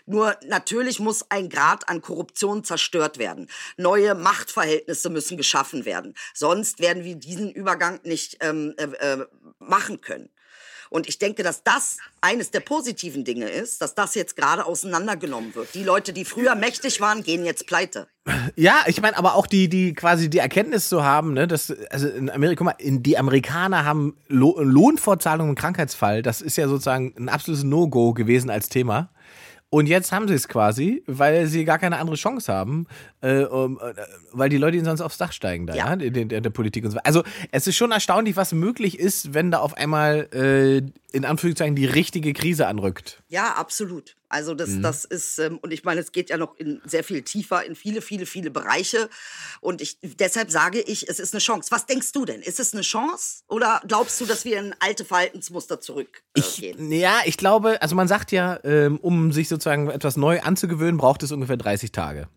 Nur 0.06 0.36
natürlich 0.46 1.00
muss 1.00 1.30
ein 1.30 1.48
Grad 1.48 1.88
an 1.88 2.02
Korruption 2.02 2.64
zerstört 2.64 3.18
werden. 3.18 3.48
Neue 3.76 4.14
Machtverhältnisse 4.14 5.10
müssen 5.10 5.36
geschaffen 5.36 5.84
werden. 5.84 6.14
Sonst 6.34 6.80
werden 6.80 7.04
wir 7.04 7.16
diesen 7.16 7.50
Übergang 7.50 8.00
nicht 8.04 8.38
ähm, 8.40 8.74
äh, 8.76 8.84
äh, 8.84 9.26
machen 9.58 10.00
können. 10.00 10.30
Und 10.90 11.08
ich 11.08 11.18
denke, 11.18 11.42
dass 11.42 11.62
das 11.62 11.98
eines 12.20 12.50
der 12.50 12.60
positiven 12.60 13.24
Dinge 13.24 13.48
ist, 13.48 13.80
dass 13.82 13.94
das 13.94 14.14
jetzt 14.14 14.36
gerade 14.36 14.66
auseinandergenommen 14.66 15.54
wird. 15.54 15.74
Die 15.74 15.84
Leute, 15.84 16.12
die 16.12 16.24
früher 16.24 16.54
mächtig 16.54 17.00
waren, 17.00 17.22
gehen 17.22 17.44
jetzt 17.44 17.66
pleite. 17.66 18.08
Ja, 18.56 18.84
ich 18.86 19.02
meine, 19.02 19.18
aber 19.18 19.34
auch 19.34 19.46
die, 19.46 19.68
die 19.68 19.92
quasi 19.92 20.30
die 20.30 20.38
Erkenntnis 20.38 20.88
zu 20.88 21.04
haben, 21.04 21.34
ne, 21.34 21.46
dass, 21.46 21.70
also 21.90 22.08
in 22.08 22.30
Amerika, 22.30 22.64
mal, 22.64 22.74
in, 22.78 23.02
die 23.02 23.18
Amerikaner 23.18 23.84
haben 23.84 24.16
Lo 24.28 24.58
Lohnfortzahlung 24.58 25.50
im 25.50 25.54
Krankheitsfall, 25.54 26.22
das 26.22 26.40
ist 26.40 26.56
ja 26.56 26.66
sozusagen 26.66 27.14
ein 27.18 27.28
absolutes 27.28 27.64
No-Go 27.64 28.14
gewesen 28.14 28.48
als 28.48 28.68
Thema. 28.68 29.10
Und 29.74 29.86
jetzt 29.88 30.12
haben 30.12 30.28
sie 30.28 30.34
es 30.34 30.46
quasi, 30.46 31.02
weil 31.08 31.46
sie 31.48 31.64
gar 31.64 31.80
keine 31.80 31.96
andere 31.98 32.14
Chance 32.14 32.52
haben, 32.52 32.86
äh, 33.22 33.42
um, 33.42 33.80
äh, 33.80 33.92
weil 34.30 34.48
die 34.48 34.56
Leute 34.56 34.76
ihnen 34.76 34.86
sonst 34.86 35.00
aufs 35.00 35.18
Dach 35.18 35.32
steigen 35.32 35.66
da, 35.66 35.74
ja, 35.74 35.88
Ja. 35.88 35.92
in, 35.94 36.28
der, 36.28 36.40
der 36.40 36.50
Politik 36.50 36.84
und 36.84 36.92
so. 36.92 36.96
weiter. 36.96 37.06
Also 37.06 37.24
es 37.50 37.66
ist 37.66 37.74
schon 37.74 37.90
erstaunlich, 37.90 38.36
was 38.36 38.52
möglich 38.52 39.00
ist, 39.00 39.34
wenn 39.34 39.50
da 39.50 39.58
auf 39.58 39.76
einmal 39.76 40.28
äh, 40.32 40.82
in 41.14 41.24
Anführungszeichen 41.24 41.76
die 41.76 41.86
richtige 41.86 42.32
Krise 42.32 42.66
anrückt. 42.66 43.22
Ja, 43.28 43.52
absolut. 43.52 44.16
Also 44.28 44.54
das, 44.54 44.80
das 44.80 45.04
ist, 45.04 45.38
ähm, 45.38 45.58
und 45.58 45.72
ich 45.72 45.84
meine, 45.84 46.00
es 46.00 46.10
geht 46.10 46.28
ja 46.28 46.36
noch 46.36 46.56
in 46.56 46.82
sehr 46.84 47.04
viel 47.04 47.22
tiefer 47.22 47.64
in 47.64 47.76
viele, 47.76 48.02
viele, 48.02 48.26
viele 48.26 48.50
Bereiche. 48.50 49.08
Und 49.60 49.80
ich, 49.80 49.98
deshalb 50.02 50.50
sage 50.50 50.80
ich, 50.80 51.08
es 51.08 51.20
ist 51.20 51.32
eine 51.32 51.40
Chance. 51.40 51.70
Was 51.70 51.86
denkst 51.86 52.10
du 52.10 52.24
denn? 52.24 52.42
Ist 52.42 52.58
es 52.58 52.72
eine 52.72 52.82
Chance? 52.82 53.44
Oder 53.46 53.80
glaubst 53.86 54.20
du, 54.20 54.26
dass 54.26 54.44
wir 54.44 54.58
in 54.58 54.74
alte 54.80 55.04
Verhaltensmuster 55.04 55.80
zurückgehen? 55.80 56.24
Ich, 56.34 56.58
ja, 57.00 57.20
ich 57.26 57.36
glaube, 57.36 57.80
also 57.80 57.94
man 57.94 58.08
sagt 58.08 58.32
ja, 58.32 58.58
ähm, 58.64 58.98
um 58.98 59.30
sich 59.30 59.48
sozusagen 59.48 59.88
etwas 59.88 60.16
neu 60.16 60.40
anzugewöhnen, 60.40 60.96
braucht 60.96 61.22
es 61.22 61.30
ungefähr 61.30 61.56
30 61.56 61.92
Tage. 61.92 62.28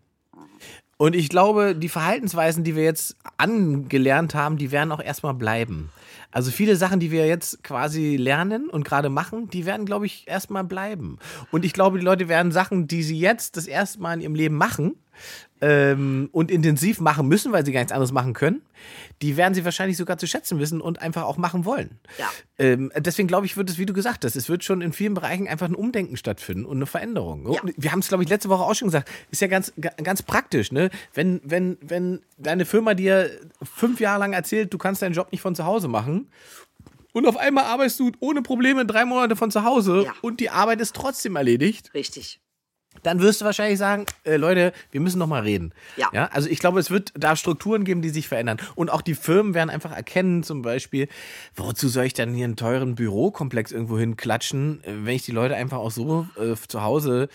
Und 0.98 1.14
ich 1.14 1.28
glaube, 1.28 1.76
die 1.76 1.88
Verhaltensweisen, 1.88 2.64
die 2.64 2.74
wir 2.74 2.82
jetzt 2.82 3.16
angelernt 3.36 4.34
haben, 4.34 4.58
die 4.58 4.72
werden 4.72 4.90
auch 4.92 5.00
erstmal 5.00 5.32
bleiben. 5.32 5.90
Also 6.32 6.50
viele 6.50 6.76
Sachen, 6.76 7.00
die 7.00 7.10
wir 7.10 7.26
jetzt 7.26 7.62
quasi 7.62 8.16
lernen 8.16 8.68
und 8.68 8.84
gerade 8.84 9.08
machen, 9.08 9.48
die 9.48 9.64
werden, 9.64 9.86
glaube 9.86 10.06
ich, 10.06 10.26
erstmal 10.26 10.64
bleiben. 10.64 11.18
Und 11.52 11.64
ich 11.64 11.72
glaube, 11.72 11.98
die 11.98 12.04
Leute 12.04 12.28
werden 12.28 12.52
Sachen, 12.52 12.88
die 12.88 13.02
sie 13.02 13.18
jetzt 13.18 13.56
das 13.56 13.66
erste 13.66 14.00
Mal 14.00 14.14
in 14.14 14.20
ihrem 14.20 14.34
Leben 14.34 14.56
machen 14.56 14.96
ähm, 15.60 16.28
und 16.32 16.50
intensiv 16.50 17.00
machen 17.00 17.28
müssen, 17.28 17.52
weil 17.52 17.64
sie 17.64 17.72
gar 17.72 17.80
nichts 17.80 17.92
anderes 17.92 18.12
machen 18.12 18.32
können, 18.32 18.62
die 19.22 19.36
werden 19.36 19.54
sie 19.54 19.64
wahrscheinlich 19.64 19.96
sogar 19.96 20.18
zu 20.18 20.26
schätzen 20.26 20.58
wissen 20.58 20.80
und 20.80 21.00
einfach 21.02 21.24
auch 21.24 21.36
machen 21.36 21.64
wollen. 21.64 21.98
Ja. 22.18 22.28
Ähm, 22.58 22.92
deswegen 22.96 23.26
glaube 23.28 23.46
ich, 23.46 23.56
wird 23.56 23.68
es, 23.70 23.78
wie 23.78 23.86
du 23.86 23.92
gesagt 23.92 24.24
hast, 24.24 24.36
es 24.36 24.48
wird 24.48 24.62
schon 24.64 24.80
in 24.80 24.92
vielen 24.92 25.14
Bereichen 25.14 25.48
einfach 25.48 25.66
ein 25.68 25.74
Umdenken 25.74 26.16
stattfinden 26.16 26.64
und 26.64 26.76
eine 26.78 26.86
Veränderung. 26.86 27.52
Ja. 27.52 27.60
Wir 27.76 27.92
haben 27.92 27.98
es, 28.00 28.08
glaube 28.08 28.22
ich, 28.22 28.28
letzte 28.30 28.48
Woche 28.48 28.62
auch 28.62 28.74
schon 28.74 28.88
gesagt. 28.88 29.10
Ist 29.30 29.42
ja 29.42 29.48
ganz, 29.48 29.72
ga- 29.80 29.92
ganz 30.02 30.22
praktisch, 30.22 30.70
ne? 30.72 30.90
Wenn, 31.14 31.40
wenn, 31.44 31.78
wenn 31.80 32.20
deine 32.36 32.64
Firma 32.64 32.94
dir 32.94 33.30
fünf 33.62 34.00
Jahre 34.00 34.20
lang 34.20 34.32
erzählt, 34.32 34.72
du 34.72 34.78
kannst 34.78 35.02
deinen 35.02 35.14
Job 35.14 35.32
nicht 35.32 35.40
von 35.40 35.54
zu 35.54 35.64
Hause 35.64 35.88
machen. 35.88 36.28
und 37.12 37.26
auf 37.26 37.36
einmal 37.36 37.64
arbeitest 37.64 37.98
du 37.98 38.12
ohne 38.20 38.42
Probleme 38.42 38.86
drei 38.86 39.04
Monate 39.04 39.34
von 39.34 39.50
zu 39.50 39.64
Hause 39.64 40.02
Ja. 40.04 40.12
und 40.22 40.38
die 40.40 40.50
Arbeit 40.50 40.80
ist 40.80 40.94
trotzdem 40.94 41.34
erledigt, 41.36 41.92
Richtig. 41.94 42.40
Dann 43.02 43.20
wirst 43.20 43.40
du 43.40 43.44
wahrscheinlich 43.44 43.78
sagen, 43.78 44.06
äh, 44.24 44.36
Leute, 44.36 44.72
wir 44.90 45.00
müssen 45.00 45.18
noch 45.18 45.26
mal 45.26 45.42
reden. 45.42 45.72
Ja. 45.96 46.08
ja. 46.12 46.26
Also 46.32 46.48
ich 46.48 46.58
glaube, 46.58 46.80
es 46.80 46.90
wird 46.90 47.12
da 47.14 47.36
Strukturen 47.36 47.84
geben, 47.84 48.02
die 48.02 48.10
sich 48.10 48.28
verändern. 48.28 48.58
Und 48.74 48.90
auch 48.90 49.02
die 49.02 49.14
Firmen 49.14 49.54
werden 49.54 49.70
einfach 49.70 49.92
erkennen, 49.92 50.42
zum 50.42 50.62
Beispiel, 50.62 51.08
wozu 51.56 51.88
soll 51.88 52.04
ich 52.04 52.14
dann 52.14 52.34
hier 52.34 52.44
einen 52.44 52.56
teuren 52.56 52.94
Bürokomplex 52.94 53.72
irgendwo 53.72 53.98
hinklatschen, 53.98 54.82
äh, 54.84 54.92
wenn 55.04 55.14
ich 55.14 55.24
die 55.24 55.32
Leute 55.32 55.56
einfach 55.56 55.78
auch 55.78 55.90
so 55.90 56.26
äh, 56.36 56.54
zu 56.68 56.82
Hause 56.82 57.28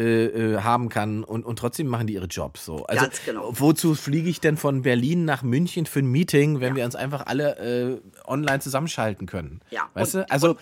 äh, 0.00 0.54
äh, 0.54 0.60
haben 0.62 0.88
kann 0.88 1.24
und, 1.24 1.44
und 1.44 1.58
trotzdem 1.58 1.86
machen 1.86 2.06
die 2.06 2.14
ihre 2.14 2.24
Jobs 2.24 2.64
so. 2.64 2.86
Also 2.86 3.02
Ganz 3.02 3.20
genau. 3.22 3.50
wozu 3.52 3.94
fliege 3.94 4.30
ich 4.30 4.40
denn 4.40 4.56
von 4.56 4.80
Berlin 4.80 5.26
nach 5.26 5.42
München 5.42 5.84
für 5.84 5.98
ein 5.98 6.06
Meeting, 6.06 6.60
wenn 6.60 6.74
wir 6.74 6.86
uns 6.86 6.94
einfach 6.94 7.26
alle 7.26 7.58
äh, 7.58 8.00
online 8.24 8.60
zusammenschalten 8.60 9.26
können? 9.26 9.60
Ja. 9.68 9.90
Weißt 9.92 10.14
und, 10.14 10.22
du? 10.22 10.30
Also 10.30 10.56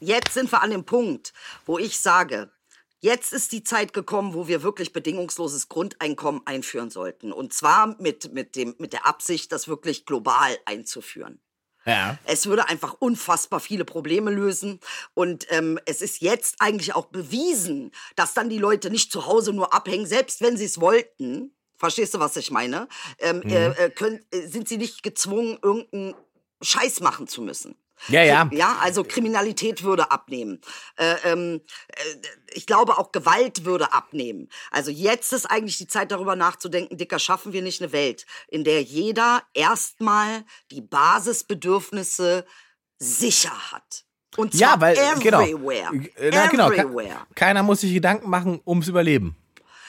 jetzt 0.00 0.34
sind 0.34 0.50
wir 0.50 0.60
an 0.60 0.70
dem 0.70 0.82
Punkt, 0.82 1.32
wo 1.66 1.78
ich 1.78 2.00
sage, 2.00 2.50
jetzt 3.00 3.32
ist 3.32 3.52
die 3.52 3.64
Zeit 3.64 3.92
gekommen, 3.92 4.34
wo 4.34 4.46
wir 4.46 4.62
wirklich 4.62 4.92
bedingungsloses 4.92 5.68
Grundeinkommen 5.68 6.42
einführen 6.46 6.90
sollten. 6.90 7.32
Und 7.32 7.52
zwar 7.52 8.00
mit, 8.00 8.32
mit, 8.32 8.56
dem, 8.56 8.74
mit 8.78 8.92
der 8.92 9.06
Absicht, 9.06 9.52
das 9.52 9.68
wirklich 9.68 10.06
global 10.06 10.56
einzuführen. 10.64 11.40
ja. 11.84 12.18
Es 12.24 12.46
würde 12.46 12.68
einfach 12.68 12.94
unfassbar 12.98 13.60
viele 13.60 13.84
Probleme 13.84 14.30
lösen. 14.30 14.80
Und 15.14 15.46
ähm, 15.50 15.78
es 15.86 16.02
ist 16.02 16.20
jetzt 16.20 16.56
eigentlich 16.60 16.94
auch 16.94 17.06
bewiesen, 17.06 17.90
dass 18.16 18.34
dann 18.34 18.50
die 18.50 18.58
Leute 18.58 18.90
nicht 18.90 19.10
zu 19.10 19.26
Hause 19.26 19.52
nur 19.52 19.74
abhängen, 19.74 20.06
selbst 20.06 20.40
wenn 20.40 20.56
sie 20.56 20.66
es 20.66 20.80
wollten. 20.80 21.54
Verstehst 21.76 22.12
du, 22.12 22.20
was 22.20 22.36
ich 22.36 22.50
meine? 22.50 22.88
Ähm, 23.18 23.42
äh, 23.42 23.68
äh, 23.68 23.90
können, 23.90 24.20
äh, 24.30 24.46
sind 24.46 24.68
sie 24.68 24.76
nicht 24.76 25.02
gezwungen, 25.02 25.58
irgendeinen 25.62 26.14
Scheiß 26.60 27.00
machen 27.00 27.26
zu 27.26 27.40
müssen. 27.40 27.74
Ja, 28.08 28.22
ja. 28.22 28.48
Ja, 28.52 28.78
also 28.80 29.04
Kriminalität 29.04 29.82
würde 29.82 30.10
abnehmen. 30.10 30.60
Äh, 30.96 31.14
ähm, 31.24 31.60
äh, 31.88 32.02
ich 32.52 32.66
glaube 32.66 32.96
auch 32.98 33.12
Gewalt 33.12 33.64
würde 33.64 33.92
abnehmen. 33.92 34.48
Also 34.70 34.90
jetzt 34.90 35.32
ist 35.32 35.46
eigentlich 35.46 35.78
die 35.78 35.86
Zeit 35.86 36.10
darüber 36.10 36.34
nachzudenken, 36.36 36.96
Dicker, 36.96 37.18
schaffen 37.18 37.52
wir 37.52 37.62
nicht 37.62 37.82
eine 37.82 37.92
Welt, 37.92 38.26
in 38.48 38.64
der 38.64 38.82
jeder 38.82 39.42
erstmal 39.54 40.44
die 40.70 40.80
Basisbedürfnisse 40.80 42.44
sicher 42.98 43.72
hat. 43.72 44.04
Und 44.36 44.52
zwar 44.52 44.60
Ja, 44.74 44.80
weil 44.80 44.96
genau. 45.20 45.40
everywhere. 45.42 45.90
Äh, 46.16 46.30
na, 46.32 46.46
genau. 46.46 46.68
ke- 46.68 46.76
everywhere. 46.78 47.26
Keiner 47.34 47.62
muss 47.62 47.80
sich 47.80 47.92
Gedanken 47.92 48.30
machen 48.30 48.60
ums 48.64 48.86
Überleben. 48.88 49.36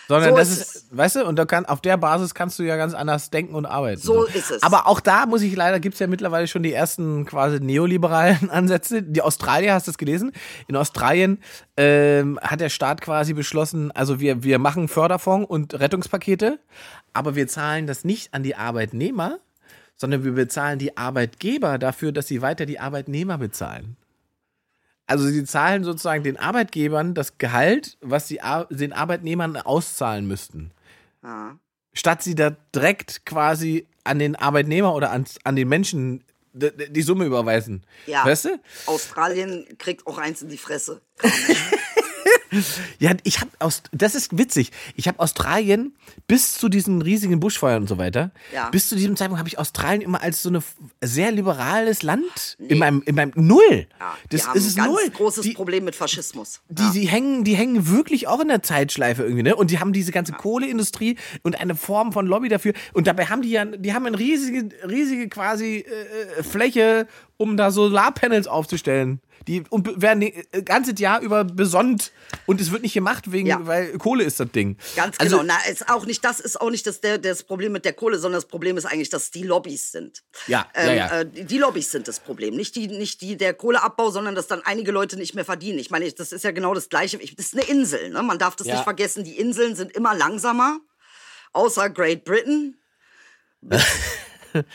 Sondern 0.08 0.32
So 0.32 0.38
das 0.38 0.50
ist 0.50 0.62
ist, 0.76 0.98
weißt 0.98 1.18
du, 1.18 1.26
und 1.26 1.38
da 1.38 1.46
kann, 1.46 1.66
auf 1.66 1.82
der 1.82 1.98
Basis 1.98 2.34
kannst 2.34 2.60
du 2.60 2.64
ja 2.64 2.76
ganz 2.76 2.94
anders 2.94 3.30
denken 3.30 3.56
und 3.56 3.66
arbeiten. 3.66 4.02
So 4.02 4.26
ist 4.26 4.52
es. 4.52 4.64
Aber 4.64 4.88
auch 4.88 5.00
da 5.00 5.26
muss 5.26 5.42
ich 5.42 5.56
leider, 5.56 5.80
gibt's 5.80 6.00
ja 6.00 6.08
mittlerweile 6.08 6.48
schon 6.48 6.64
die 6.64 6.74
ersten 6.74 7.26
quasi 7.26 7.60
neoliberalen 7.60 8.50
Ansätze. 8.52 9.04
Die 9.04 9.22
Australier, 9.22 9.74
hast 9.74 9.88
du 9.88 9.92
es 9.92 9.98
gelesen? 9.98 10.32
In 10.68 10.76
Australien 10.76 11.40
ähm, 11.78 12.40
hat 12.42 12.60
der 12.60 12.70
Staat 12.70 13.02
quasi 13.02 13.34
beschlossen, 13.34 13.92
also 13.92 14.20
wir, 14.20 14.44
wir 14.44 14.60
machen 14.60 14.88
Förderfonds 14.88 15.50
und 15.50 15.80
Rettungspakete, 15.80 16.60
aber 17.14 17.36
wir 17.36 17.48
zahlen 17.48 17.88
das 17.88 18.04
nicht 18.04 18.34
an 18.34 18.44
die 18.44 18.56
Arbeitnehmer, 18.56 19.40
sondern 19.96 20.24
wir 20.24 20.32
bezahlen 20.32 20.80
die 20.80 20.98
Arbeitgeber 20.98 21.78
dafür, 21.78 22.12
dass 22.12 22.28
sie 22.28 22.42
weiter 22.42 22.66
die 22.66 22.80
Arbeitnehmer 22.80 23.38
bezahlen. 23.38 23.98
Also 25.12 25.28
sie 25.28 25.44
zahlen 25.44 25.84
sozusagen 25.84 26.24
den 26.24 26.38
Arbeitgebern 26.38 27.14
das 27.14 27.38
Gehalt, 27.38 27.98
was 28.00 28.30
sie 28.30 28.40
Ar- 28.42 28.68
den 28.70 28.94
Arbeitnehmern 28.94 29.58
auszahlen 29.58 30.26
müssten. 30.26 30.72
Ja. 31.22 31.58
Statt 31.92 32.24
sie 32.24 32.34
da 32.34 32.52
direkt 32.74 33.26
quasi 33.26 33.86
an 34.06 34.20
den 34.20 34.38
Arbeitnehmer 34.38 34.96
oder 34.96 35.12
an, 35.12 35.26
an 35.44 35.58
den 35.58 35.68
Menschen 35.68 36.24
die 36.54 37.02
Summe 37.02 37.26
überweisen. 37.26 37.84
Ja. 38.08 38.26
Weißt 38.26 38.46
du? 38.46 38.60
Australien 38.86 39.66
kriegt 39.78 40.08
auch 40.08 40.18
eins 40.18 40.42
in 40.42 40.48
die 40.48 40.58
Fresse. 40.58 41.02
Ja, 43.00 43.12
ich 43.24 43.40
habe 43.40 43.52
aus, 43.60 43.82
das 43.92 44.14
ist 44.16 44.38
witzig. 44.38 44.72
Ich 44.96 45.08
habe 45.08 45.20
Australien 45.20 45.96
bis 46.28 46.54
zu 46.58 46.68
diesen 46.70 47.02
riesigen 47.02 47.40
Buschfeuern 47.40 47.84
und 47.84 47.88
so 47.88 47.98
weiter, 47.98 48.32
Ja. 48.54 48.70
bis 48.70 48.90
zu 48.90 48.96
diesem 48.96 49.16
Zeitpunkt 49.16 49.40
habe 49.40 49.48
ich 49.50 49.58
Australien 49.58 50.02
immer 50.02 50.22
als 50.22 50.42
so 50.44 50.50
ein 50.50 50.62
sehr 51.02 51.32
liberales 51.32 52.04
Land 52.04 52.58
in 52.60 52.78
meinem, 52.80 53.02
in 53.06 53.16
meinem 53.16 53.32
Null. 53.36 53.88
Ja, 54.00 54.16
das 54.30 54.48
haben 54.48 54.58
ist 54.58 54.66
es 54.68 54.74
ein 54.76 54.84
ganz 54.86 54.90
null. 54.90 55.10
großes 55.12 55.44
Die, 55.44 55.54
Problem 55.54 55.86
mit 55.86 55.96
Faschismus. 55.96 56.62
die, 56.70 56.90
die 57.00 57.08
hängen, 57.08 57.44
die 57.44 57.56
hängen 57.56 57.88
wirklich 57.90 58.28
auch 58.28 58.40
in 58.42 58.50
der 58.50 58.62
Zeitschleife 58.64 59.24
irgendwie, 59.24 59.44
ne? 59.44 59.56
Und 59.56 59.72
die 59.72 59.80
haben 59.80 59.94
diese 59.94 60.12
ganze 60.12 60.34
Kohleindustrie 60.34 61.18
und 61.44 61.60
eine 61.60 61.76
Form 61.76 62.12
von 62.12 62.28
Lobby 62.28 62.50
dafür. 62.50 62.74
Und 62.94 63.08
dabei 63.08 63.28
haben 63.28 63.42
die 63.42 63.52
ja, 63.52 63.66
die 63.66 63.94
haben 63.94 64.06
eine 64.06 64.20
riesige, 64.20 64.70
riesige 64.88 65.30
quasi 65.30 65.86
äh, 66.38 66.44
Fläche, 66.44 67.08
um 67.38 67.58
da 67.58 67.72
Solarpanels 67.72 68.48
aufzustellen. 68.48 69.22
Die 69.48 69.64
und 69.70 70.00
werden 70.02 70.20
die, 70.20 70.34
äh, 70.52 70.62
ganze 70.62 70.94
Jahr 70.96 71.22
über 71.22 71.44
besonnt 71.44 72.12
und 72.46 72.60
es 72.62 72.72
wird 72.72 72.82
nicht 72.84 72.94
gemacht 72.94 73.32
wegen, 73.32 73.48
Ja. 73.48 73.66
weil 73.66 73.98
Kohle 73.98 74.24
ist 74.24 74.40
das 74.40 74.52
Ding. 74.52 74.78
Ganz 74.96 75.20
Also- 75.20 75.40
genau. 75.40 75.54
Na, 75.54 75.70
ist 75.72 75.90
auch 75.90 76.06
nicht, 76.06 76.24
das 76.26 76.40
ist 76.40 76.60
auch 76.60 76.70
nicht 76.70 76.86
das, 76.88 77.02
der, 77.02 77.18
das 77.18 77.44
Problem 77.44 77.72
mit 77.72 77.86
der 77.86 77.94
Kohle, 77.94 78.18
sondern 78.20 78.38
das 78.42 78.48
Problem 78.48 78.78
ist 78.78 78.86
eigentlich, 78.86 79.10
dass 79.10 79.32
die 79.32 79.44
Lobbys 79.44 79.92
sind. 79.92 80.24
Ja, 80.48 80.68
ja, 80.76 80.82
ähm, 80.82 80.98
ja. 80.98 81.20
Äh, 81.22 81.26
die 81.26 81.58
Lobbys 81.58 81.92
sind 81.92 82.08
das 82.08 82.20
Problem. 82.20 82.56
Nicht 82.56 82.76
die, 82.76 82.88
nicht 82.88 83.22
die 83.22 83.38
der 83.38 83.54
Kohleabbau, 83.54 84.10
sondern 84.12 84.36
dass 84.36 84.48
dann 84.48 84.62
einige 84.64 84.92
Leute 84.92 85.18
nicht 85.18 85.34
mehr 85.36 85.46
verdienen. 85.46 85.80
Ich 85.80 85.90
meine, 85.92 86.12
das 86.12 86.32
ist 86.32 86.44
ja 86.44 86.52
genau 86.52 86.74
das 86.74 86.90
Gleiche. 86.90 87.18
Ich, 87.18 87.36
das 87.36 87.48
ist 87.48 87.54
eine 87.54 87.64
Insel, 87.64 88.10
ne? 88.10 88.22
Man 88.24 88.40
darf 88.40 88.56
das 88.56 88.68
Ja. 88.68 88.74
nicht 88.76 88.84
vergessen. 88.84 89.24
Die 89.24 89.38
Inseln 89.38 89.76
sind 89.76 89.92
immer 89.92 90.16
langsamer, 90.16 90.80
außer 91.54 91.90
Great 91.90 92.24
Britain. 92.24 92.78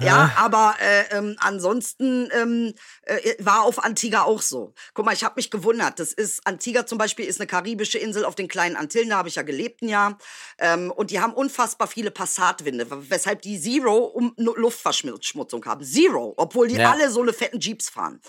Ja, 0.00 0.32
aber 0.36 0.74
äh, 0.80 1.16
ähm, 1.16 1.36
ansonsten 1.38 2.28
ähm, 2.32 2.74
äh, 3.02 3.34
war 3.38 3.62
auf 3.62 3.82
Antigua 3.82 4.22
auch 4.22 4.42
so. 4.42 4.74
Guck 4.94 5.06
mal, 5.06 5.14
ich 5.14 5.24
habe 5.24 5.34
mich 5.36 5.50
gewundert. 5.50 5.98
Das 5.98 6.12
ist 6.12 6.46
Antigua 6.46 6.86
zum 6.86 6.98
Beispiel 6.98 7.24
ist 7.24 7.40
eine 7.40 7.46
karibische 7.46 7.98
Insel 7.98 8.24
auf 8.24 8.34
den 8.34 8.48
kleinen 8.48 8.76
Antillen. 8.76 9.10
Da 9.10 9.16
habe 9.16 9.28
ich 9.28 9.36
ja 9.36 9.42
gelebt 9.42 9.82
ein 9.82 9.88
Jahr. 9.88 10.18
Ähm, 10.58 10.90
und 10.90 11.10
die 11.10 11.20
haben 11.20 11.32
unfassbar 11.32 11.88
viele 11.88 12.10
Passatwinde, 12.10 12.86
weshalb 13.10 13.42
die 13.42 13.60
Zero 13.60 13.96
um 14.04 14.34
Luftverschmutzung 14.36 15.64
haben. 15.64 15.84
Zero, 15.84 16.34
obwohl 16.36 16.68
die 16.68 16.76
Ja. 16.76 16.90
alle 16.92 17.10
so 17.10 17.22
eine 17.22 17.32
fetten 17.32 17.60
Jeeps 17.60 17.88
fahren. 17.88 18.20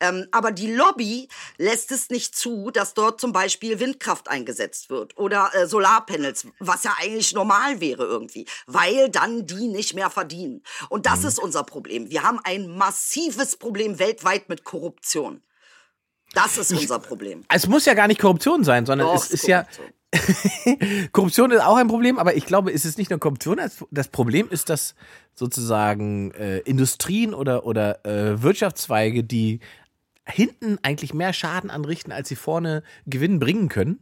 Ähm, 0.00 0.26
aber 0.30 0.52
die 0.52 0.72
Lobby 0.74 1.28
lässt 1.56 1.90
es 1.90 2.10
nicht 2.10 2.36
zu, 2.36 2.70
dass 2.70 2.92
dort 2.92 3.18
zum 3.20 3.32
Beispiel 3.32 3.80
Windkraft 3.80 4.28
eingesetzt 4.28 4.90
wird 4.90 5.16
oder 5.16 5.50
äh, 5.54 5.66
Solarpanels, 5.66 6.46
was 6.58 6.84
ja 6.84 6.94
eigentlich 7.00 7.32
normal 7.32 7.80
wäre 7.80 8.04
irgendwie, 8.04 8.46
weil 8.66 9.08
dann 9.08 9.46
die 9.46 9.68
nicht 9.68 9.94
mehr 9.94 10.10
verdienen. 10.10 10.62
Und 10.90 11.06
das 11.06 11.24
ist 11.24 11.38
unser 11.38 11.64
Problem. 11.64 12.10
Wir 12.10 12.22
haben 12.24 12.40
ein 12.44 12.68
massives 12.76 13.56
Problem 13.56 13.98
weltweit 13.98 14.48
mit 14.50 14.64
Korruption. 14.64 15.42
Das 16.34 16.58
ist 16.58 16.72
unser 16.72 16.98
Problem. 16.98 17.44
Es 17.48 17.66
muss 17.66 17.86
ja 17.86 17.94
gar 17.94 18.08
nicht 18.08 18.20
Korruption 18.20 18.64
sein, 18.64 18.84
sondern 18.84 19.06
Doch, 19.08 19.14
es 19.24 19.30
ist 19.30 19.46
ja. 19.46 19.62
Korruption. 19.62 19.92
Korruption 21.12 21.50
ist 21.50 21.60
auch 21.62 21.76
ein 21.76 21.88
Problem, 21.88 22.18
aber 22.18 22.34
ich 22.36 22.44
glaube, 22.46 22.72
es 22.72 22.84
ist 22.84 22.98
nicht 22.98 23.10
nur 23.10 23.18
Korruption. 23.20 23.56
Das- 23.56 23.84
Das 23.90 24.08
Problem 24.08 24.48
ist, 24.50 24.68
dass 24.68 24.94
sozusagen 25.34 26.32
äh, 26.32 26.58
Industrien 26.60 27.34
oder, 27.34 27.64
oder 27.64 28.04
äh, 28.04 28.42
Wirtschaftszweige, 28.42 29.24
die 29.24 29.60
hinten 30.28 30.78
eigentlich 30.82 31.14
mehr 31.14 31.32
Schaden 31.32 31.70
anrichten, 31.70 32.12
als 32.12 32.28
sie 32.28 32.36
vorne 32.36 32.82
Gewinn 33.06 33.38
bringen 33.38 33.68
können, 33.68 34.00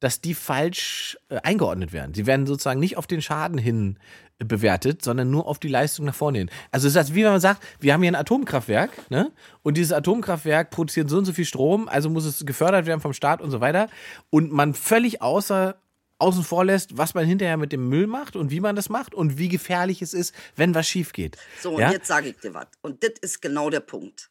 dass 0.00 0.20
die 0.20 0.34
falsch 0.34 1.18
äh, 1.28 1.38
eingeordnet 1.42 1.92
werden. 1.92 2.14
Sie 2.14 2.26
werden 2.26 2.46
sozusagen 2.46 2.80
nicht 2.80 2.96
auf 2.96 3.06
den 3.06 3.20
Schaden 3.20 3.58
hin 3.58 3.98
äh, 4.38 4.44
bewertet, 4.44 5.02
sondern 5.02 5.30
nur 5.30 5.46
auf 5.46 5.58
die 5.58 5.68
Leistung 5.68 6.06
nach 6.06 6.14
vorne 6.14 6.38
hin. 6.38 6.50
Also 6.70 6.86
es 6.86 6.94
ist 6.94 6.96
das, 6.96 7.14
wie 7.14 7.24
wenn 7.24 7.32
man 7.32 7.40
sagt, 7.40 7.62
wir 7.80 7.92
haben 7.92 8.02
hier 8.02 8.12
ein 8.12 8.16
Atomkraftwerk, 8.16 9.10
ne? 9.10 9.32
Und 9.62 9.76
dieses 9.76 9.92
Atomkraftwerk 9.92 10.70
produziert 10.70 11.10
so 11.10 11.18
und 11.18 11.24
so 11.24 11.32
viel 11.32 11.44
Strom, 11.44 11.88
also 11.88 12.10
muss 12.10 12.24
es 12.24 12.46
gefördert 12.46 12.86
werden 12.86 13.00
vom 13.00 13.12
Staat 13.12 13.42
und 13.42 13.50
so 13.50 13.60
weiter. 13.60 13.88
Und 14.30 14.52
man 14.52 14.74
völlig 14.74 15.20
außer 15.20 15.80
außen 16.20 16.42
vor 16.42 16.64
lässt, 16.64 16.98
was 16.98 17.14
man 17.14 17.24
hinterher 17.24 17.56
mit 17.56 17.72
dem 17.72 17.88
Müll 17.88 18.06
macht 18.06 18.36
und 18.36 18.50
wie 18.50 18.60
man 18.60 18.76
das 18.76 18.88
macht 18.88 19.14
und 19.14 19.38
wie 19.38 19.48
gefährlich 19.48 20.02
es 20.02 20.14
ist, 20.14 20.34
wenn 20.56 20.74
was 20.74 20.88
schief 20.88 21.12
geht. 21.12 21.36
So, 21.60 21.74
und 21.74 21.80
ja? 21.80 21.92
jetzt 21.92 22.08
sage 22.08 22.28
ich 22.28 22.36
dir 22.38 22.54
was. 22.54 22.66
Und 22.82 23.04
das 23.04 23.12
ist 23.20 23.40
genau 23.40 23.70
der 23.70 23.80
Punkt. 23.80 24.30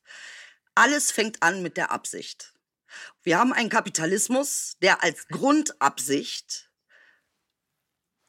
Alles 0.78 1.12
fängt 1.12 1.42
an 1.42 1.64
mit 1.64 1.76
der 1.76 1.92
Absicht. 1.92 2.54
Wir 3.24 3.40
haben 3.40 3.52
einen 3.52 3.70
Kapitalismus, 3.70 4.78
der 4.82 5.04
als 5.04 5.28
Grundabsicht 5.28 6.70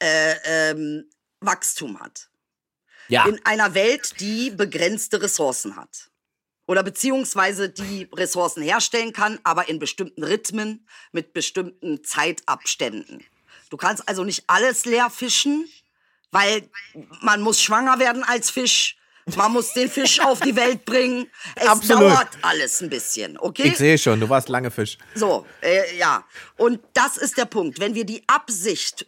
äh, 0.01 0.35
ähm, 0.43 1.09
Wachstum 1.41 1.99
hat. 1.99 2.29
ja. 3.07 3.25
In 3.27 3.45
einer 3.45 3.75
Welt, 3.75 4.19
die 4.19 4.49
begrenzte 4.49 5.21
Ressourcen 5.21 5.75
hat. 5.75 6.09
Oder 6.65 6.83
beziehungsweise 6.83 7.69
die 7.69 8.09
Ressourcen 8.13 8.63
herstellen 8.63 9.13
kann, 9.13 9.39
aber 9.43 9.69
in 9.69 9.79
bestimmten 9.79 10.23
Rhythmen, 10.23 10.87
mit 11.11 11.33
bestimmten 11.33 12.03
Zeitabständen. 12.03 13.23
Du 13.69 13.77
kannst 13.77 14.07
also 14.07 14.23
nicht 14.23 14.43
alles 14.47 14.85
leer 14.85 15.09
fischen, 15.11 15.69
weil 16.31 16.67
man 17.21 17.41
muss 17.41 17.61
schwanger 17.61 17.99
werden 17.99 18.23
als 18.23 18.49
Fisch. 18.49 18.98
Man 19.37 19.53
muss 19.53 19.73
den 19.73 19.89
Fisch 19.89 20.19
auf 20.25 20.39
die 20.39 20.55
Welt 20.55 20.85
bringen. 20.85 21.29
Es 21.55 21.67
Absolut. 21.67 22.11
dauert 22.11 22.29
alles 22.41 22.81
ein 22.81 22.89
bisschen, 22.89 23.37
okay? 23.37 23.69
ich 23.69 23.77
sehe 23.77 23.97
schon, 23.97 24.19
du 24.19 24.29
warst 24.29 24.49
lange 24.49 24.71
Fisch. 24.71 24.97
So, 25.15 25.45
äh, 25.61 25.97
ja. 25.97 26.25
Und 26.57 26.79
das 26.93 27.17
ist 27.17 27.37
der 27.37 27.45
Punkt. 27.45 27.79
Wenn 27.79 27.95
wir 27.95 28.05
die 28.05 28.23
Absicht 28.27 29.05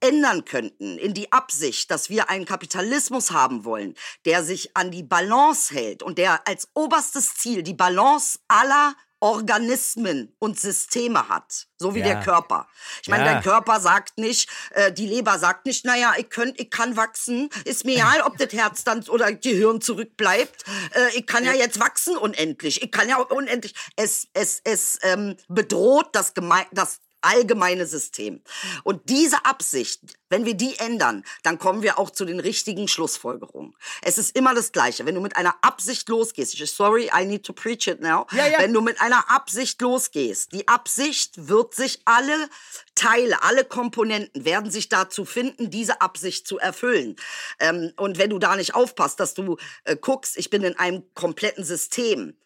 ändern 0.00 0.44
könnten 0.44 0.98
in 0.98 1.14
die 1.14 1.30
Absicht, 1.30 1.90
dass 1.90 2.08
wir 2.10 2.30
einen 2.30 2.46
Kapitalismus 2.46 3.30
haben 3.30 3.64
wollen, 3.64 3.94
der 4.24 4.42
sich 4.42 4.76
an 4.76 4.90
die 4.90 5.02
Balance 5.02 5.74
hält 5.74 6.02
und 6.02 6.18
der 6.18 6.46
als 6.48 6.68
oberstes 6.74 7.34
Ziel 7.34 7.62
die 7.62 7.74
Balance 7.74 8.38
aller 8.48 8.94
Organismen 9.20 10.34
und 10.38 10.58
Systeme 10.58 11.28
hat, 11.28 11.66
so 11.78 11.94
wie 11.94 12.00
Ja. 12.00 12.06
der 12.06 12.20
Körper. 12.20 12.66
Ich 13.02 13.08
meine, 13.08 13.24
Ja. 13.24 13.34
dein 13.34 13.42
Körper 13.42 13.78
sagt 13.80 14.18
nicht, 14.18 14.48
äh, 14.70 14.92
die 14.92 15.06
Leber 15.06 15.38
sagt 15.38 15.66
nicht, 15.66 15.84
naja, 15.84 16.14
ich, 16.16 16.30
könnt, 16.30 16.58
ich 16.58 16.70
kann 16.70 16.96
wachsen, 16.96 17.50
ist 17.64 17.84
mir 17.84 17.96
egal, 17.96 18.22
ob 18.22 18.38
das 18.38 18.52
Herz 18.52 18.82
dann 18.84 19.02
oder 19.08 19.32
Gehirn 19.32 19.80
zurückbleibt. 19.80 20.64
Äh, 20.94 21.18
ich 21.18 21.26
kann 21.26 21.44
ja 21.44 21.52
jetzt 21.52 21.78
wachsen 21.80 22.16
unendlich. 22.16 22.82
Ich 22.82 22.90
kann 22.90 23.08
ja 23.08 23.18
unendlich. 23.18 23.74
Es, 23.96 24.26
es, 24.32 24.60
es 24.64 24.98
ähm, 25.02 25.36
bedroht 25.48 26.08
das, 26.12 26.34
Geme 26.34 26.66
das 26.72 27.00
allgemeine 27.22 27.86
System. 27.86 28.42
Und 28.84 29.08
diese 29.08 29.44
Absicht, 29.44 30.00
wenn 30.28 30.44
wir 30.44 30.54
die 30.54 30.78
ändern, 30.78 31.24
dann 31.42 31.58
kommen 31.58 31.82
wir 31.82 31.98
auch 31.98 32.10
zu 32.10 32.24
den 32.24 32.40
richtigen 32.40 32.88
Schlussfolgerungen. 32.88 33.74
Es 34.02 34.18
ist 34.18 34.36
immer 34.36 34.54
das 34.54 34.72
Gleiche. 34.72 35.06
Wenn 35.06 35.14
du 35.14 35.20
mit 35.20 35.36
einer 35.36 35.54
Absicht 35.62 36.08
losgehst, 36.08 36.54
ich 36.54 36.70
sorry, 36.70 37.10
I 37.14 37.24
need 37.24 37.44
to 37.44 37.52
preach 37.52 37.86
it 37.86 38.00
now. 38.00 38.26
Ja, 38.32 38.46
ja. 38.46 38.58
Wenn 38.58 38.72
du 38.72 38.80
mit 38.80 39.00
einer 39.00 39.30
Absicht 39.30 39.80
losgehst, 39.80 40.52
die 40.52 40.68
Absicht 40.68 41.48
wird 41.48 41.74
sich 41.74 42.00
alle 42.04 42.48
Teile, 42.94 43.42
alle 43.42 43.64
Komponenten 43.64 44.44
werden 44.44 44.70
sich 44.70 44.88
dazu 44.88 45.24
finden, 45.24 45.70
diese 45.70 46.00
Absicht 46.00 46.46
zu 46.46 46.58
erfüllen. 46.58 47.16
Ähm, 47.58 47.92
und 47.96 48.18
wenn 48.18 48.30
du 48.30 48.38
da 48.38 48.56
nicht 48.56 48.74
aufpasst, 48.74 49.20
dass 49.20 49.34
du 49.34 49.56
äh, 49.84 49.96
guckst, 49.96 50.36
ich 50.36 50.50
bin 50.50 50.62
in 50.62 50.78
einem 50.78 51.02
kompletten 51.14 51.64
System 51.64 52.36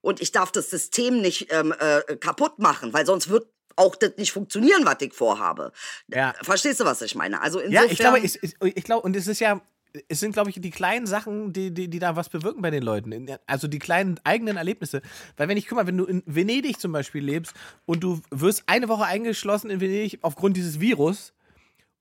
und 0.00 0.20
ich 0.20 0.32
darf 0.32 0.52
das 0.52 0.70
System 0.70 1.20
nicht 1.20 1.48
ähm, 1.50 1.74
äh, 1.78 2.16
kaputt 2.16 2.58
machen, 2.58 2.92
weil 2.92 3.06
sonst 3.06 3.28
wird 3.28 3.48
auch 3.76 3.96
das 3.96 4.12
nicht 4.16 4.32
funktionieren, 4.32 4.84
was 4.84 4.96
ich 5.00 5.12
vorhabe. 5.12 5.72
Ja. 6.08 6.34
Verstehst 6.42 6.80
du, 6.80 6.84
was 6.84 7.02
ich 7.02 7.14
meine? 7.14 7.40
Also 7.40 7.60
Ja, 7.60 7.82
insofern, 7.82 7.90
ich 7.90 7.98
glaube, 7.98 8.18
ich, 8.20 8.42
ich, 8.42 8.76
ich 8.76 8.84
glaube, 8.84 9.02
und 9.02 9.16
es 9.16 9.26
ist 9.26 9.40
ja, 9.40 9.60
es 10.08 10.20
sind, 10.20 10.32
glaube 10.32 10.50
ich, 10.50 10.60
die 10.60 10.70
kleinen 10.70 11.06
Sachen, 11.06 11.52
die, 11.52 11.72
die, 11.72 11.88
die 11.88 11.98
da 11.98 12.16
was 12.16 12.28
bewirken 12.28 12.62
bei 12.62 12.70
den 12.70 12.82
Leuten. 12.82 13.28
Also 13.46 13.68
die 13.68 13.78
kleinen 13.78 14.18
eigenen 14.24 14.56
Erlebnisse. 14.56 15.02
Weil 15.36 15.48
wenn 15.48 15.56
ich, 15.56 15.68
guck 15.68 15.76
mal, 15.76 15.86
wenn 15.86 15.96
du 15.96 16.04
in 16.04 16.22
Venedig 16.26 16.80
zum 16.80 16.92
Beispiel 16.92 17.24
lebst 17.24 17.54
und 17.86 18.02
du 18.02 18.20
wirst 18.30 18.64
eine 18.66 18.88
Woche 18.88 19.04
eingeschlossen 19.04 19.70
in 19.70 19.80
Venedig 19.80 20.18
aufgrund 20.22 20.56
dieses 20.56 20.80
Virus 20.80 21.32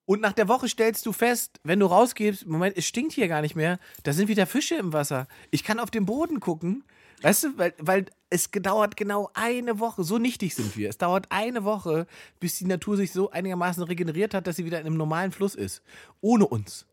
und 0.05 0.21
nach 0.21 0.33
der 0.33 0.47
Woche 0.47 0.67
stellst 0.67 1.05
du 1.05 1.13
fest, 1.13 1.59
wenn 1.63 1.79
du 1.79 1.85
rausgehst, 1.85 2.45
Moment, 2.45 2.77
es 2.77 2.85
stinkt 2.85 3.13
hier 3.13 3.27
gar 3.27 3.41
nicht 3.41 3.55
mehr, 3.55 3.79
da 4.03 4.11
sind 4.11 4.27
wieder 4.27 4.45
Fische 4.47 4.75
im 4.75 4.91
Wasser. 4.91 5.27
Ich 5.51 5.63
kann 5.63 5.79
auf 5.79 5.91
den 5.91 6.05
Boden 6.05 6.39
gucken. 6.39 6.83
Weißt 7.23 7.45
du, 7.45 7.57
weil, 7.57 7.73
weil 7.79 8.05
es 8.29 8.51
gedauert 8.51 8.97
genau 8.97 9.29
eine 9.33 9.79
Woche, 9.79 10.03
so 10.03 10.17
nichtig 10.17 10.55
sind 10.55 10.75
wir. 10.75 10.89
Es 10.89 10.97
dauert 10.97 11.27
eine 11.29 11.63
Woche, 11.63 12.05
bis 12.41 12.57
die 12.57 12.65
Natur 12.65 12.97
sich 12.97 13.13
so 13.13 13.31
einigermaßen 13.31 13.81
regeneriert 13.83 14.33
hat, 14.33 14.45
dass 14.45 14.57
sie 14.57 14.65
wieder 14.65 14.81
in 14.81 14.85
einem 14.85 14.97
normalen 14.97 15.31
Fluss 15.31 15.55
ist. 15.55 15.81
Ohne 16.19 16.45
uns. 16.45 16.85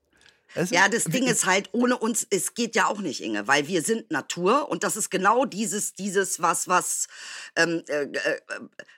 Du? 0.54 0.62
Ja, 0.70 0.88
das 0.88 1.04
Ding 1.04 1.26
ist 1.26 1.46
halt, 1.46 1.68
ohne 1.72 1.96
uns, 1.96 2.26
es 2.28 2.54
geht 2.54 2.74
ja 2.74 2.86
auch 2.86 3.00
nicht, 3.00 3.22
Inge, 3.22 3.46
weil 3.46 3.68
wir 3.68 3.82
sind 3.82 4.10
Natur 4.10 4.68
und 4.68 4.82
das 4.82 4.96
ist 4.96 5.10
genau 5.10 5.44
dieses, 5.44 5.94
dieses, 5.94 6.42
was, 6.42 6.66
was, 6.66 7.06
ähm, 7.54 7.82
äh, 7.88 8.02
äh, 8.02 8.40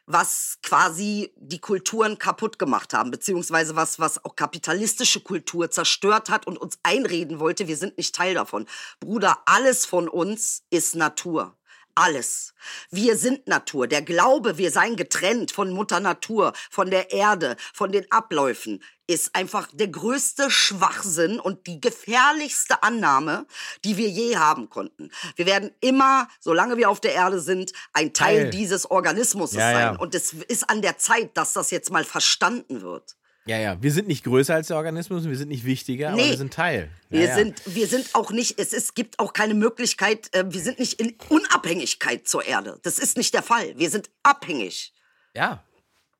was 0.06 0.58
quasi 0.62 1.32
die 1.36 1.58
Kulturen 1.58 2.18
kaputt 2.18 2.58
gemacht 2.58 2.94
haben, 2.94 3.10
beziehungsweise 3.10 3.76
was, 3.76 3.98
was 3.98 4.24
auch 4.24 4.34
kapitalistische 4.34 5.20
Kultur 5.20 5.70
zerstört 5.70 6.30
hat 6.30 6.46
und 6.46 6.58
uns 6.58 6.78
einreden 6.82 7.38
wollte, 7.38 7.68
wir 7.68 7.76
sind 7.76 7.98
nicht 7.98 8.14
Teil 8.14 8.34
davon. 8.34 8.66
Bruder, 9.00 9.38
alles 9.44 9.84
von 9.84 10.08
uns 10.08 10.62
ist 10.70 10.94
Natur. 10.94 11.56
Alles. 11.94 12.54
Wir 12.90 13.18
sind 13.18 13.46
Natur. 13.46 13.86
Der 13.86 14.00
Glaube, 14.00 14.56
wir 14.56 14.70
seien 14.70 14.96
getrennt 14.96 15.52
von 15.52 15.70
Mutter 15.70 16.00
Natur, 16.00 16.54
von 16.70 16.90
der 16.90 17.12
Erde, 17.12 17.56
von 17.74 17.92
den 17.92 18.10
Abläufen, 18.10 18.82
ist 19.12 19.34
einfach 19.34 19.68
der 19.72 19.88
größte 19.88 20.50
Schwachsinn 20.50 21.38
und 21.40 21.66
die 21.66 21.80
gefährlichste 21.80 22.82
Annahme, 22.82 23.46
die 23.84 23.96
wir 23.96 24.08
je 24.08 24.36
haben 24.36 24.68
konnten. 24.70 25.10
Wir 25.36 25.46
werden 25.46 25.70
immer, 25.80 26.28
solange 26.40 26.76
wir 26.76 26.90
auf 26.90 27.00
der 27.00 27.12
Erde 27.14 27.40
sind, 27.40 27.72
ein 27.92 28.12
Teil 28.12 28.42
Teil. 28.42 28.50
dieses 28.50 28.90
Organismus 28.90 29.52
Ja, 29.52 29.70
ja. 29.70 29.88
sein. 29.90 29.96
Und 29.96 30.14
es 30.14 30.32
ist 30.32 30.68
an 30.68 30.82
der 30.82 30.98
Zeit, 30.98 31.36
dass 31.36 31.52
das 31.52 31.70
jetzt 31.70 31.90
mal 31.90 32.04
verstanden 32.04 32.82
wird. 32.82 33.16
Ja, 33.44 33.58
ja. 33.58 33.82
Wir 33.82 33.90
sind 33.90 34.06
nicht 34.06 34.22
größer 34.22 34.54
als 34.54 34.68
der 34.68 34.76
Organismus, 34.76 35.24
wir 35.24 35.36
sind 35.36 35.48
nicht 35.48 35.64
wichtiger, 35.64 36.08
aber 36.10 36.16
Nee. 36.16 36.30
wir 36.30 36.36
sind 36.36 36.54
Teil. 36.54 36.90
Ja, 37.10 37.18
Wir 37.18 37.26
ja. 37.26 37.34
sind, 37.34 37.60
wir 37.66 37.86
sind 37.88 38.14
auch 38.14 38.30
nicht, 38.30 38.58
es 38.60 38.72
ist, 38.72 38.94
gibt 38.94 39.18
auch 39.18 39.32
keine 39.32 39.54
Möglichkeit, 39.54 40.32
äh, 40.32 40.44
wir 40.48 40.60
sind 40.60 40.78
nicht 40.78 41.00
in 41.00 41.16
Unabhängigkeit 41.28 42.28
zur 42.28 42.44
Erde. 42.44 42.78
Das 42.84 43.00
ist 43.00 43.16
nicht 43.16 43.34
der 43.34 43.42
Fall. 43.42 43.76
Wir 43.76 43.90
sind 43.90 44.10
abhängig. 44.22 44.92
Ja, 45.34 45.64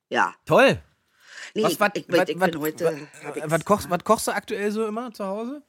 Ja. 0.08 0.34
toll. 0.46 0.82
Nee, 1.54 1.64
Was, 1.64 1.80
was, 1.80 1.90
ich, 1.94 2.04
was, 2.08 2.28
ich 2.28 2.38
bin 2.38 2.60
heute, 2.60 3.08
was, 3.44 3.64
kochst, 3.64 3.90
was 3.90 4.04
kochst 4.04 4.26
du 4.26 4.30
aktuell 4.32 4.70
so 4.70 4.86
immer 4.86 5.12
zu 5.12 5.26
Hause? 5.26 5.62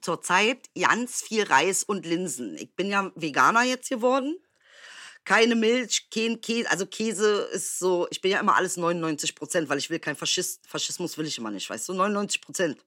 zurzeit 0.00 0.58
ganz 0.78 1.22
viel 1.22 1.44
Reis 1.44 1.82
und 1.84 2.06
Linsen. 2.06 2.56
Ich 2.56 2.74
bin 2.74 2.90
ja 2.90 3.10
Veganer 3.14 3.62
jetzt 3.62 3.88
geworden. 3.88 4.38
Keine 5.24 5.56
Milch, 5.56 6.08
kein 6.10 6.40
Käse. 6.40 6.70
Also 6.70 6.86
Käse 6.86 7.48
ist 7.52 7.78
so, 7.78 8.06
ich 8.10 8.20
bin 8.20 8.30
ja 8.30 8.40
immer 8.40 8.56
alles 8.56 8.76
99 8.76 9.34
Prozent, 9.34 9.68
weil 9.68 9.78
ich 9.78 9.90
will 9.90 9.98
kein 9.98 10.16
Faschist, 10.16 10.66
Faschismus 10.66 11.18
will 11.18 11.26
ich 11.26 11.36
immer 11.38 11.50
nicht, 11.50 11.68
weißt 11.68 11.88
du, 11.88 11.94
99 11.94 12.40
Prozent. 12.40 12.78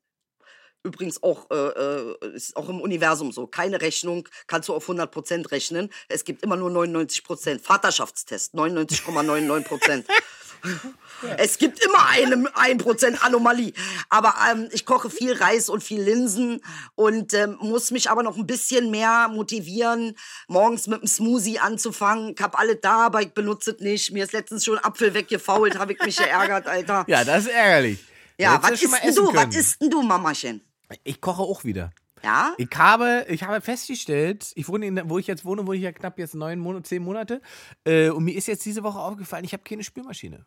Übrigens 0.84 1.22
auch, 1.22 1.52
äh, 1.52 1.56
äh, 1.56 2.36
ist 2.36 2.56
auch 2.56 2.68
im 2.68 2.82
Universum 2.82 3.32
so. 3.32 3.46
Keine 3.46 3.82
Rechnung 3.82 4.28
kannst 4.48 4.68
du 4.68 4.74
auf 4.74 4.86
100 4.86 5.12
Prozent 5.12 5.52
rechnen. 5.52 5.92
Es 6.08 6.24
gibt 6.24 6.42
immer 6.42 6.58
nur 6.58 6.72
99 6.72 7.24
Prozent. 7.24 7.62
Vaterschaftstest, 7.62 8.56
99,99 8.56 9.62
Prozent. 9.64 10.08
Es 11.38 11.60
gibt 11.60 11.84
immer 11.86 12.08
eine 12.08 12.36
1% 12.36 13.20
Anomalie. 13.20 13.74
Aber 14.10 14.34
ähm, 14.52 14.70
ich 14.72 14.86
koche 14.86 15.10
viel 15.10 15.34
Reis 15.34 15.70
und 15.70 15.84
viel 15.84 16.02
Linsen 16.02 16.62
und 16.96 17.34
ähm, 17.36 17.58
muss 17.62 17.92
mich 17.92 18.10
aber 18.10 18.24
noch 18.24 18.38
ein 18.38 18.48
bisschen 18.48 18.90
mehr 18.90 19.28
motivieren, 19.28 20.16
morgens 20.48 20.88
mit 20.88 21.00
einem 21.00 21.08
Smoothie 21.08 21.60
anzufangen. 21.60 22.34
Ich 22.36 22.42
hab 22.42 22.58
alle 22.60 22.76
da, 22.76 23.06
aber 23.06 23.22
ich 23.22 23.34
benutze 23.34 23.72
es 23.72 23.82
nicht. 23.82 24.12
Mir 24.12 24.24
ist 24.24 24.34
letztens 24.34 24.66
schon 24.66 24.80
Apfel 24.80 25.14
weggefault, 25.14 25.78
habe 25.78 25.94
ich 25.94 26.02
mich 26.04 26.18
geärgert, 26.18 26.68
Alter. 26.68 27.06
Ja, 27.08 27.24
das 27.24 27.44
ist 27.44 27.52
ärgerlich. 27.52 28.00
Ja, 28.38 28.60
was 28.62 28.82
isst 28.82 29.18
du? 29.18 29.34
Was 29.34 29.56
isst 29.56 29.82
denn 29.82 29.90
du, 29.90 30.02
Mamachen? 30.02 30.62
Ich 31.04 31.22
koche 31.22 31.44
auch 31.44 31.64
wieder. 31.64 31.92
Ja? 32.24 32.54
Ich 32.58 32.70
habe, 32.76 33.26
ich 33.30 33.44
habe 33.44 33.62
festgestellt, 33.62 34.52
ich 34.56 34.68
wohne 34.68 34.86
in, 34.88 35.02
wo 35.10 35.18
ich 35.18 35.28
jetzt 35.28 35.46
wohne, 35.46 35.66
wohne 35.66 35.78
ich 35.78 35.84
ja 35.84 35.92
knapp 35.92 36.20
jetzt 36.20 36.36
neun 36.36 36.60
Monate, 36.60 36.84
zehn 36.84 37.04
Monate. 37.04 37.42
Äh, 37.86 38.10
und 38.10 38.24
mir 38.24 38.36
ist 38.36 38.48
jetzt 38.48 38.66
diese 38.66 38.84
Woche 38.84 39.00
aufgefallen, 39.00 39.46
ich 39.46 39.54
habe 39.54 39.64
keine 39.64 39.84
Spülmaschine. 39.84 40.46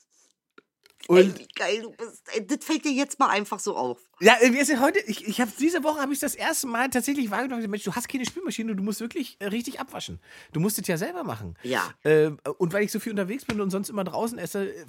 Ey, 1.09 1.23
Und 1.25 1.39
wie 1.39 1.47
geil 1.55 1.81
du 1.81 1.91
bist. 1.91 2.23
Ey, 2.33 2.45
das 2.47 2.63
fällt 2.63 2.85
dir 2.85 2.91
jetzt 2.93 3.19
mal 3.19 3.27
einfach 3.29 3.59
so 3.59 3.75
auf. 3.75 3.99
ja, 4.21 4.35
äh, 4.41 4.53
wir 4.53 4.63
sind 4.65 4.79
heute, 4.79 4.99
ich, 5.01 5.27
ich 5.27 5.41
habe 5.41 5.51
diese 5.59 5.83
Woche 5.83 5.99
habe 6.01 6.13
ich 6.13 6.19
das 6.19 6.33
erste 6.35 6.67
Mal 6.67 6.89
tatsächlich 6.89 7.29
wahrgenommen, 7.29 7.69
Mensch, 7.69 7.83
du 7.83 7.93
hast 7.93 8.07
keine 8.07 8.25
Spülmaschine, 8.25 8.75
du 8.75 8.83
musst 8.83 9.01
wirklich 9.01 9.35
äh, 9.39 9.47
richtig 9.47 9.79
abwaschen. 9.79 10.19
Du 10.53 10.59
musst 10.59 10.79
es 10.79 10.87
ja 10.87 10.97
selber 10.97 11.23
machen. 11.23 11.55
Ja. 11.63 11.93
Äh, 12.03 12.31
und 12.57 12.71
weil 12.73 12.83
ich 12.83 12.91
so 12.91 12.99
viel 12.99 13.11
unterwegs 13.11 13.43
bin 13.45 13.59
und 13.59 13.69
sonst 13.69 13.89
immer 13.89 14.03
draußen 14.05 14.37
esse, 14.37 14.69
äh, 14.73 14.85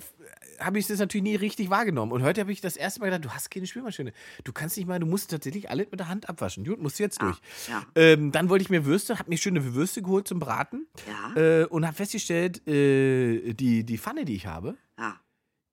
habe 0.61 0.79
ich 0.79 0.87
das 0.87 0.99
natürlich 1.01 1.25
nie 1.25 1.35
richtig 1.37 1.69
wahrgenommen. 1.71 2.13
Und 2.13 2.23
heute 2.23 2.41
habe 2.43 2.53
ich 2.53 2.61
das 2.61 2.77
erste 2.77 3.01
Mal 3.01 3.07
gedacht, 3.07 3.25
du 3.25 3.31
hast 3.31 3.51
keine 3.51 3.67
Spülmaschine. 3.67 4.13
Du 4.45 4.53
kannst 4.53 4.77
nicht 4.77 4.87
mal, 4.87 5.01
du 5.01 5.07
musst 5.07 5.31
tatsächlich 5.33 5.69
alles 5.69 5.89
mit 5.91 5.99
der 5.99 6.09
Hand 6.09 6.29
abwaschen. 6.29 6.65
Gut, 6.65 6.81
musst 6.81 6.99
du 6.99 7.03
jetzt 7.03 7.21
durch. 7.21 7.39
ja. 7.69 7.83
Ähm, 7.97 8.31
dann 8.31 8.49
wollte 8.49 8.63
ich 8.63 8.71
mir 8.71 8.85
Würste, 8.85 9.19
habe 9.19 9.29
mir 9.31 9.37
schöne 9.39 9.75
Würste 9.75 10.01
geholt 10.03 10.29
zum 10.29 10.39
Braten. 10.39 10.87
Ja. 11.35 11.41
Äh, 11.43 11.65
und 11.67 11.85
habe 11.85 11.97
festgestellt, 11.97 12.67
äh, 12.69 13.53
die, 13.53 13.83
die 13.85 13.99
Pfanne, 13.99 14.25
die 14.25 14.37
ich 14.37 14.47
habe, 14.47 14.77
Ja. 14.97 15.19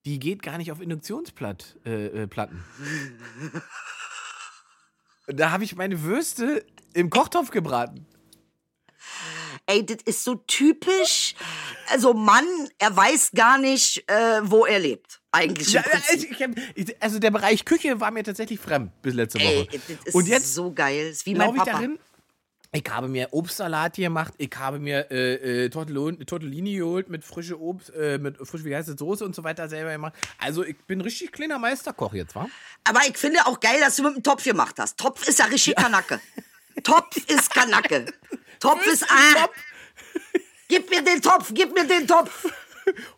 Die 0.06 0.20
geht 0.20 0.42
gar 0.42 0.58
nicht 0.58 0.72
auf 0.72 0.82
Induktionsplatten. 0.82 1.86
Äh, 1.86 2.24
äh, 2.24 2.28
da 5.28 5.52
habe 5.52 5.64
ich 5.64 5.76
meine 5.76 6.02
Würste 6.02 6.66
im 6.94 7.10
Kochtopf 7.10 7.52
gebraten. 7.52 8.06
Ey, 9.68 9.86
das 9.86 9.98
ist 10.06 10.24
so 10.24 10.36
typisch. 10.36 11.36
Also 11.90 12.14
Mann, 12.14 12.46
er 12.78 12.96
weiß 12.96 13.32
gar 13.34 13.58
nicht, 13.58 14.04
äh, 14.10 14.42
wo 14.44 14.66
er 14.66 14.80
lebt. 14.80 15.22
Eigentlich 15.32 15.72
Ja, 15.72 15.84
also, 16.10 16.28
ich 16.76 17.02
also 17.02 17.20
der 17.20 17.32
Bereich 17.32 17.64
Küche 17.64 18.00
war 18.00 18.12
mir 18.12 18.24
tatsächlich 18.24 18.60
fremd 18.60 18.92
bis 19.02 19.14
letzte 19.14 19.40
Woche. 19.40 19.68
Ey, 19.72 19.80
das 19.88 20.08
ist 20.08 20.16
Und 20.16 20.28
jetzt 20.28 20.54
so 20.54 20.74
geil. 20.74 21.10
Das 21.10 21.18
ist 21.18 21.26
wie 21.26 21.36
mein 21.36 21.54
glaube 21.54 21.58
ich 21.60 21.64
Papa. 21.64 21.72
darin, 21.78 22.00
ich 22.74 22.84
habe 22.90 23.08
mir 23.10 23.28
Obstsalat 23.32 23.96
gemacht, 23.96 24.34
ich 24.38 24.52
habe 24.58 24.80
mir 24.80 25.12
äh, 25.12 25.66
äh, 25.66 25.70
Tortellini 25.70 26.78
geholt 26.78 27.10
mit 27.10 27.26
frische 27.26 27.60
Obst, 27.60 27.90
äh, 27.94 28.18
mit 28.18 28.38
frisch, 28.38 28.64
wie 28.64 28.74
heißt 28.76 28.88
das, 28.88 28.98
Soße 28.98 29.26
und 29.26 29.36
so 29.36 29.44
weiter 29.44 29.68
selber 29.68 29.92
gemacht. 29.92 30.14
Also 30.38 30.64
ich 30.64 30.78
bin 30.86 31.02
richtig 31.02 31.34
kleiner 31.34 31.60
Meisterkoch 31.60 32.14
jetzt, 32.14 32.34
wa? 32.34 32.48
Aber 32.86 33.02
ich 33.08 33.18
finde 33.18 33.46
auch 33.46 33.60
geil, 33.60 33.80
dass 33.82 33.98
du 33.98 34.04
mit 34.04 34.16
dem 34.16 34.24
Topf 34.24 34.44
gemacht 34.44 34.76
hast. 34.80 34.98
Topf 34.98 35.28
ist 35.28 35.40
ja 35.40 35.46
richtig 35.46 35.76
Kanacke. 35.76 36.22
Topf 36.84 37.18
ist 37.28 37.54
Kanacke. 37.54 38.06
Topf 38.60 38.88
ist 38.88 39.06
ah. 39.12 39.50
Gib 40.70 40.90
mir 40.90 41.02
den 41.02 41.22
Topf, 41.22 41.52
gib 41.54 41.74
mir 41.74 41.86
den 41.86 42.08
Topf. 42.08 42.48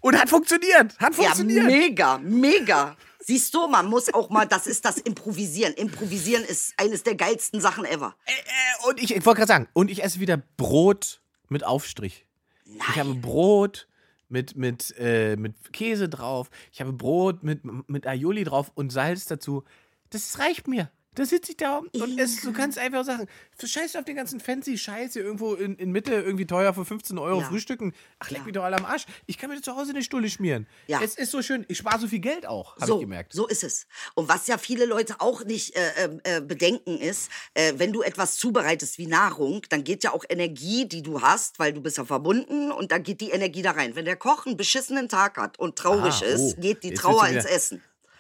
Und 0.01 0.19
hat 0.19 0.29
funktioniert, 0.29 0.97
hat 0.99 1.15
Ja, 1.17 1.23
funktioniert. 1.25 1.65
mega, 1.65 2.17
mega. 2.17 2.97
Siehst 3.25 3.53
du, 3.53 3.67
man 3.67 3.87
muss 3.87 4.13
auch 4.13 4.29
mal, 4.29 4.45
das 4.45 4.67
ist 4.67 4.83
das 4.83 4.97
Improvisieren. 4.97 5.73
Improvisieren 5.73 6.43
ist 6.43 6.73
eines 6.77 7.03
der 7.03 7.15
geilsten 7.15 7.61
Sachen 7.61 7.85
ever. 7.85 8.15
Äh, 8.25 8.31
äh, 8.31 8.89
und 8.89 9.01
ich, 9.01 9.15
ich 9.15 9.25
wollte 9.25 9.39
gerade 9.39 9.47
sagen, 9.47 9.67
und 9.73 9.89
ich 9.89 10.03
esse 10.03 10.19
wieder 10.19 10.37
Brot 10.57 11.21
mit 11.47 11.63
Aufstrich. 11.63 12.25
Ich 12.65 12.97
habe 12.97 13.13
Brot 13.15 13.87
mit, 14.27 14.57
mit, 14.57 14.93
äh, 14.97 15.35
mit 15.37 15.71
Käse 15.71 16.09
drauf. 16.09 16.49
Ich 16.71 16.81
habe 16.81 16.91
Brot 16.91 17.43
mit, 17.43 17.61
mit 17.87 18.07
Aioli 18.07 18.43
drauf 18.43 18.71
und 18.75 18.91
Salz 18.91 19.25
dazu. 19.25 19.63
Das 20.09 20.39
reicht 20.39 20.67
mir. 20.67 20.91
Da 21.15 21.25
sitze 21.25 21.51
ich 21.51 21.57
da 21.57 21.77
und 21.77 22.19
es, 22.19 22.41
du 22.41 22.51
kannst 22.53 22.77
einfach 22.79 23.05
sagen, 23.05 23.27
scheiß 23.63 23.95
auf 23.97 24.05
den 24.05 24.15
ganzen 24.15 24.39
fancy 24.39 24.77
Scheiß 24.77 25.13
hier 25.13 25.23
irgendwo 25.23 25.53
in, 25.53 25.75
in 25.77 25.91
Mitte 25.91 26.13
irgendwie 26.13 26.45
teuer 26.47 26.73
für 26.73 26.85
15 26.85 27.17
Euro 27.17 27.41
Ja. 27.41 27.47
frühstücken. 27.47 27.93
Ach, 28.19 28.29
leck 28.29 28.39
Ja. 28.39 28.45
mich 28.45 28.53
doch 28.53 28.63
alle 28.63 28.77
am 28.77 28.85
Arsch. 28.85 29.05
Ich 29.27 29.37
kann 29.37 29.49
mir 29.49 29.61
zu 29.61 29.75
Hause 29.75 29.91
eine 29.91 30.01
Stulle 30.03 30.29
schmieren. 30.29 30.67
Ja. 30.87 31.01
Es 31.03 31.15
ist 31.15 31.31
so 31.31 31.41
schön. 31.41 31.65
Ich 31.67 31.77
spare 31.77 31.99
so 31.99 32.07
viel 32.07 32.19
Geld 32.19 32.45
auch, 32.45 32.75
habe 32.77 32.85
so, 32.87 32.95
ich 32.95 33.01
gemerkt. 33.01 33.33
so 33.33 33.47
ist 33.47 33.63
es. 33.63 33.85
Und 34.15 34.27
was 34.27 34.47
ja 34.47 34.57
viele 34.57 34.85
Leute 34.85 35.15
auch 35.19 35.43
nicht 35.45 35.75
äh, 35.75 36.09
äh, 36.23 36.41
bedenken 36.41 36.97
ist, 36.97 37.29
äh, 37.53 37.73
wenn 37.77 37.93
du 37.93 38.01
etwas 38.01 38.35
zubereitest 38.37 38.97
wie 38.97 39.07
Nahrung, 39.07 39.61
dann 39.69 39.83
geht 39.83 40.03
ja 40.03 40.13
auch 40.13 40.25
Energie, 40.29 40.87
die 40.87 41.03
du 41.03 41.21
hast, 41.21 41.59
weil 41.59 41.73
du 41.73 41.81
bist 41.81 41.97
ja 41.97 42.05
verbunden 42.05 42.71
und 42.71 42.91
dann 42.91 43.03
geht 43.03 43.21
die 43.21 43.29
Energie 43.29 43.61
da 43.61 43.71
rein. 43.71 43.95
Wenn 43.95 44.05
der 44.05 44.15
Koch 44.15 44.45
einen 44.45 44.57
beschissenen 44.57 45.09
Tag 45.09 45.37
hat 45.37 45.59
und 45.59 45.75
traurig 45.77 46.21
Ah, 46.23 46.25
ist, 46.25 46.55
oh, 46.57 46.61
geht 46.61 46.83
die 46.83 46.89
jetzt 46.89 46.99
Trauer 47.01 47.27
ins 47.27 47.45
wieder- 47.45 47.49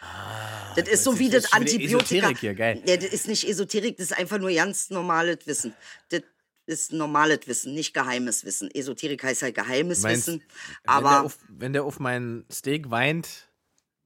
Essen. 0.03 0.75
das 0.75 0.87
ist 0.87 1.03
so 1.03 1.19
wie 1.19 1.29
das 1.29 1.51
Antibiotika. 1.53 2.29
Hier, 2.29 2.53
geil. 2.53 2.81
Ja, 2.85 2.97
das 2.97 3.11
ist 3.11 3.27
nicht 3.27 3.47
Esoterik, 3.47 3.97
das 3.97 4.11
ist 4.11 4.17
einfach 4.17 4.39
nur 4.39 4.51
ganz 4.51 4.89
normales 4.89 5.45
Wissen. 5.45 5.73
Das 6.09 6.21
ist 6.65 6.93
normales 6.93 7.41
Wissen, 7.47 7.73
nicht 7.73 7.93
geheimes 7.93 8.45
Wissen. 8.45 8.69
Esoterik 8.73 9.23
heißt 9.23 9.41
halt 9.41 9.55
geheimes 9.55 10.01
meinst, 10.01 10.27
Wissen. 10.27 10.41
wenn, 10.41 10.47
der 10.85 10.93
Aber 10.93 11.23
auf, 11.23 11.37
wenn 11.49 11.73
der 11.73 11.83
auf 11.83 11.99
mein 11.99 12.45
Steak 12.51 12.89
weint, 12.89 13.49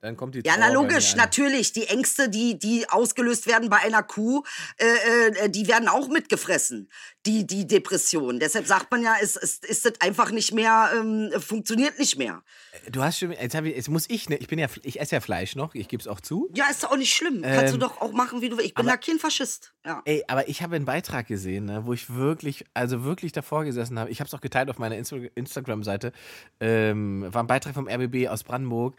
dann 0.02 0.16
kommt 0.16 0.36
die 0.36 0.40
Ja, 0.46 0.54
Trauer 0.54 0.60
na 0.60 0.68
bei 0.68 0.74
logisch, 0.74 1.16
natürlich. 1.16 1.74
Die 1.74 1.88
Ängste, 1.88 2.30
die, 2.30 2.60
die 2.60 2.88
ausgelöst 2.90 3.48
werden 3.48 3.70
bei 3.70 3.78
einer 3.78 4.04
Kuh, 4.04 4.44
äh, 4.78 5.46
äh, 5.46 5.50
die 5.50 5.68
werden 5.68 5.88
auch 5.88 6.08
mitgefressen, 6.08 6.90
die, 7.26 7.48
die 7.48 7.66
Depression. 7.66 8.40
Deshalb 8.40 8.68
sagt 8.68 8.92
man 8.92 9.02
ja, 9.02 9.16
es, 9.22 9.36
es 9.36 9.58
ist 9.60 9.86
das 9.86 9.94
einfach 10.00 10.30
nicht 10.32 10.54
mehr, 10.54 10.92
ähm, 10.96 11.32
funktioniert 11.40 11.98
nicht 11.98 12.18
mehr. 12.18 12.44
Du 12.92 13.02
hast 13.02 13.18
schon, 13.20 13.32
jetzt, 13.32 13.56
ich, 13.56 13.76
jetzt 13.76 13.90
muss 13.90 14.06
ich, 14.08 14.30
ne, 14.30 14.36
ich 14.38 14.48
bin 14.48 14.60
ja, 14.60 14.68
ich 14.84 15.00
esse 15.00 15.16
ja 15.16 15.20
Fleisch 15.20 15.56
noch, 15.56 15.74
ich 15.74 15.88
gebe 15.88 16.00
es 16.02 16.08
auch 16.08 16.22
zu. 16.22 16.50
Ja, 16.56 16.66
ist 16.70 16.84
doch 16.84 16.92
auch 16.92 16.98
nicht 16.98 17.14
schlimm. 17.16 17.42
Kannst 17.42 17.74
du 17.74 17.78
Ähm, 17.78 17.80
doch 17.80 18.00
auch 18.00 18.12
machen, 18.12 18.42
wie 18.42 18.50
du 18.50 18.58
willst. 18.58 18.68
Ich 18.70 18.76
bin 18.76 18.88
aber- 18.88 18.98
da 18.98 19.04
kein 19.04 19.18
Faschist. 19.18 19.74
Ja. 19.84 20.02
Ey, 20.06 20.24
aber 20.28 20.48
ich 20.48 20.62
habe 20.62 20.76
einen 20.76 20.86
Beitrag 20.86 21.28
gesehen, 21.28 21.66
ne, 21.66 21.86
wo 21.86 21.94
ich 21.94 22.14
wirklich, 22.14 22.66
also 22.76 23.04
wirklich 23.04 23.32
davor 23.32 23.66
gesessen 23.66 23.98
habe. 23.98 24.12
Ich 24.12 24.20
habe 24.20 24.28
es 24.28 24.34
auch 24.36 24.42
geteilt 24.42 24.70
auf 24.70 24.78
meiner 24.78 24.96
Insta 24.96 25.18
Instagram-Seite. 25.36 26.12
Ähm, 26.60 27.26
war 27.32 27.44
ein 27.44 27.48
Beitrag 27.48 27.74
vom 27.74 27.88
RBB 27.88 28.28
aus 28.30 28.44
Brandenburg. 28.44 28.96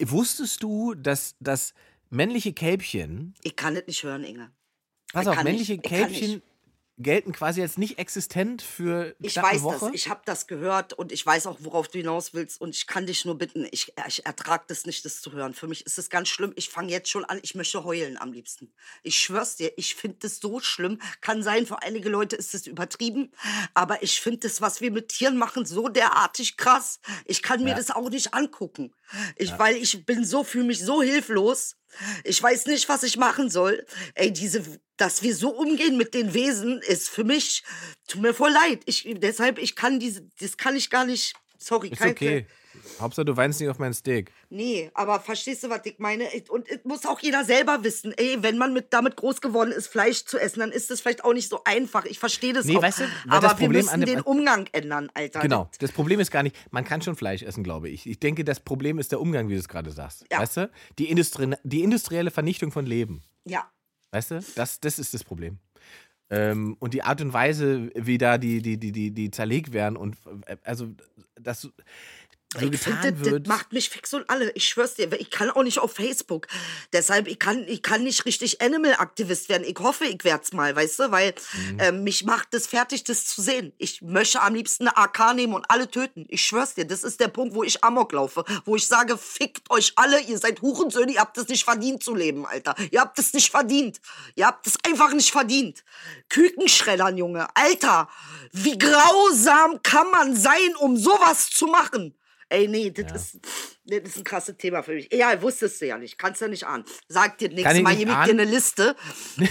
Wusstest 0.00 0.62
du, 0.62 0.94
dass 0.94 1.36
das 1.40 1.72
männliche 2.10 2.52
Kälbchen, 2.52 3.34
Ich 3.42 3.56
kann 3.56 3.74
das 3.74 3.86
nicht 3.86 4.02
hören, 4.02 4.24
Inge. 4.24 4.50
pass 5.12 5.26
auf, 5.26 5.42
männliche 5.42 5.74
nicht, 5.74 5.84
Kälbchen. 5.84 6.42
Gelten 6.98 7.32
quasi 7.32 7.60
als 7.60 7.76
nicht 7.76 7.98
existent 7.98 8.62
für 8.62 9.14
Ich 9.20 9.36
weiß 9.36 9.62
Woche? 9.62 9.86
das, 9.86 9.94
ich 9.94 10.08
habe 10.08 10.22
das 10.24 10.46
gehört 10.46 10.94
und 10.94 11.12
ich 11.12 11.24
weiß 11.26 11.46
auch, 11.46 11.58
worauf 11.60 11.88
du 11.88 11.98
hinaus 11.98 12.32
willst 12.32 12.58
und 12.60 12.74
ich 12.74 12.86
kann 12.86 13.06
dich 13.06 13.24
nur 13.26 13.36
bitten, 13.36 13.66
ich, 13.70 13.92
ich 14.08 14.24
ertrage 14.24 14.64
das 14.68 14.86
nicht, 14.86 15.04
das 15.04 15.20
zu 15.20 15.32
hören. 15.32 15.52
Für 15.52 15.66
mich 15.68 15.84
ist 15.84 15.98
es 15.98 16.08
ganz 16.08 16.28
schlimm. 16.28 16.52
Ich 16.56 16.70
fange 16.70 16.90
jetzt 16.90 17.10
schon 17.10 17.24
an, 17.26 17.38
ich 17.42 17.54
möchte 17.54 17.84
heulen 17.84 18.16
am 18.16 18.32
liebsten. 18.32 18.72
Ich 19.02 19.18
schwör's 19.18 19.56
dir, 19.56 19.72
ich 19.76 19.94
finde 19.94 20.16
das 20.20 20.38
so 20.40 20.58
schlimm. 20.60 20.98
Kann 21.20 21.42
sein, 21.42 21.66
für 21.66 21.82
einige 21.82 22.08
Leute 22.08 22.36
ist 22.36 22.54
es 22.54 22.66
übertrieben, 22.66 23.30
aber 23.74 24.02
ich 24.02 24.20
finde 24.20 24.40
das, 24.48 24.60
was 24.62 24.80
wir 24.80 24.90
mit 24.90 25.08
Tieren 25.08 25.36
machen, 25.36 25.66
so 25.66 25.88
derartig 25.88 26.56
krass. 26.56 27.00
Ich 27.26 27.42
kann 27.42 27.62
mir 27.62 27.70
Ja. 27.70 27.76
das 27.76 27.90
auch 27.90 28.08
nicht 28.08 28.32
angucken. 28.32 28.92
Ich, 29.36 29.56
Weil 29.58 29.76
ich 29.76 30.06
bin 30.06 30.24
so, 30.24 30.44
fühle 30.44 30.64
mich 30.64 30.80
so 30.80 31.02
hilflos. 31.02 31.76
Ich 32.24 32.42
weiß 32.42 32.66
nicht, 32.66 32.88
was 32.88 33.02
ich 33.02 33.16
machen 33.16 33.48
soll. 33.50 33.86
Ey, 34.14 34.32
diese, 34.32 34.62
dass 34.96 35.22
wir 35.22 35.34
so 35.34 35.50
umgehen 35.50 35.96
mit 35.96 36.14
den 36.14 36.34
Wesen, 36.34 36.80
ist 36.82 37.08
für 37.08 37.24
mich, 37.24 37.62
tut 38.08 38.20
mir 38.22 38.34
voll 38.34 38.52
leid. 38.52 38.82
Ich, 38.86 39.06
deshalb, 39.18 39.58
ich 39.58 39.76
kann 39.76 39.98
diese, 40.00 40.22
das 40.40 40.56
kann 40.56 40.76
ich 40.76 40.90
gar 40.90 41.04
nicht, 41.06 41.34
sorry. 41.58 41.88
Ist 41.88 41.98
kein- 41.98 42.10
okay. 42.12 42.46
Hauptsache, 43.00 43.24
du 43.24 43.36
weinst 43.36 43.60
nicht 43.60 43.68
auf 43.68 43.78
mein 43.78 43.92
Steak. 43.94 44.32
Nee, 44.50 44.90
aber 44.94 45.20
verstehst 45.20 45.62
du, 45.64 45.70
was 45.70 45.80
ich 45.84 45.98
meine? 45.98 46.24
Und 46.48 46.68
es 46.68 46.84
muss 46.84 47.04
auch 47.06 47.20
jeder 47.20 47.44
selber 47.44 47.84
wissen. 47.84 48.12
Ey, 48.16 48.38
wenn 48.42 48.58
man 48.58 48.72
mit, 48.72 48.92
damit 48.92 49.16
groß 49.16 49.40
geworden 49.40 49.72
ist, 49.72 49.88
Fleisch 49.88 50.24
zu 50.24 50.38
essen, 50.38 50.60
dann 50.60 50.72
ist 50.72 50.90
es 50.90 51.00
vielleicht 51.00 51.24
auch 51.24 51.32
nicht 51.32 51.48
so 51.48 51.62
einfach. 51.64 52.04
Ich 52.04 52.18
verstehe 52.18 52.52
das 52.52 52.64
Nee, 52.64 52.76
auch. 52.78 52.82
weißt 52.82 53.00
du, 53.00 53.04
aber 53.28 53.40
das 53.48 53.52
wir 53.58 53.66
Problem 53.66 53.70
müssen 53.82 53.88
an 53.94 54.00
dem- 54.00 54.08
den 54.08 54.20
Umgang 54.20 54.66
ändern, 54.72 55.10
Alter. 55.14 55.40
Genau. 55.40 55.68
Das 55.78 55.92
Problem 55.92 56.20
ist 56.20 56.30
gar 56.30 56.42
nicht, 56.42 56.56
man 56.70 56.84
kann 56.84 57.02
schon 57.02 57.16
Fleisch 57.16 57.42
essen, 57.42 57.62
glaube 57.64 57.88
ich. 57.88 58.06
Ich 58.08 58.18
denke, 58.20 58.44
das 58.44 58.60
Problem 58.60 58.98
ist 58.98 59.12
der 59.12 59.20
Umgang, 59.20 59.48
wie 59.48 59.54
du 59.54 59.60
es 59.60 59.68
gerade 59.68 59.90
sagst. 59.90 60.24
Ja. 60.32 60.40
Weißt 60.40 60.56
du? 60.56 60.70
Die, 60.98 61.10
Industrie, 61.10 61.54
die 61.64 61.82
industrielle 61.82 62.30
Vernichtung 62.30 62.72
von 62.72 62.86
Leben. 62.86 63.22
Ja. 63.44 63.70
Weißt 64.12 64.30
du? 64.30 64.40
Das, 64.54 64.80
das 64.80 64.98
ist 64.98 65.12
das 65.14 65.24
Problem. 65.24 65.58
Ähm, 66.28 66.76
und 66.80 66.92
die 66.92 67.02
Art 67.04 67.20
und 67.20 67.32
Weise, 67.32 67.90
wie 67.94 68.18
da 68.18 68.36
die, 68.36 68.60
die, 68.60 68.78
die, 68.78 68.90
die, 68.90 69.12
die 69.12 69.30
zerlegt 69.30 69.72
werden 69.72 69.96
und 69.96 70.16
äh, 70.46 70.56
also 70.64 70.88
das 71.40 71.68
so 72.54 72.60
ich 72.60 72.78
finde, 72.80 73.12
das, 73.12 73.28
das 73.42 73.48
macht 73.48 73.72
mich 73.72 73.90
fix 73.90 74.14
und 74.14 74.30
alle. 74.30 74.50
Ich 74.52 74.68
schwör's 74.68 74.94
dir, 74.94 75.12
ich 75.20 75.30
kann 75.30 75.50
auch 75.50 75.62
nicht 75.64 75.78
auf 75.80 75.92
Facebook. 75.92 76.46
Deshalb, 76.92 77.26
ich 77.26 77.38
kann, 77.38 77.66
ich 77.66 77.82
kann 77.82 78.04
nicht 78.04 78.24
richtig 78.24 78.62
Animal-Aktivist 78.62 79.48
werden. 79.48 79.64
Ich 79.66 79.76
hoffe, 79.80 80.04
ich 80.06 80.22
werd's 80.22 80.52
mal, 80.52 80.74
weißt 80.74 81.00
du, 81.00 81.10
weil 81.10 81.34
Mhm. 81.54 81.78
ähm, 81.80 82.04
mich 82.04 82.24
macht 82.24 82.54
das 82.54 82.66
fertig, 82.66 83.04
das 83.04 83.26
zu 83.26 83.42
sehen. 83.42 83.72
Ich 83.78 84.00
möchte 84.00 84.40
am 84.40 84.54
liebsten 84.54 84.86
eine 84.88 84.96
AK 84.96 85.34
nehmen 85.34 85.54
und 85.54 85.66
alle 85.68 85.90
töten. 85.90 86.24
Ich 86.28 86.42
schwör's 86.44 86.74
dir, 86.74 86.86
das 86.86 87.02
ist 87.02 87.18
der 87.20 87.28
Punkt, 87.28 87.54
wo 87.54 87.62
ich 87.64 87.82
Amok 87.82 88.12
laufe. 88.12 88.44
Wo 88.64 88.76
ich 88.76 88.86
sage, 88.86 89.18
fickt 89.18 89.68
euch 89.70 89.92
alle, 89.96 90.20
ihr 90.20 90.38
seid 90.38 90.62
Hurensöhne, 90.62 91.12
ihr 91.12 91.20
habt 91.20 91.36
es 91.38 91.48
nicht 91.48 91.64
verdient 91.64 92.02
zu 92.02 92.14
leben, 92.14 92.46
Alter. 92.46 92.74
Ihr 92.90 93.00
habt 93.00 93.18
es 93.18 93.32
nicht 93.32 93.50
verdient. 93.50 94.00
Ihr 94.36 94.46
habt 94.46 94.66
es 94.66 94.74
einfach 94.86 95.12
nicht 95.12 95.32
verdient. 95.32 95.84
Kükenschreddern, 96.28 97.16
Junge. 97.18 97.48
Alter, 97.54 98.08
wie 98.52 98.78
grausam 98.78 99.82
kann 99.82 100.10
man 100.10 100.36
sein, 100.36 100.76
um 100.78 100.96
sowas 100.96 101.50
zu 101.50 101.66
machen? 101.66 102.14
Ey, 102.48 102.68
nee, 102.68 102.90
das, 102.90 103.12
ist, 103.34 103.38
nee, 103.84 103.98
das 104.00 104.10
ist 104.10 104.18
ein 104.18 104.24
krasses 104.24 104.56
Thema 104.56 104.82
für 104.82 104.94
mich. 104.94 105.08
Ja, 105.12 105.40
wusstest 105.42 105.80
du 105.80 105.86
ja 105.86 105.98
nicht. 105.98 106.16
Kannst 106.16 106.40
du 106.40 106.48
nicht 106.48 106.64
ahnen. 106.64 106.84
Sag 107.08 107.38
dir 107.38 107.48
nächstes 107.48 107.76
ich 107.76 107.82
Mal, 107.82 107.96
gebe 107.96 108.10
ich 108.12 108.16
dir 108.18 108.30
eine 108.30 108.44
Liste. 108.44 108.94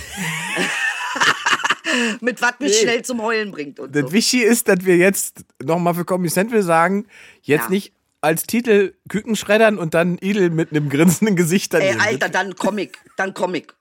mit 2.21 2.41
was 2.41 2.53
mich 2.59 2.71
Nee. 2.71 2.81
schnell 2.83 3.01
zum 3.03 3.21
Heulen 3.21 3.51
bringt 3.51 3.79
und 3.79 3.95
das 3.95 4.03
so. 4.03 4.11
Wichtige 4.11 4.45
ist, 4.45 4.67
dass 4.67 4.85
wir 4.85 4.97
jetzt 4.97 5.45
nochmal 5.63 5.93
für 5.93 6.05
Comedy 6.05 6.31
Central 6.33 6.63
sagen, 6.63 7.07
jetzt 7.41 7.63
Ja. 7.65 7.69
nicht 7.69 7.93
als 8.21 8.43
Titel 8.43 8.95
Kükenschreddern 9.07 9.77
und 9.77 9.93
dann 9.93 10.17
Idel 10.17 10.49
mit 10.49 10.71
einem 10.71 10.89
grinsenden 10.89 11.35
Gesicht 11.35 11.73
Ey, 11.73 11.81
daneben. 11.81 12.01
Alter, 12.01 12.29
dann 12.29 12.55
Comic, 12.55 12.97
dann 13.17 13.33
Comic. 13.33 13.75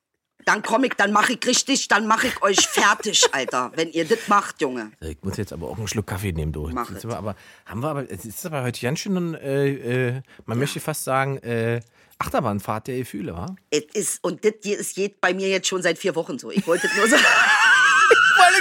Dann 0.45 0.63
Comic, 0.63 0.97
dann 0.97 1.13
mach 1.13 1.29
ich 1.31 1.39
richtig, 1.47 1.89
dann 1.89 2.07
mach 2.07 2.23
ich 2.25 2.43
euch 2.43 2.67
fertig, 2.67 3.25
Alter. 3.33 3.73
Wenn 3.75 3.91
ihr 3.93 4.05
das 4.05 4.29
macht, 4.29 4.61
Junge. 4.61 4.93
Ich 5.01 5.17
muss 5.23 5.37
jetzt 5.37 5.53
aber 5.53 5.69
auch 5.69 5.79
einen 5.79 5.89
Schluck 5.89 6.07
Kaffee 6.07 6.33
nehmen, 6.33 6.53
du. 6.53 6.69
Mach 6.73 6.91
Jetzt 6.91 7.05
aber, 7.07 7.35
haben 7.67 7.81
wir 7.83 7.89
aber, 7.89 8.11
es 8.11 8.25
ist 8.25 8.45
aber 8.47 8.63
heute 8.63 8.81
ganz 8.81 8.99
schön, 8.99 9.35
äh, 9.35 10.09
äh, 10.09 10.23
man 10.47 10.59
möchte 10.59 10.81
fast 10.81 11.05
sagen, 11.05 11.39
äh, 11.39 11.81
Achterbahnfahrt 12.19 12.87
der 12.87 12.99
Gefühle, 12.99 13.35
wa? 13.35 13.55
Es 13.71 13.85
ist, 13.93 14.23
und 14.25 14.45
das 14.45 14.53
hier 14.63 14.79
ist 14.79 14.97
je- 14.97 15.13
bei 15.21 15.35
mir 15.35 15.49
jetzt 15.49 15.67
schon 15.67 15.83
seit 15.83 15.99
vier 15.99 16.15
Wochen 16.15 16.39
so. 16.39 16.51
Ich 16.51 16.67
wollte 16.67 16.87
es 16.87 16.95
nur 16.97 17.09
so. 17.09 17.17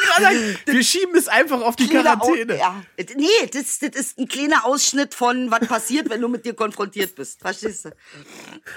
Gerade 0.02 0.22
sagen, 0.24 0.58
wir 0.66 0.84
schieben 0.84 1.16
es 1.16 1.28
einfach 1.28 1.62
auf 1.62 1.76
die 1.76 1.86
Au- 1.86 1.90
Quarantäne. 2.02 2.58
Ja. 2.58 2.84
Nee, 3.16 3.26
das, 3.52 3.80
das 3.80 3.92
ist 3.96 4.18
ein 4.20 4.28
kleiner 4.28 4.66
Ausschnitt 4.66 5.14
von, 5.14 5.52
was 5.52 5.68
passiert, 5.68 6.10
wenn 6.10 6.22
du 6.22 6.28
mit 6.28 6.46
dir 6.46 6.54
konfrontiert 6.54 7.16
bist. 7.16 7.40
Verstehst 7.42 7.86
du? 7.86 7.90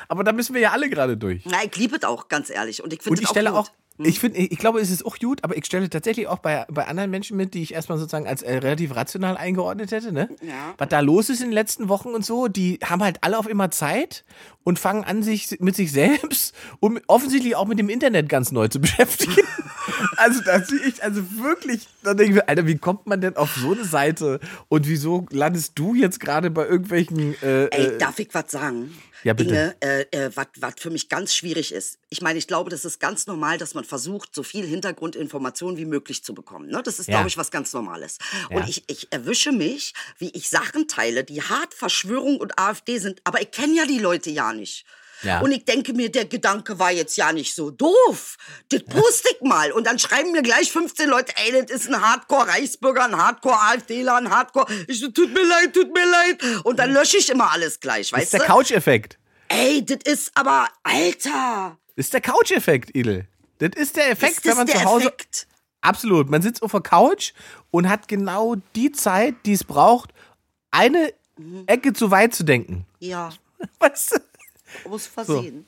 Aber 0.09 0.25
da 0.25 0.33
müssen 0.33 0.55
wir 0.55 0.61
ja 0.61 0.71
alle 0.73 0.89
gerade 0.89 1.17
durch. 1.17 1.43
Na, 1.45 1.64
ich 1.64 1.75
liebe 1.77 1.97
es 1.97 2.03
auch, 2.05 2.29
ganz 2.29 2.51
ehrlich. 2.51 2.83
Und 2.83 2.93
ich 2.93 3.03
finde 3.03 3.19
Und 3.19 3.23
ich 3.23 3.29
stelle 3.29 3.51
gut. 3.51 3.59
auch, 3.59 3.71
ich 3.99 4.20
finde, 4.20 4.38
ich 4.38 4.59
glaube, 4.59 4.80
es 4.80 4.90
ist 4.90 5.07
auch 5.07 5.18
gut, 5.18 5.42
aber 5.42 5.57
ich 5.57 5.64
stelle 5.64 5.88
tatsächlich 5.88 6.28
auch 6.28 6.38
bei, 6.38 6.66
bei 6.70 6.86
anderen 6.86 7.11
Menschen 7.11 7.36
mit, 7.36 7.55
die 7.55 7.62
ich 7.62 7.74
erstmal 7.74 7.99
sozusagen 7.99 8.26
als 8.26 8.42
äh, 8.42 8.57
relativ 8.59 8.94
rational 8.94 9.36
eingeordnet 9.36 9.90
hätte, 9.90 10.12
ne? 10.12 10.28
Ja. 10.42 10.74
Was 10.76 10.88
da 10.88 11.01
los 11.01 11.30
ist 11.30 11.40
in 11.40 11.49
den 11.49 11.55
letzten 11.55 11.88
Wochen 11.88 12.11
und 12.11 12.24
so, 12.24 12.49
die 12.49 12.78
haben 12.84 13.03
halt 13.03 13.18
alle 13.22 13.38
auf 13.38 13.49
immer 13.49 13.70
Zeit 13.70 14.24
und 14.64 14.78
fangen 14.78 15.05
an, 15.05 15.22
sich 15.22 15.61
mit 15.61 15.76
sich 15.76 15.92
selbst 15.92 16.55
und 16.80 17.01
offensichtlich 17.07 17.57
auch 17.57 17.66
mit 17.66 17.78
dem 17.78 17.88
Internet 17.88 18.28
ganz 18.28 18.53
neu 18.53 18.68
zu 18.68 18.80
beschäftigen. 18.80 19.47
also 20.16 20.40
da 20.42 20.61
sehe 20.61 20.80
ich, 20.80 21.03
also 21.03 21.22
wirklich, 21.38 21.88
da 22.03 22.14
denke 22.14 22.30
ich 22.32 22.36
mir, 22.36 22.49
Alter, 22.49 22.66
wie 22.66 22.76
kommt 22.76 23.07
man 23.07 23.20
denn 23.20 23.36
auf 23.36 23.55
so 23.57 23.72
eine 23.72 23.84
Seite 23.84 24.40
und 24.68 24.88
wieso 24.88 25.26
landest 25.30 25.78
du 25.78 25.94
jetzt 25.94 26.20
gerade 26.20 26.51
bei 26.51 26.66
irgendwelchen 26.66 27.34
äh, 27.42 27.66
Ey, 27.66 27.86
äh, 27.86 27.99
darf 27.99 28.18
ich 28.18 28.28
was 28.32 28.51
sagen? 28.51 28.90
Ja, 29.27 29.33
bitte. 29.33 29.51
Inge, 29.51 29.77
äh, 29.81 30.27
äh, 30.27 30.31
was 30.35 30.74
für 30.79 30.91
mich 30.91 31.09
ganz 31.09 31.35
schwierig 31.35 31.72
ist. 31.72 31.99
Ich 32.11 32.22
meine, 32.22 32.39
ich 32.39 32.47
glaube, 32.47 32.70
das 32.70 32.85
ist 32.85 33.01
ganz 33.01 33.27
normal, 33.27 33.59
dass 33.59 33.74
man 33.74 33.83
versucht, 33.83 34.33
so 34.33 34.45
viel 34.45 34.64
Hintergrundinformationen 34.64 35.77
wie 35.77 35.85
möglich 35.85 36.22
zu 36.22 36.33
bekommen. 36.33 36.68
Ne? 36.68 36.81
Das 36.85 37.01
ist, 37.01 37.09
Ja. 37.09 37.14
glaube 37.14 37.29
ich, 37.29 37.37
was 37.37 37.51
ganz 37.51 37.72
Normales. 37.72 38.18
Ja. 38.51 38.59
Und 38.59 38.68
ich, 38.68 38.85
ich 38.87 39.09
erwische 39.11 39.51
mich, 39.51 39.95
wie 40.18 40.31
ich 40.31 40.49
Sachen 40.49 40.87
teile, 40.87 41.24
die 41.24 41.43
hart 41.43 41.74
Verschwörung 41.74 42.37
und 42.39 42.57
AfD 42.61 42.99
sind, 42.99 43.20
aber 43.24 43.41
ich 43.43 43.51
kenne 43.51 43.74
ja 43.74 43.85
die 43.85 43.99
Leute 43.99 44.31
ja 44.31 44.53
nicht. 44.53 44.85
Ja. 45.23 45.41
Und 45.41 45.53
ich 45.53 45.64
denke 45.64 45.93
mir, 45.93 46.11
der 46.11 46.27
Gedanke 46.27 46.79
war 46.79 46.93
jetzt 46.93 47.17
ja 47.17 47.33
nicht 47.33 47.55
so 47.55 47.71
doof. 47.71 48.37
Das 48.69 48.83
poste 48.85 49.29
ich 49.35 49.41
mal. 49.43 49.73
Und 49.73 49.87
dann 49.87 49.99
schreiben 49.99 50.33
mir 50.33 50.43
gleich 50.43 50.71
15 50.73 51.09
Leute, 51.09 51.33
ey, 51.37 51.53
das 51.64 51.71
ist 51.71 51.89
ein 51.93 52.01
Hardcore-Reichsbürger, 52.01 53.05
ein 53.05 53.17
Hardcore-AfDler, 53.17 54.17
ein 54.17 54.31
Hardcore. 54.31 54.67
Ich 54.89 55.01
so, 55.01 55.09
tut 55.09 55.33
mir 55.33 55.45
leid, 55.47 55.73
tut 55.75 55.93
mir 55.93 56.05
leid. 56.07 56.64
Und 56.64 56.79
dann 56.79 56.93
lösche 56.93 57.17
ich 57.19 57.31
immer 57.31 57.51
alles 57.53 57.81
gleich, 57.81 58.01
ist 58.09 58.12
weißt 58.12 58.33
der 58.35 58.41
du? 58.41 58.47
Couch-Effekt. 58.47 59.19
Ey, 59.49 59.85
das 59.85 59.99
ist 60.05 60.33
aber, 60.35 60.69
Alter. 60.83 61.79
Das 61.97 62.07
ist 62.07 62.14
der 62.14 62.21
Couch-Effekt, 62.21 62.95
Idel. 62.95 63.27
Das 63.59 63.71
ist 63.75 63.97
der 63.97 64.11
Effekt, 64.11 64.39
ist 64.39 64.45
wenn 64.45 64.51
das 64.51 64.59
man 64.59 64.67
der 64.67 64.77
zu 64.77 64.85
Hause. 64.85 65.07
Effekt? 65.07 65.47
Absolut. 65.81 66.29
Man 66.29 66.43
sitzt 66.43 66.62
auf 66.62 66.73
der 66.73 66.81
Couch 66.81 67.33
und 67.71 67.89
hat 67.89 68.09
genau 68.09 68.57
die 68.75 68.93
Zeit, 68.93 69.35
die 69.47 69.53
es 69.53 69.64
braucht, 69.64 70.11
eine 70.71 71.12
Ecke 71.67 71.93
zu 71.93 72.11
weit 72.11 72.35
zu 72.35 72.43
denken. 72.45 72.87
Ja, 72.99 73.31
Weißt 73.79 74.12
du? 74.12 74.17
aus 74.91 75.07
Versehen. 75.07 75.67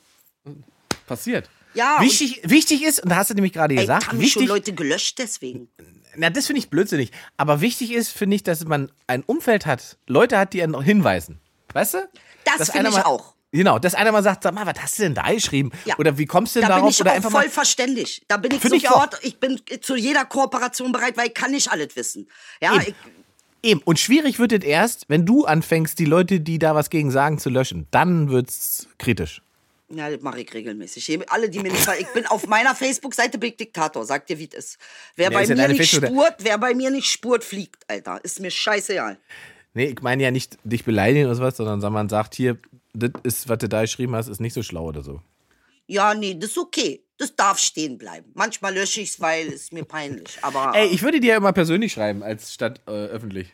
Passiert. 1.07 1.49
Ja, 1.73 1.97
Wichtig, 2.01 2.41
wichtig 2.43 2.83
ist, 2.83 3.03
und 3.03 3.09
da 3.09 3.17
hast 3.17 3.29
du 3.29 3.35
nämlich 3.35 3.53
gerade 3.53 3.75
gesagt, 3.75 4.07
haben 4.07 4.17
mich 4.17 4.31
schon 4.33 4.41
wichtig, 4.41 4.49
Leute 4.49 4.73
gelöscht 4.73 5.19
deswegen. 5.19 5.69
na, 6.15 6.29
das 6.31 6.47
finde 6.47 6.59
ich 6.61 6.69
blödsinnig. 6.69 7.11
Aber 7.37 7.61
wichtig 7.61 7.91
ist, 7.91 8.09
finde 8.11 8.35
ich, 8.35 8.43
dass 8.43 8.65
man 8.65 8.91
ein 9.05 9.23
Umfeld 9.23 9.65
hat, 9.67 9.97
Leute 10.07 10.37
hat, 10.37 10.53
die 10.53 10.63
einen 10.63 10.81
hinweisen. 10.81 11.39
Weißt 11.73 11.93
du? 11.93 12.09
Das 12.57 12.71
finde 12.71 12.89
ich 12.89 12.95
mal- 12.95 13.03
auch. 13.03 13.35
Genau, 13.51 13.79
dass 13.79 13.95
einer 13.95 14.11
mal 14.11 14.21
sagt, 14.21 14.43
sag 14.43 14.53
mal, 14.53 14.65
was 14.67 14.79
hast 14.79 14.99
du 14.99 15.03
denn 15.03 15.15
da 15.15 15.31
geschrieben? 15.31 15.71
Ja. 15.85 15.97
Oder 15.97 16.19
wie 16.19 16.27
kommst 16.27 16.55
du 16.55 16.59
denn 16.59 16.69
Da 16.69 16.75
bin 16.75 16.81
darauf? 16.83 16.93
ich 16.93 17.01
Oder 17.01 17.11
auch 17.11 17.15
einfach 17.15 17.31
voll 17.31 17.41
mal, 17.45 17.49
verständlich. 17.49 18.21
Da 18.27 18.37
bin 18.37 18.51
ich 18.51 18.61
Find 18.61 18.75
ich 18.75 18.83
sofort, 18.83 19.17
ich, 19.23 19.39
bin 19.39 19.59
zu 19.81 19.95
jeder 19.95 20.23
Kooperation 20.25 20.91
bereit, 20.91 21.17
weil 21.17 21.29
ich 21.29 21.33
kann 21.33 21.49
nicht 21.49 21.71
alles 21.71 21.95
wissen. 21.95 22.29
Ja, 22.61 22.75
ich, 22.79 22.93
Eben. 23.61 23.81
Und 23.83 23.99
schwierig 23.99 24.39
wird 24.39 24.53
es 24.53 24.63
erst, 24.63 25.05
wenn 25.09 25.25
du 25.25 25.45
anfängst, 25.45 25.99
die 25.99 26.05
Leute, 26.05 26.39
die 26.39 26.59
da 26.59 26.75
was 26.75 26.89
gegen 26.89 27.11
sagen, 27.11 27.39
zu 27.39 27.49
löschen. 27.49 27.87
Dann 27.91 28.29
wird's 28.29 28.87
kritisch. 28.97 29.41
ja, 29.89 30.09
das 30.09 30.21
mache 30.21 30.39
ich 30.41 30.53
regelmäßig. 30.53 31.19
Alle, 31.29 31.49
die 31.49 31.59
mir 31.59 31.71
nicht, 31.71 31.87
ich 31.99 32.07
bin 32.13 32.25
auf 32.27 32.47
meiner 32.47 32.73
Facebook-Seite 32.75 33.37
bin 33.37 33.49
ich 33.49 33.57
Diktator. 33.57 34.05
Sag 34.05 34.27
dir, 34.27 34.39
wie 34.39 34.47
es 34.51 34.57
ist. 34.57 34.77
Wer 35.15 35.31
Ja, 35.31 35.37
bei 35.37 35.43
ist 35.43 35.49
mir 35.49 35.67
nicht 35.67 35.77
Facebook- 35.77 36.09
spurt, 36.09 36.35
wer 36.39 36.57
bei 36.57 36.73
mir 36.73 36.89
nicht 36.91 37.07
spurt, 37.07 37.43
fliegt, 37.43 37.83
Alter. 37.89 38.19
Ist 38.23 38.39
mir 38.39 38.51
scheißegal. 38.51 39.17
Nee, 39.73 39.85
ich 39.85 40.01
meine 40.01 40.23
ja 40.23 40.31
nicht 40.31 40.57
dich 40.63 40.83
beleidigen 40.85 41.25
oder 41.25 41.35
sowas, 41.35 41.57
sondern 41.57 41.93
man 41.93 42.09
sagt, 42.09 42.35
hier, 42.35 42.57
das 42.93 43.11
ist, 43.23 43.49
was 43.49 43.57
du 43.59 43.67
da 43.69 43.81
geschrieben 43.81 44.15
hast, 44.15 44.27
ist 44.27 44.39
nicht 44.41 44.53
so 44.53 44.63
schlau 44.63 44.85
oder 44.85 45.03
so. 45.03 45.21
Ja, 45.91 46.13
nee, 46.13 46.35
das 46.35 46.51
ist 46.51 46.57
okay. 46.57 47.03
Das 47.17 47.35
darf 47.35 47.57
stehen 47.59 47.97
bleiben. 47.97 48.31
Manchmal 48.35 48.73
lösche 48.75 49.01
ich 49.01 49.09
es, 49.09 49.19
weil 49.19 49.47
es 49.51 49.71
mir 49.71 49.83
peinlich. 49.85 50.37
Aber 50.41 50.71
Ey, 50.75 50.87
ich 50.87 51.01
würde 51.01 51.19
dir 51.19 51.31
ja 51.31 51.37
immer 51.37 51.51
persönlich 51.51 51.91
schreiben, 51.93 52.21
als 52.23 52.53
statt 52.53 52.79
äh, 52.87 52.91
öffentlich. 52.91 53.51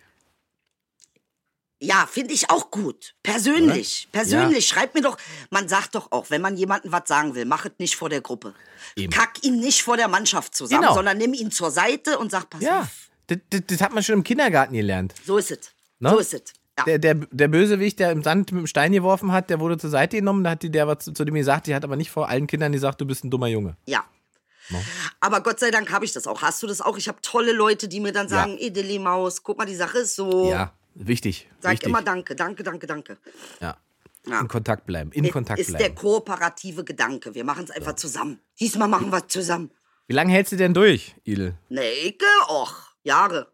ja, 1.82 2.08
finde 2.12 2.34
ich 2.34 2.50
auch 2.50 2.72
gut. 2.72 3.16
Persönlich. 3.24 4.08
Persönlich. 4.12 4.68
Schreib 4.68 4.94
mir 4.96 5.02
doch. 5.02 5.18
Man 5.50 5.68
sagt 5.68 5.96
doch 5.96 6.12
auch, 6.12 6.30
wenn 6.30 6.42
man 6.42 6.58
jemandem 6.58 6.92
was 6.92 7.08
sagen 7.08 7.36
will, 7.36 7.46
mach 7.46 7.66
es 7.66 7.72
nicht 7.80 7.96
vor 7.96 8.10
der 8.10 8.22
Gruppe. 8.22 8.54
Eben. 8.96 9.12
Kack 9.14 9.44
ihn 9.44 9.60
nicht 9.60 9.82
vor 9.84 9.98
der 9.98 10.08
Mannschaft 10.08 10.56
zusammen, 10.56 10.82
Genau. 10.82 10.94
sondern 10.96 11.18
nimm 11.18 11.34
ihn 11.34 11.52
zur 11.52 11.72
Seite 11.72 12.18
und 12.20 12.32
sag, 12.32 12.50
pass 12.50 12.62
Ja, 12.62 12.82
auf. 12.82 13.10
das, 13.28 13.38
das, 13.50 13.62
das 13.68 13.82
hat 13.82 13.94
man 13.94 14.04
schon 14.04 14.16
im 14.16 14.24
Kindergarten 14.24 14.74
gelernt. 14.74 15.14
So 15.26 15.38
ist 15.38 15.52
es. 15.52 15.72
Ne? 16.00 16.10
So 16.12 16.18
ist 16.20 16.34
es. 16.34 16.44
Ja. 16.78 16.84
Der, 16.84 17.00
der, 17.00 17.16
der 17.16 17.48
Bösewicht, 17.48 18.00
der 18.00 18.12
im 18.12 18.22
Sand 18.22 18.52
mit 18.52 18.62
dem 18.62 18.68
Stein 18.68 18.92
geworfen 18.92 19.32
hat, 19.32 19.50
der 19.50 19.60
wurde 19.62 19.78
zur 19.78 19.90
Seite 19.90 20.18
genommen, 20.18 20.44
da 20.44 20.52
hat 20.52 20.64
die 20.64 20.70
der 20.72 20.88
was 20.88 21.06
zu, 21.06 21.14
zu 21.14 21.24
dem 21.24 21.36
gesagt, 21.36 21.68
die 21.68 21.76
hat 21.76 21.84
aber 21.86 21.96
nicht 21.96 22.12
vor 22.12 22.28
allen 22.28 22.48
Kindern 22.48 22.72
gesagt, 22.74 23.00
du 23.00 23.06
bist 23.06 23.24
ein 23.24 23.32
dummer 23.32 23.48
Junge. 23.48 23.78
Ja. 23.86 24.04
Aber 25.20 25.42
Gott 25.42 25.60
sei 25.60 25.72
Dank 25.72 25.92
habe 25.92 26.06
ich 26.06 26.12
das 26.12 26.28
auch. 26.28 26.42
Hast 26.42 26.62
du 26.64 26.68
das 26.68 26.82
auch? 26.82 26.98
Ich 26.98 27.08
habe 27.08 27.20
tolle 27.22 27.54
Leute, 27.54 27.88
die 27.88 28.00
mir 28.00 28.12
dann 28.12 28.28
sagen, 28.28 28.58
Ja. 28.58 28.68
Ideli 28.68 29.00
Maus, 29.00 29.44
guck 29.44 29.58
mal, 29.58 29.66
die 29.66 29.76
Sache 29.76 30.00
ist 30.00 30.16
so. 30.16 30.50
Ja, 30.50 30.74
wichtig. 30.96 31.48
Sag 31.60 31.74
wichtig. 31.74 31.90
immer 31.90 32.02
Danke, 32.02 32.36
danke, 32.36 32.64
danke, 32.64 32.88
danke. 32.88 33.18
Ja. 33.62 33.78
Ja. 34.28 34.42
In 34.42 34.48
Kontakt 34.48 34.88
bleiben. 34.88 35.12
In 35.12 35.30
Kontakt 35.30 35.60
ist 35.60 35.72
der 35.74 35.78
bleiben. 35.78 35.96
kooperative 35.96 36.84
Gedanke. 36.84 37.36
Wir 37.36 37.44
machen 37.44 37.66
es 37.66 37.70
einfach 37.72 37.94
zusammen. 37.94 38.40
Diesmal 38.60 38.88
machen 38.88 39.12
wir 39.12 39.20
es 39.20 39.28
zusammen. 39.28 39.70
Wie 40.08 40.14
lange 40.14 40.34
hältst 40.34 40.52
du 40.52 40.56
denn 40.58 40.74
durch, 40.74 41.16
Idel? 41.24 41.56
Nee, 41.70 41.92
ich, 42.04 42.20
och, 42.50 42.74
Jahre. 43.04 43.52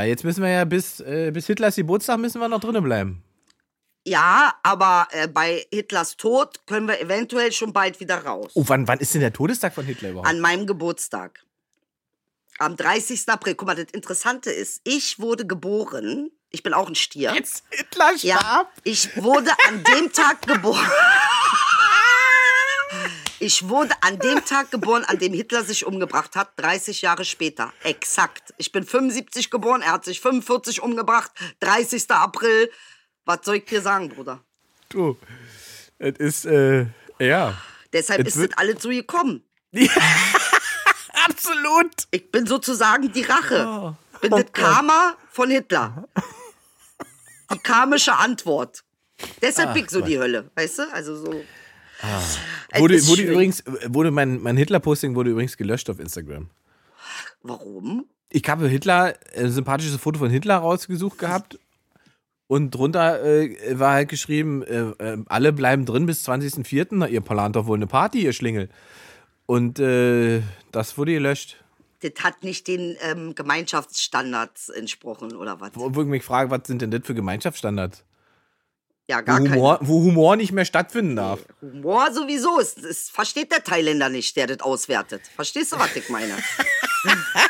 Weil 0.00 0.08
jetzt 0.08 0.24
müssen 0.24 0.42
wir 0.42 0.48
ja 0.48 0.64
bis, 0.64 1.00
äh, 1.00 1.30
bis 1.30 1.46
Hitlers 1.46 1.76
Geburtstag 1.76 2.18
müssen 2.18 2.40
wir 2.40 2.48
noch 2.48 2.60
drinnen 2.60 2.82
bleiben. 2.82 3.22
Ja, 4.06 4.54
aber 4.62 5.06
äh, 5.10 5.28
bei 5.28 5.66
Hitlers 5.70 6.16
Tod 6.16 6.66
können 6.66 6.88
wir 6.88 6.98
eventuell 7.02 7.52
schon 7.52 7.74
bald 7.74 8.00
wieder 8.00 8.24
raus. 8.24 8.50
Oh, 8.54 8.64
wann, 8.66 8.88
wann 8.88 8.98
ist 9.00 9.12
denn 9.12 9.20
der 9.20 9.34
Todestag 9.34 9.74
von 9.74 9.84
Hitler 9.84 10.08
überhaupt? 10.12 10.26
An 10.26 10.40
meinem 10.40 10.66
Geburtstag. 10.66 11.44
Am 12.58 12.76
30. 12.78 13.28
April. 13.28 13.54
Guck 13.56 13.66
mal, 13.68 13.74
das 13.76 13.92
Interessante 13.92 14.50
ist, 14.50 14.80
ich 14.84 15.18
wurde 15.18 15.46
geboren. 15.46 16.30
Ich 16.48 16.62
bin 16.62 16.72
auch 16.72 16.88
ein 16.88 16.94
Stier. 16.94 17.34
Jetzt 17.34 17.64
Hitler 17.68 18.12
Ja, 18.22 18.38
starb? 18.38 18.72
ich 18.84 19.14
wurde 19.22 19.50
an 19.68 19.84
dem 19.84 20.10
Tag 20.14 20.40
geboren. 20.46 20.80
Ich 23.42 23.70
wurde 23.70 23.94
an 24.02 24.18
dem 24.18 24.44
Tag 24.44 24.70
geboren, 24.70 25.02
an 25.04 25.18
dem 25.18 25.32
Hitler 25.32 25.64
sich 25.64 25.86
umgebracht 25.86 26.36
hat, 26.36 26.50
30 26.56 27.00
Jahre 27.00 27.24
später. 27.24 27.72
Exakt. 27.82 28.52
Ich 28.58 28.70
bin 28.70 28.84
75 28.84 29.50
geboren, 29.50 29.80
er 29.80 29.92
hat 29.92 30.04
sich 30.04 30.20
45 30.20 30.82
umgebracht, 30.82 31.30
30. 31.60 32.10
April. 32.10 32.70
Was 33.24 33.38
soll 33.44 33.56
ich 33.56 33.64
dir 33.64 33.80
sagen, 33.80 34.10
Bruder? 34.10 34.44
Du, 34.90 35.16
es 35.98 36.18
ist, 36.18 36.44
äh, 36.44 36.86
ja. 37.18 37.56
Deshalb 37.94 38.26
Es 38.26 38.36
ist 38.36 38.50
das 38.50 38.58
alles 38.58 38.82
so 38.82 38.90
gekommen. 38.90 39.42
Absolut. 41.24 41.90
Ich 42.10 42.30
bin 42.30 42.46
sozusagen 42.46 43.10
die 43.10 43.22
Rache. 43.22 43.66
Oh. 43.66 43.94
Bin 44.20 44.32
das 44.32 44.52
Karma 44.52 45.16
von 45.30 45.50
Hitler. 45.50 46.06
Die 47.52 47.58
karmische 47.58 48.12
Antwort. 48.12 48.84
Deshalb 49.40 49.72
bin 49.72 49.84
ich 49.84 49.90
so 49.90 50.02
die 50.02 50.18
Hölle, 50.18 50.50
weißt 50.54 50.80
du? 50.80 50.92
Also 50.92 51.16
so. 51.16 51.42
Es 52.02 52.80
Wurde, 52.80 53.06
wurde 53.08 53.22
übrigens, 53.22 53.64
wurde 53.88 54.10
mein, 54.10 54.40
mein 54.40 54.56
Hitler-Posting 54.56 55.14
wurde 55.14 55.30
übrigens 55.30 55.56
gelöscht 55.56 55.90
auf 55.90 55.98
Instagram. 55.98 56.48
Warum? 57.42 58.06
Ich 58.28 58.48
habe 58.48 58.68
Hitler, 58.68 59.14
äh, 59.34 59.44
ein 59.44 59.50
sympathisches 59.50 59.96
Foto 59.96 60.18
von 60.18 60.30
Hitler 60.30 60.56
rausgesucht 60.58 61.18
gehabt. 61.18 61.58
Und 62.46 62.72
drunter 62.72 63.24
äh, 63.24 63.78
war 63.78 63.92
halt 63.92 64.08
geschrieben, 64.08 64.62
äh, 64.62 64.90
äh, 64.98 65.18
alle 65.26 65.52
bleiben 65.52 65.84
drin 65.86 66.06
bis 66.06 66.28
20.04. 66.28 66.88
Na, 66.90 67.08
ihr 67.08 67.20
plant 67.20 67.56
doch 67.56 67.66
wohl 67.66 67.78
eine 67.78 67.86
Party, 67.86 68.22
ihr 68.24 68.32
Schlingel. 68.32 68.68
Und 69.46 69.78
äh, 69.78 70.42
das 70.72 70.96
wurde 70.98 71.12
gelöscht. 71.12 71.62
Das 72.02 72.12
hat 72.22 72.42
nicht 72.42 72.66
den 72.66 72.96
ähm, 73.02 73.34
Gemeinschaftsstandards 73.34 74.68
entsprochen, 74.70 75.36
oder 75.36 75.60
was? 75.60 75.72
Wo, 75.74 75.94
wo 75.94 76.02
ich 76.02 76.08
mich 76.08 76.24
frage, 76.24 76.50
was 76.50 76.62
sind 76.66 76.82
denn 76.82 76.90
das 76.90 77.02
für 77.04 77.14
Gemeinschaftsstandards? 77.14 78.04
Ja, 79.10 79.18
Wo 79.18 79.24
gar 79.24 79.40
Humor, 79.40 79.78
kein 79.78 79.88
wo 79.88 79.94
Humor 80.04 80.36
nicht 80.36 80.52
mehr 80.52 80.64
stattfinden 80.64 81.16
darf. 81.16 81.40
Humor 81.60 82.12
sowieso. 82.12 82.60
Es, 82.60 82.76
es 82.76 83.10
versteht 83.10 83.50
der 83.50 83.64
Thailänder 83.64 84.08
nicht, 84.08 84.36
der 84.36 84.46
das 84.46 84.60
auswertet. 84.60 85.22
Verstehst 85.34 85.72
du, 85.72 85.78
was 85.80 85.96
ich 85.96 86.08
meine? 86.08 86.34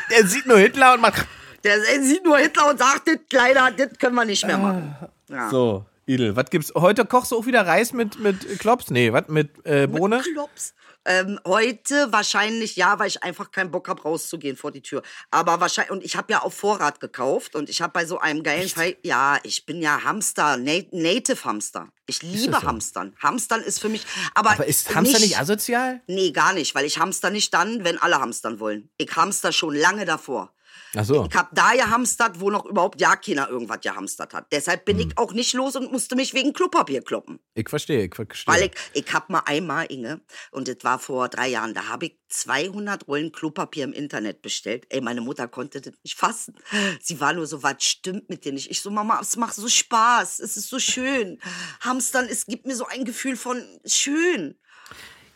Er 0.09 0.25
sieht 0.25 0.45
nur 0.45 0.57
Hitler 0.57 0.93
und 0.93 1.01
macht. 1.01 1.25
Der 1.63 1.79
sieht 2.01 2.23
nur 2.25 2.37
Hitler 2.37 2.69
und 2.69 2.79
sagt, 2.79 3.07
das 3.07 3.17
leider, 3.31 3.69
das 3.71 3.97
können 3.99 4.15
wir 4.15 4.25
nicht 4.25 4.45
mehr 4.45 4.57
machen. 4.57 4.95
Ja. 5.29 5.49
So, 5.49 5.85
Idel, 6.11 6.35
was 6.35 6.49
gibt's? 6.49 6.73
Heute 6.75 7.05
kochst 7.05 7.31
du 7.31 7.37
auch 7.37 7.45
wieder 7.45 7.65
Reis 7.65 7.93
mit, 7.93 8.19
mit 8.19 8.59
Klops? 8.59 8.89
Nee, 8.89 9.13
was? 9.13 9.27
Mit 9.27 9.65
äh, 9.65 9.87
Bohne? 9.87 10.21
Klops. 10.33 10.73
Ähm, 11.03 11.39
heute 11.47 12.11
wahrscheinlich 12.11 12.75
ja, 12.75 12.99
weil 12.99 13.07
ich 13.07 13.23
einfach 13.23 13.49
keinen 13.51 13.71
Bock 13.71 13.87
habe, 13.87 14.03
rauszugehen 14.03 14.55
vor 14.55 14.71
die 14.71 14.81
Tür. 14.81 15.01
Aber 15.31 15.59
wahrscheinlich, 15.59 15.91
und 15.91 16.03
ich 16.03 16.15
habe 16.15 16.31
ja 16.31 16.41
auf 16.41 16.53
Vorrat 16.53 16.99
gekauft 16.99 17.55
und 17.55 17.69
ich 17.69 17.81
habe 17.81 17.91
bei 17.91 18.05
so 18.05 18.19
einem 18.19 18.43
geilen 18.43 18.69
Fall, 18.69 18.95
ja, 19.01 19.39
ich 19.41 19.65
bin 19.65 19.81
ja 19.81 20.03
Hamster, 20.03 20.57
Na 20.57 20.73
Native 20.91 21.43
Hamster. 21.43 21.87
Ich 22.05 22.21
liebe 22.21 22.53
so? 22.53 22.61
Hamstern. 22.63 23.15
Hamstern 23.19 23.61
ist 23.61 23.79
für 23.79 23.89
mich, 23.89 24.05
aber, 24.35 24.51
Aber 24.51 24.67
ist 24.67 24.93
Hamster 24.93 25.19
nicht 25.19 25.39
asozial? 25.39 26.01
Nee, 26.05 26.31
gar 26.31 26.53
nicht, 26.53 26.75
weil 26.75 26.85
ich 26.85 26.99
hamster 26.99 27.31
nicht 27.31 27.53
dann, 27.53 27.83
wenn 27.83 27.97
alle 27.97 28.19
hamstern 28.19 28.59
wollen. 28.59 28.89
Ich 28.97 29.15
hamster 29.15 29.51
schon 29.51 29.73
lange 29.73 30.05
davor. 30.05 30.53
Ach 30.95 31.05
so. 31.05 31.25
Ich 31.29 31.35
hab 31.37 31.55
da 31.55 31.71
gehamstert, 31.71 32.39
wo 32.41 32.49
noch 32.49 32.65
überhaupt 32.65 32.99
ja 32.99 33.15
keiner 33.15 33.47
irgendwas 33.49 33.79
gehamstert 33.81 34.33
hat. 34.33 34.51
Deshalb 34.51 34.83
bin 34.85 34.99
Hm. 34.99 35.07
ich 35.09 35.17
auch 35.17 35.31
nicht 35.31 35.53
los 35.53 35.75
und 35.75 35.91
musste 35.91 36.15
mich 36.15 36.33
wegen 36.33 36.51
Klopapier 36.53 37.01
kloppen. 37.01 37.39
Ich 37.53 37.69
verstehe, 37.69 38.05
ich 38.05 38.13
verstehe. 38.15 38.53
Weil 38.53 38.63
ich, 38.63 38.71
ich 38.93 39.13
hab 39.13 39.29
mal 39.29 39.43
einmal, 39.45 39.85
Inge, 39.89 40.19
und 40.51 40.67
das 40.67 40.77
war 40.83 40.99
vor 40.99 41.29
drei 41.29 41.47
Jahren, 41.47 41.73
da 41.73 41.87
habe 41.87 42.07
ich 42.07 42.17
200 42.27 43.07
Rollen 43.07 43.31
Klopapier 43.31 43.83
im 43.85 43.93
Internet 43.93 44.41
bestellt. 44.41 44.85
Ey, 44.89 45.01
meine 45.01 45.21
Mutter 45.21 45.47
konnte 45.47 45.79
das 45.81 45.93
nicht 46.03 46.17
fassen. 46.17 46.55
Sie 47.01 47.19
war 47.19 47.33
nur 47.33 47.47
so, 47.47 47.63
was 47.63 47.83
stimmt 47.83 48.29
mit 48.29 48.43
dir 48.45 48.51
nicht? 48.53 48.69
Ich 48.69 48.81
so, 48.81 48.89
Mama, 48.89 49.19
es 49.21 49.35
macht 49.37 49.53
so 49.55 49.67
Spaß, 49.67 50.39
es 50.39 50.57
ist 50.57 50.69
so 50.69 50.79
schön. 50.79 51.39
Hamstern, 51.81 52.27
es 52.29 52.45
gibt 52.45 52.65
mir 52.65 52.75
so 52.75 52.85
ein 52.85 53.05
Gefühl 53.05 53.35
von 53.37 53.61
schön. 53.85 54.55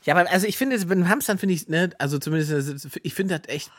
Ja, 0.03 0.15
aber 0.15 0.29
also 0.29 0.45
ich 0.45 0.57
finde, 0.57 0.77
beim 0.85 1.09
Hamstern 1.09 1.37
finde 1.39 1.55
ich, 1.55 1.67
ne, 1.67 1.89
also 1.97 2.19
zumindest, 2.19 2.87
ich 3.01 3.13
finde 3.13 3.39
das 3.39 3.49
echt, 3.53 3.71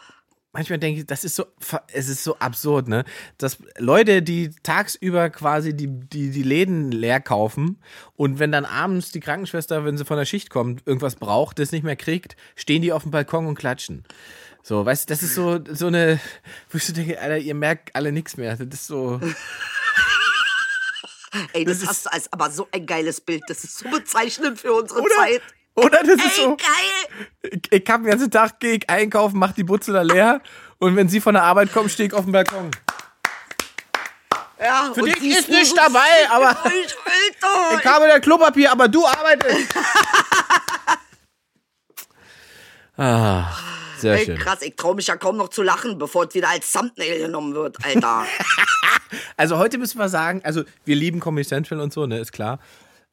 manchmal 0.56 0.78
denke 0.78 1.00
ich, 1.00 1.06
das 1.06 1.22
ist 1.22 1.36
so, 1.36 1.44
es 1.92 2.08
ist 2.08 2.24
so 2.24 2.38
absurd, 2.38 2.88
ne, 2.88 3.04
dass 3.36 3.58
Leute, 3.76 4.22
die 4.22 4.50
tagsüber 4.62 5.28
quasi 5.28 5.76
die, 5.76 5.86
die, 5.86 6.30
die 6.30 6.42
Läden 6.42 6.90
leer 6.90 7.20
kaufen 7.20 7.78
und 8.16 8.38
wenn 8.38 8.52
dann 8.52 8.64
abends 8.64 9.12
die 9.12 9.20
Krankenschwester, 9.20 9.84
wenn 9.84 9.98
sie 9.98 10.06
von 10.06 10.16
der 10.16 10.24
Schicht 10.24 10.48
kommt, 10.48 10.86
irgendwas 10.86 11.16
braucht, 11.16 11.58
das 11.58 11.72
nicht 11.72 11.84
mehr 11.84 11.96
kriegt, 11.96 12.36
stehen 12.54 12.80
die 12.80 12.92
auf 12.92 13.02
dem 13.02 13.10
Balkon 13.10 13.46
und 13.46 13.54
klatschen. 13.58 14.04
So, 14.62 14.86
weißt 14.86 15.08
du, 15.08 15.12
das 15.12 15.22
ist 15.22 15.34
so, 15.34 15.60
so 15.70 15.88
eine, 15.88 16.18
wo 16.70 16.78
ich 16.78 16.84
so 16.86 16.94
denke, 16.94 17.20
Alter, 17.20 17.36
ihr 17.38 17.54
merkt 17.54 17.94
alle 17.94 18.10
nichts 18.10 18.38
mehr. 18.38 18.56
Das 18.56 18.66
ist 18.66 18.86
so. 18.86 19.20
Ey, 21.52 21.64
das, 21.64 21.80
Das 21.80 21.88
hast 21.88 22.06
du 22.06 22.12
als 22.12 22.32
aber 22.32 22.50
so 22.50 22.66
ein 22.72 22.86
geiles 22.86 23.20
Bild. 23.20 23.42
Das 23.46 23.62
ist 23.62 23.78
so 23.78 23.88
bezeichnend 23.90 24.58
für 24.58 24.72
unsere 24.72 25.02
Oder? 25.02 25.14
Zeit. 25.14 25.42
Oder 25.76 26.02
das 26.02 26.18
Ey, 26.18 26.26
ist 26.26 26.36
so. 26.36 26.56
geil! 26.56 27.18
Ich, 27.42 27.70
ich 27.70 27.90
hab 27.90 28.02
den 28.02 28.10
ganzen 28.10 28.30
Tag, 28.30 28.58
geh 28.60 28.72
ich 28.76 28.88
einkaufen, 28.88 29.38
mach 29.38 29.52
die 29.52 29.62
Butze 29.62 29.92
da 29.92 30.02
leer 30.02 30.40
und 30.78 30.96
wenn 30.96 31.08
sie 31.08 31.20
von 31.20 31.34
der 31.34 31.42
Arbeit 31.44 31.72
kommen, 31.72 31.88
stehe 31.90 32.08
ich 32.08 32.14
auf 32.14 32.24
dem 32.24 32.32
Balkon. 32.32 32.70
Ja, 34.58 34.90
Für 34.94 35.02
und 35.02 35.06
dich 35.14 35.22
ist 35.22 35.50
nicht 35.50 35.76
dabei, 35.76 36.00
aber-! 36.30 36.56
Ich 37.78 37.84
habe 37.84 38.08
da 38.08 38.18
Klopapier, 38.20 38.72
aber 38.72 38.88
du 38.88 39.06
arbeitest. 39.06 39.74
ah, 42.96 43.52
sehr 43.98 44.12
Sehr 44.12 44.14
Ey, 44.14 44.24
schön. 44.24 44.38
krass, 44.38 44.62
ich 44.62 44.76
traue 44.76 44.94
mich 44.94 45.08
ja 45.08 45.16
kaum 45.16 45.36
noch 45.36 45.48
zu 45.50 45.62
lachen, 45.62 45.98
bevor 45.98 46.24
es 46.26 46.34
wieder 46.34 46.48
als 46.48 46.72
Thumbnail 46.72 47.18
genommen 47.18 47.54
wird, 47.54 47.76
Alter. 47.84 48.24
Also 49.36 49.58
heute 49.58 49.78
müssen 49.78 49.98
wir 49.98 50.08
sagen, 50.08 50.40
also 50.42 50.64
wir 50.84 50.96
lieben 50.96 51.20
Comedy 51.20 51.46
Central 51.46 51.80
und 51.80 51.92
so, 51.92 52.06
ne, 52.06 52.18
ist 52.18 52.32
klar. 52.32 52.58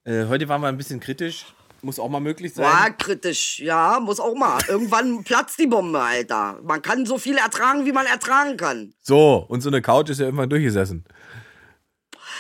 Äh, 0.05 0.25
heute 0.25 0.49
waren 0.49 0.59
wir 0.61 0.67
ein 0.67 0.77
bisschen 0.77 0.99
kritisch. 0.99 1.45
Muss 1.83 1.99
auch 1.99 2.07
mal 2.07 2.21
möglich 2.21 2.53
sein. 2.53 2.63
War 2.65 2.91
kritisch, 2.91 3.59
ja, 3.59 3.99
muss 3.99 4.19
auch 4.21 4.35
mal. 4.35 4.57
Irgendwann 4.69 5.23
platzt 5.25 5.59
die 5.59 5.67
Bombe, 5.67 5.99
Alter. 5.99 6.59
Man 6.63 6.81
kann 6.81 7.05
so 7.05 7.17
viel 7.17 7.35
ertragen, 7.37 7.85
wie 7.85 7.91
man 7.91 8.05
ertragen 8.05 8.55
kann. 8.55 8.93
So, 9.01 9.45
und 9.49 9.59
so 9.59 9.69
eine 9.69 9.81
Couch 9.81 10.09
ist 10.09 10.19
ja 10.19 10.25
irgendwann 10.25 10.49
durchgesessen. 10.49 11.03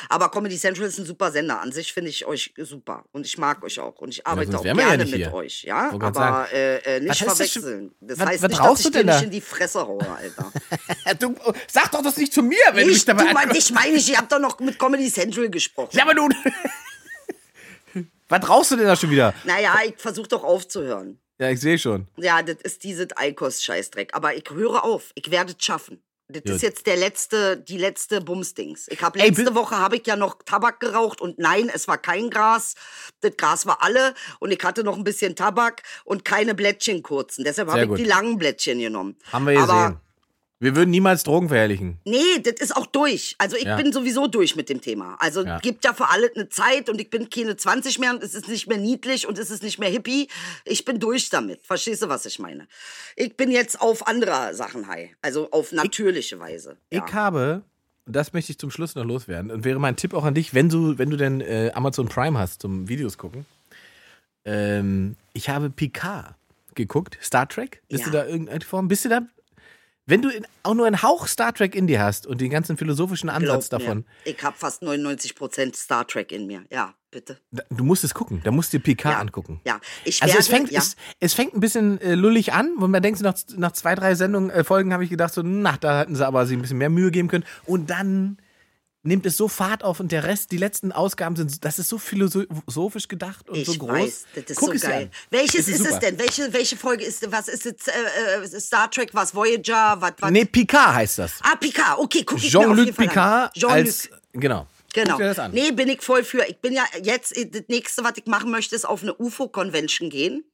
Aber 0.09 0.29
Comedy 0.31 0.57
Central 0.57 0.87
ist 0.87 0.97
ein 0.97 1.05
super 1.05 1.31
Sender. 1.31 1.59
An 1.61 1.71
sich 1.73 1.91
finde 1.93 2.09
ich 2.09 2.25
euch 2.25 2.53
super. 2.57 3.03
Und 3.11 3.25
ich 3.25 3.37
mag 3.37 3.63
euch 3.63 3.79
auch. 3.79 3.95
Und 3.99 4.09
ich 4.09 4.25
arbeite 4.25 4.51
sonst 4.51 4.61
auch 4.61 4.65
ja 4.65 4.73
gerne 4.73 5.03
nicht 5.03 5.11
mit 5.11 5.21
hier. 5.21 5.33
euch. 5.33 5.63
Ja, 5.63 5.89
grad 5.89 6.15
aber 6.17 6.51
äh, 6.53 6.97
äh, 6.97 6.99
nicht 7.01 7.21
verwechseln. 7.23 7.91
Das, 8.01 8.19
Was- 8.19 8.27
heißt 8.27 8.43
was 8.43 8.49
nicht, 8.49 8.61
dass 8.63 8.79
ich 8.79 8.85
dir 8.85 8.91
denn 8.91 9.05
nicht 9.07 9.19
da? 9.19 9.23
in 9.23 9.31
die 9.31 9.41
Fresse 9.41 9.85
haue, 9.85 10.07
Alter. 10.09 10.51
Du, 11.19 11.35
sag 11.71 11.91
doch 11.91 12.01
das 12.01 12.17
nicht 12.17 12.33
zu 12.33 12.41
mir, 12.41 12.57
wenn 12.71 12.83
du 12.83 12.87
mich 12.87 12.97
ich, 12.97 13.05
du, 13.05 13.13
dabei 13.13 13.33
mein, 13.33 13.51
ich 13.55 13.71
meine, 13.71 13.95
ich 13.95 14.17
habe 14.17 14.27
doch 14.29 14.39
noch 14.39 14.59
mit 14.59 14.79
Comedy 14.79 15.11
Central 15.11 15.49
gesprochen. 15.49 15.89
Ja, 15.93 16.03
aber 16.03 16.13
du. 16.15 16.29
Was 18.41 18.49
rauchst 18.49 18.71
du 18.71 18.75
denn 18.77 18.87
da 18.87 18.95
schon 18.95 19.09
wieder? 19.11 19.33
Naja, 19.43 19.75
ich 19.85 19.95
versuche 19.97 20.27
doch 20.27 20.43
aufzuhören. 20.43 21.19
Ja, 21.39 21.49
ich 21.49 21.59
sehe 21.59 21.77
schon. 21.77 22.07
Ja, 22.17 22.41
das 22.41 22.57
ist 22.63 22.83
dieses 22.83 23.07
Eikos-Scheißdreck. 23.15 24.15
Aber 24.15 24.33
ich 24.35 24.43
höre 24.49 24.83
auf. 24.83 25.11
Ich 25.15 25.29
werde 25.31 25.53
es 25.57 25.63
schaffen. 25.63 26.01
Das 26.29 26.41
Gut. 26.43 26.53
ist 26.53 26.61
jetzt 26.61 26.87
der 26.87 26.95
letzte, 26.97 27.57
die 27.57 27.77
letzte 27.77 28.21
Bumsdings. 28.21 28.87
Ich 28.89 29.01
habe 29.03 29.19
Ey, 29.19 29.27
letzte 29.29 29.51
bi- 29.51 29.55
Woche 29.55 29.77
habe 29.77 29.97
ich 29.97 30.07
ja 30.07 30.15
noch 30.15 30.37
Tabak 30.45 30.79
geraucht 30.79 31.21
und 31.21 31.37
nein, 31.37 31.69
es 31.71 31.87
war 31.87 31.97
kein 31.97 32.29
Gras. 32.29 32.75
Das 33.19 33.35
Gras 33.37 33.65
war 33.65 33.83
alle 33.83 34.13
und 34.39 34.51
ich 34.51 34.63
hatte 34.63 34.83
noch 34.83 34.95
ein 34.97 35.03
bisschen 35.03 35.35
Tabak 35.35 35.83
und 36.05 36.23
keine 36.25 36.55
Blättchen 36.55 37.03
kurzen. 37.03 37.43
Deshalb 37.43 37.67
habe 37.69 37.81
ich 37.83 37.87
gut. 37.89 37.99
die 37.99 38.05
langen 38.05 38.37
Blättchen 38.39 38.79
genommen. 38.79 39.17
Haben 39.31 39.45
wir 39.45 39.53
gesehen. 39.53 39.69
Aber 39.69 40.01
wir 40.63 40.75
würden 40.75 40.89
niemals 40.91 41.23
Drogen 41.23 41.49
verherrlichen. 41.49 41.97
nee, 42.05 42.39
das 42.41 42.53
ist 42.59 42.75
auch 42.75 42.85
durch. 42.85 43.35
Also 43.37 43.55
ich 43.57 43.63
Ja. 43.65 43.75
bin 43.75 43.91
sowieso 43.93 44.27
durch 44.27 44.55
mit 44.55 44.69
dem 44.69 44.81
Thema. 44.81 45.15
Also 45.19 45.43
Ja. 45.45 45.59
gibt 45.59 45.83
ja 45.85 45.93
für 45.93 46.09
alle 46.09 46.31
eine 46.35 46.49
Zeit 46.49 46.89
und 46.89 46.99
ich 47.01 47.09
bin 47.09 47.29
keine 47.29 47.55
20 47.57 47.99
mehr 47.99 48.11
und 48.11 48.23
es 48.23 48.33
ist 48.33 48.47
nicht 48.47 48.67
mehr 48.67 48.77
niedlich 48.77 49.27
und 49.27 49.37
es 49.37 49.51
ist 49.51 49.61
nicht 49.63 49.77
mehr 49.79 49.89
hippie. 49.89 50.27
Ich 50.65 50.85
bin 50.85 50.99
durch 50.99 51.29
damit. 51.29 51.65
Verstehst 51.65 52.01
du, 52.01 52.09
was 52.09 52.25
ich 52.25 52.39
meine? 52.39 52.67
Ich 53.15 53.35
bin 53.37 53.51
jetzt 53.51 53.81
auf 53.81 54.07
andere 54.07 54.53
Sachen 54.55 54.87
high. 54.87 55.09
Also 55.21 55.51
auf 55.51 55.71
natürliche 55.71 56.39
Weise. 56.39 56.77
Ja. 56.91 57.03
Ich 57.05 57.13
habe, 57.13 57.61
das 58.05 58.33
möchte 58.33 58.51
ich 58.51 58.57
zum 58.59 58.71
Schluss 58.71 58.95
noch 58.95 59.05
loswerden, 59.05 59.51
und 59.51 59.63
wäre 59.65 59.79
mein 59.79 59.95
Tipp 59.95 60.13
auch 60.13 60.23
an 60.23 60.33
dich, 60.33 60.53
wenn 60.53 60.69
du, 60.69 60.97
wenn 60.97 61.09
du 61.09 61.17
denn 61.17 61.41
äh, 61.41 61.71
Amazon 61.73 62.07
Prime 62.09 62.37
hast 62.39 62.61
zum 62.61 62.87
Videos 62.89 63.17
gucken. 63.17 63.45
Ähm, 64.45 65.15
ich 65.33 65.49
habe 65.49 65.69
Picard 65.69 66.35
geguckt, 66.75 67.17
Star 67.21 67.47
Trek. 67.47 67.81
Bist 67.87 68.01
Ja. 68.05 68.11
du 68.11 68.17
da 68.17 68.25
irgendeine 68.25 68.61
Form? 68.61 68.87
Bist 68.87 69.05
du 69.05 69.09
da? 69.09 69.21
Wenn 70.05 70.21
du 70.21 70.29
in, 70.29 70.45
auch 70.63 70.73
nur 70.73 70.85
einen 70.85 71.01
Hauch 71.01 71.27
Star 71.27 71.53
Trek 71.53 71.75
in 71.75 71.87
dir 71.87 72.01
hast 72.01 72.27
und 72.27 72.41
den 72.41 72.49
ganzen 72.49 72.75
philosophischen 72.75 73.29
Ansatz 73.29 73.69
Glaub 73.69 73.81
mir, 73.81 73.87
davon, 73.87 74.05
Ich 74.25 74.43
habe 74.43 74.57
fast 74.57 74.83
99% 74.83 75.75
Star 75.77 76.05
Trek 76.05 76.31
in 76.33 76.45
mir. 76.45 76.63
Ja, 76.71 76.93
bitte. 77.09 77.37
du 77.69 77.83
musst 77.85 78.03
es 78.03 78.13
gucken. 78.13 78.41
Da 78.43 78.51
musst 78.51 78.73
du 78.73 78.77
dir 78.79 78.83
Picard 78.83 79.13
Ja. 79.15 79.19
angucken. 79.21 79.61
Ja, 79.65 79.79
ich 80.03 80.21
Also 80.21 80.37
es 80.37 80.49
werde- 80.49 80.57
fängt, 80.67 80.71
ja. 80.71 80.79
es, 80.79 80.97
es 81.21 81.33
fängt 81.33 81.53
ein 81.53 81.61
bisschen 81.61 82.01
äh, 82.01 82.15
lullig 82.15 82.51
an, 82.51 82.73
wo 82.77 82.87
man 82.87 83.01
denkt, 83.01 83.21
nach, 83.21 83.35
nach 83.55 83.71
zwei, 83.71 83.95
drei 83.95 84.15
Sendungen, 84.15 84.49
äh, 84.49 84.63
Folgen 84.65 84.91
habe 84.91 85.05
ich 85.05 85.09
gedacht, 85.09 85.33
so, 85.33 85.41
na, 85.41 85.77
da 85.79 85.99
hätten 86.01 86.15
sie 86.15 86.25
aber 86.27 86.45
sich 86.45 86.57
ein 86.57 86.61
bisschen 86.61 86.79
mehr 86.79 86.89
Mühe 86.89 87.09
geben 87.11 87.29
können. 87.29 87.45
Und 87.65 87.89
dann 87.89 88.37
nimmt 89.03 89.25
es 89.25 89.37
so 89.37 89.47
Fahrt 89.47 89.83
auf 89.83 89.99
und 89.99 90.11
der 90.11 90.23
Rest, 90.23 90.51
die 90.51 90.57
letzten 90.57 90.91
Ausgaben 90.91 91.35
sind, 91.35 91.63
das 91.63 91.77
ist 91.77 91.89
so 91.89 91.97
philosophisch 91.97 93.07
gedacht 93.07 93.49
und 93.49 93.57
Ich 93.57 93.67
so 93.67 93.73
groß. 93.77 93.89
weiß, 93.89 94.25
das 94.35 94.43
ist 94.45 94.57
Guck 94.57 94.77
so 94.77 94.87
geil. 94.87 95.11
Welches 95.29 95.67
Es 95.67 95.67
ist, 95.67 95.77
super. 95.79 95.89
es 95.91 95.99
denn? 95.99 96.19
Welche, 96.19 96.53
welche 96.53 96.77
Folge 96.77 97.03
ist 97.03 97.29
was 97.31 97.47
ist 97.47 97.65
es? 97.65 97.87
Äh, 97.87 98.55
äh, 98.55 98.59
Star 98.59 98.89
Trek, 98.89 99.09
was 99.13 99.35
Voyager, 99.35 99.97
was 99.99 100.13
was? 100.19 100.31
Nee, 100.31 100.45
Picard 100.45 100.95
heißt 100.95 101.19
das. 101.19 101.33
Ah, 101.41 101.55
Picard. 101.55 101.99
Okay, 101.99 102.23
guck 102.23 102.37
ich 102.37 102.49
Jean-Luc 102.49 102.95
Picard 102.95 103.47
an. 103.47 103.51
Jean-Luc. 103.53 103.71
als, 103.71 104.09
genau. 104.33 104.67
Genau. 104.93 105.17
Nee, 105.51 105.71
bin 105.71 105.89
ich 105.89 106.03
voll 106.03 106.23
für. 106.23 106.45
Ich 106.47 106.57
bin 106.59 106.71
ja 106.71 106.83
jetzt, 107.01 107.35
äh, 107.35 107.47
das 107.49 107.63
nächste, 107.67 108.03
was 108.03 108.13
ich 108.17 108.27
machen 108.27 108.51
möchte, 108.51 108.75
ist 108.75 108.85
auf 108.85 109.01
eine 109.01 109.15
UFO-Convention 109.15 110.09
gehen. 110.11 110.45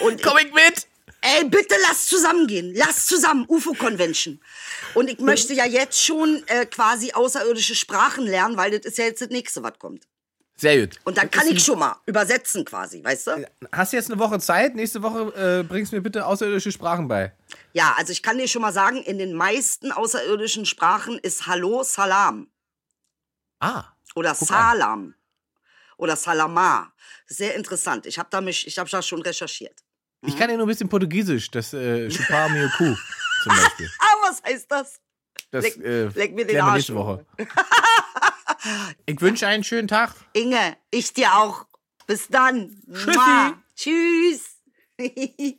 Und 0.00 0.20
Komm 0.22 0.36
ich 0.38 0.52
mit! 0.52 0.87
Ey, 1.20 1.44
bitte 1.44 1.74
lass 1.82 2.06
zusammengehen. 2.06 2.72
Lass 2.74 3.06
zusammen, 3.06 3.44
UFO-Convention. 3.48 4.40
Und 4.94 5.08
ich 5.10 5.18
möchte 5.18 5.52
ja 5.54 5.64
jetzt 5.66 6.02
schon 6.02 6.42
äh, 6.46 6.66
quasi 6.66 7.12
außerirdische 7.12 7.74
Sprachen 7.74 8.24
lernen, 8.26 8.56
weil 8.56 8.70
das 8.70 8.86
ist 8.86 8.98
ja 8.98 9.04
jetzt 9.04 9.20
das 9.22 9.28
nächste, 9.30 9.62
was 9.62 9.78
kommt. 9.78 10.06
Sehr 10.60 10.80
gut. 10.80 10.98
Und 11.04 11.16
dann 11.16 11.30
kann 11.30 11.46
ich 11.46 11.62
schon 11.64 11.78
mal 11.78 11.96
übersetzen 12.06 12.64
quasi, 12.64 13.04
weißt 13.04 13.26
du? 13.28 13.46
Hast 13.70 13.92
du 13.92 13.96
jetzt 13.96 14.10
eine 14.10 14.18
Woche 14.18 14.40
Zeit? 14.40 14.74
Nächste 14.74 15.02
Woche 15.02 15.60
äh, 15.60 15.62
bringst 15.62 15.92
du 15.92 15.96
mir 15.96 16.02
bitte 16.02 16.26
außerirdische 16.26 16.72
Sprachen 16.72 17.06
bei. 17.06 17.32
Ja, 17.72 17.94
also 17.96 18.10
ich 18.10 18.24
kann 18.24 18.38
dir 18.38 18.48
schon 18.48 18.62
mal 18.62 18.72
sagen, 18.72 18.96
in 19.04 19.18
den 19.18 19.34
meisten 19.34 19.92
außerirdischen 19.92 20.66
Sprachen 20.66 21.16
ist 21.20 21.46
Hallo 21.46 21.84
Salam 21.84 22.48
Ah. 23.60 23.84
oder 24.16 24.34
Guck 24.34 24.50
an. 24.50 24.56
Salam 24.78 25.14
oder 25.96 26.16
Salama. 26.16 26.92
Sehr 27.26 27.54
interessant. 27.54 28.06
Ich 28.06 28.18
habe 28.18 28.28
da 28.30 28.40
mich, 28.40 28.66
ich 28.66 28.78
habe 28.78 28.90
da 28.90 29.00
schon 29.00 29.22
recherchiert. 29.22 29.80
Ich 30.26 30.36
kann 30.36 30.50
ja 30.50 30.56
nur 30.56 30.66
ein 30.66 30.68
bisschen 30.68 30.88
Portugiesisch, 30.88 31.50
das 31.50 31.72
äh, 31.72 32.08
Chupar 32.08 32.48
Mioku 32.48 32.94
zum 33.42 33.52
Beispiel. 33.56 33.88
Ah, 34.00 34.14
was 34.28 34.42
heißt 34.42 34.70
das? 34.70 35.00
Das 35.50 35.64
Leck- 35.64 35.84
äh, 35.84 36.04
leck 36.08 36.34
mir 36.34 36.46
den 36.46 36.60
Arsch, 36.60 36.74
nächste 36.74 36.94
Woche. 36.96 37.24
ich 39.06 39.20
wünsche 39.20 39.46
einen 39.46 39.64
schönen 39.64 39.88
Tag. 39.88 40.14
Inge, 40.32 40.76
ich 40.90 41.12
dir 41.12 41.32
auch. 41.34 41.66
Bis 42.06 42.26
dann. 42.28 42.70
Tschüssi. 42.92 43.10
Mua. 43.18 43.62
Tschüss. 43.76 44.56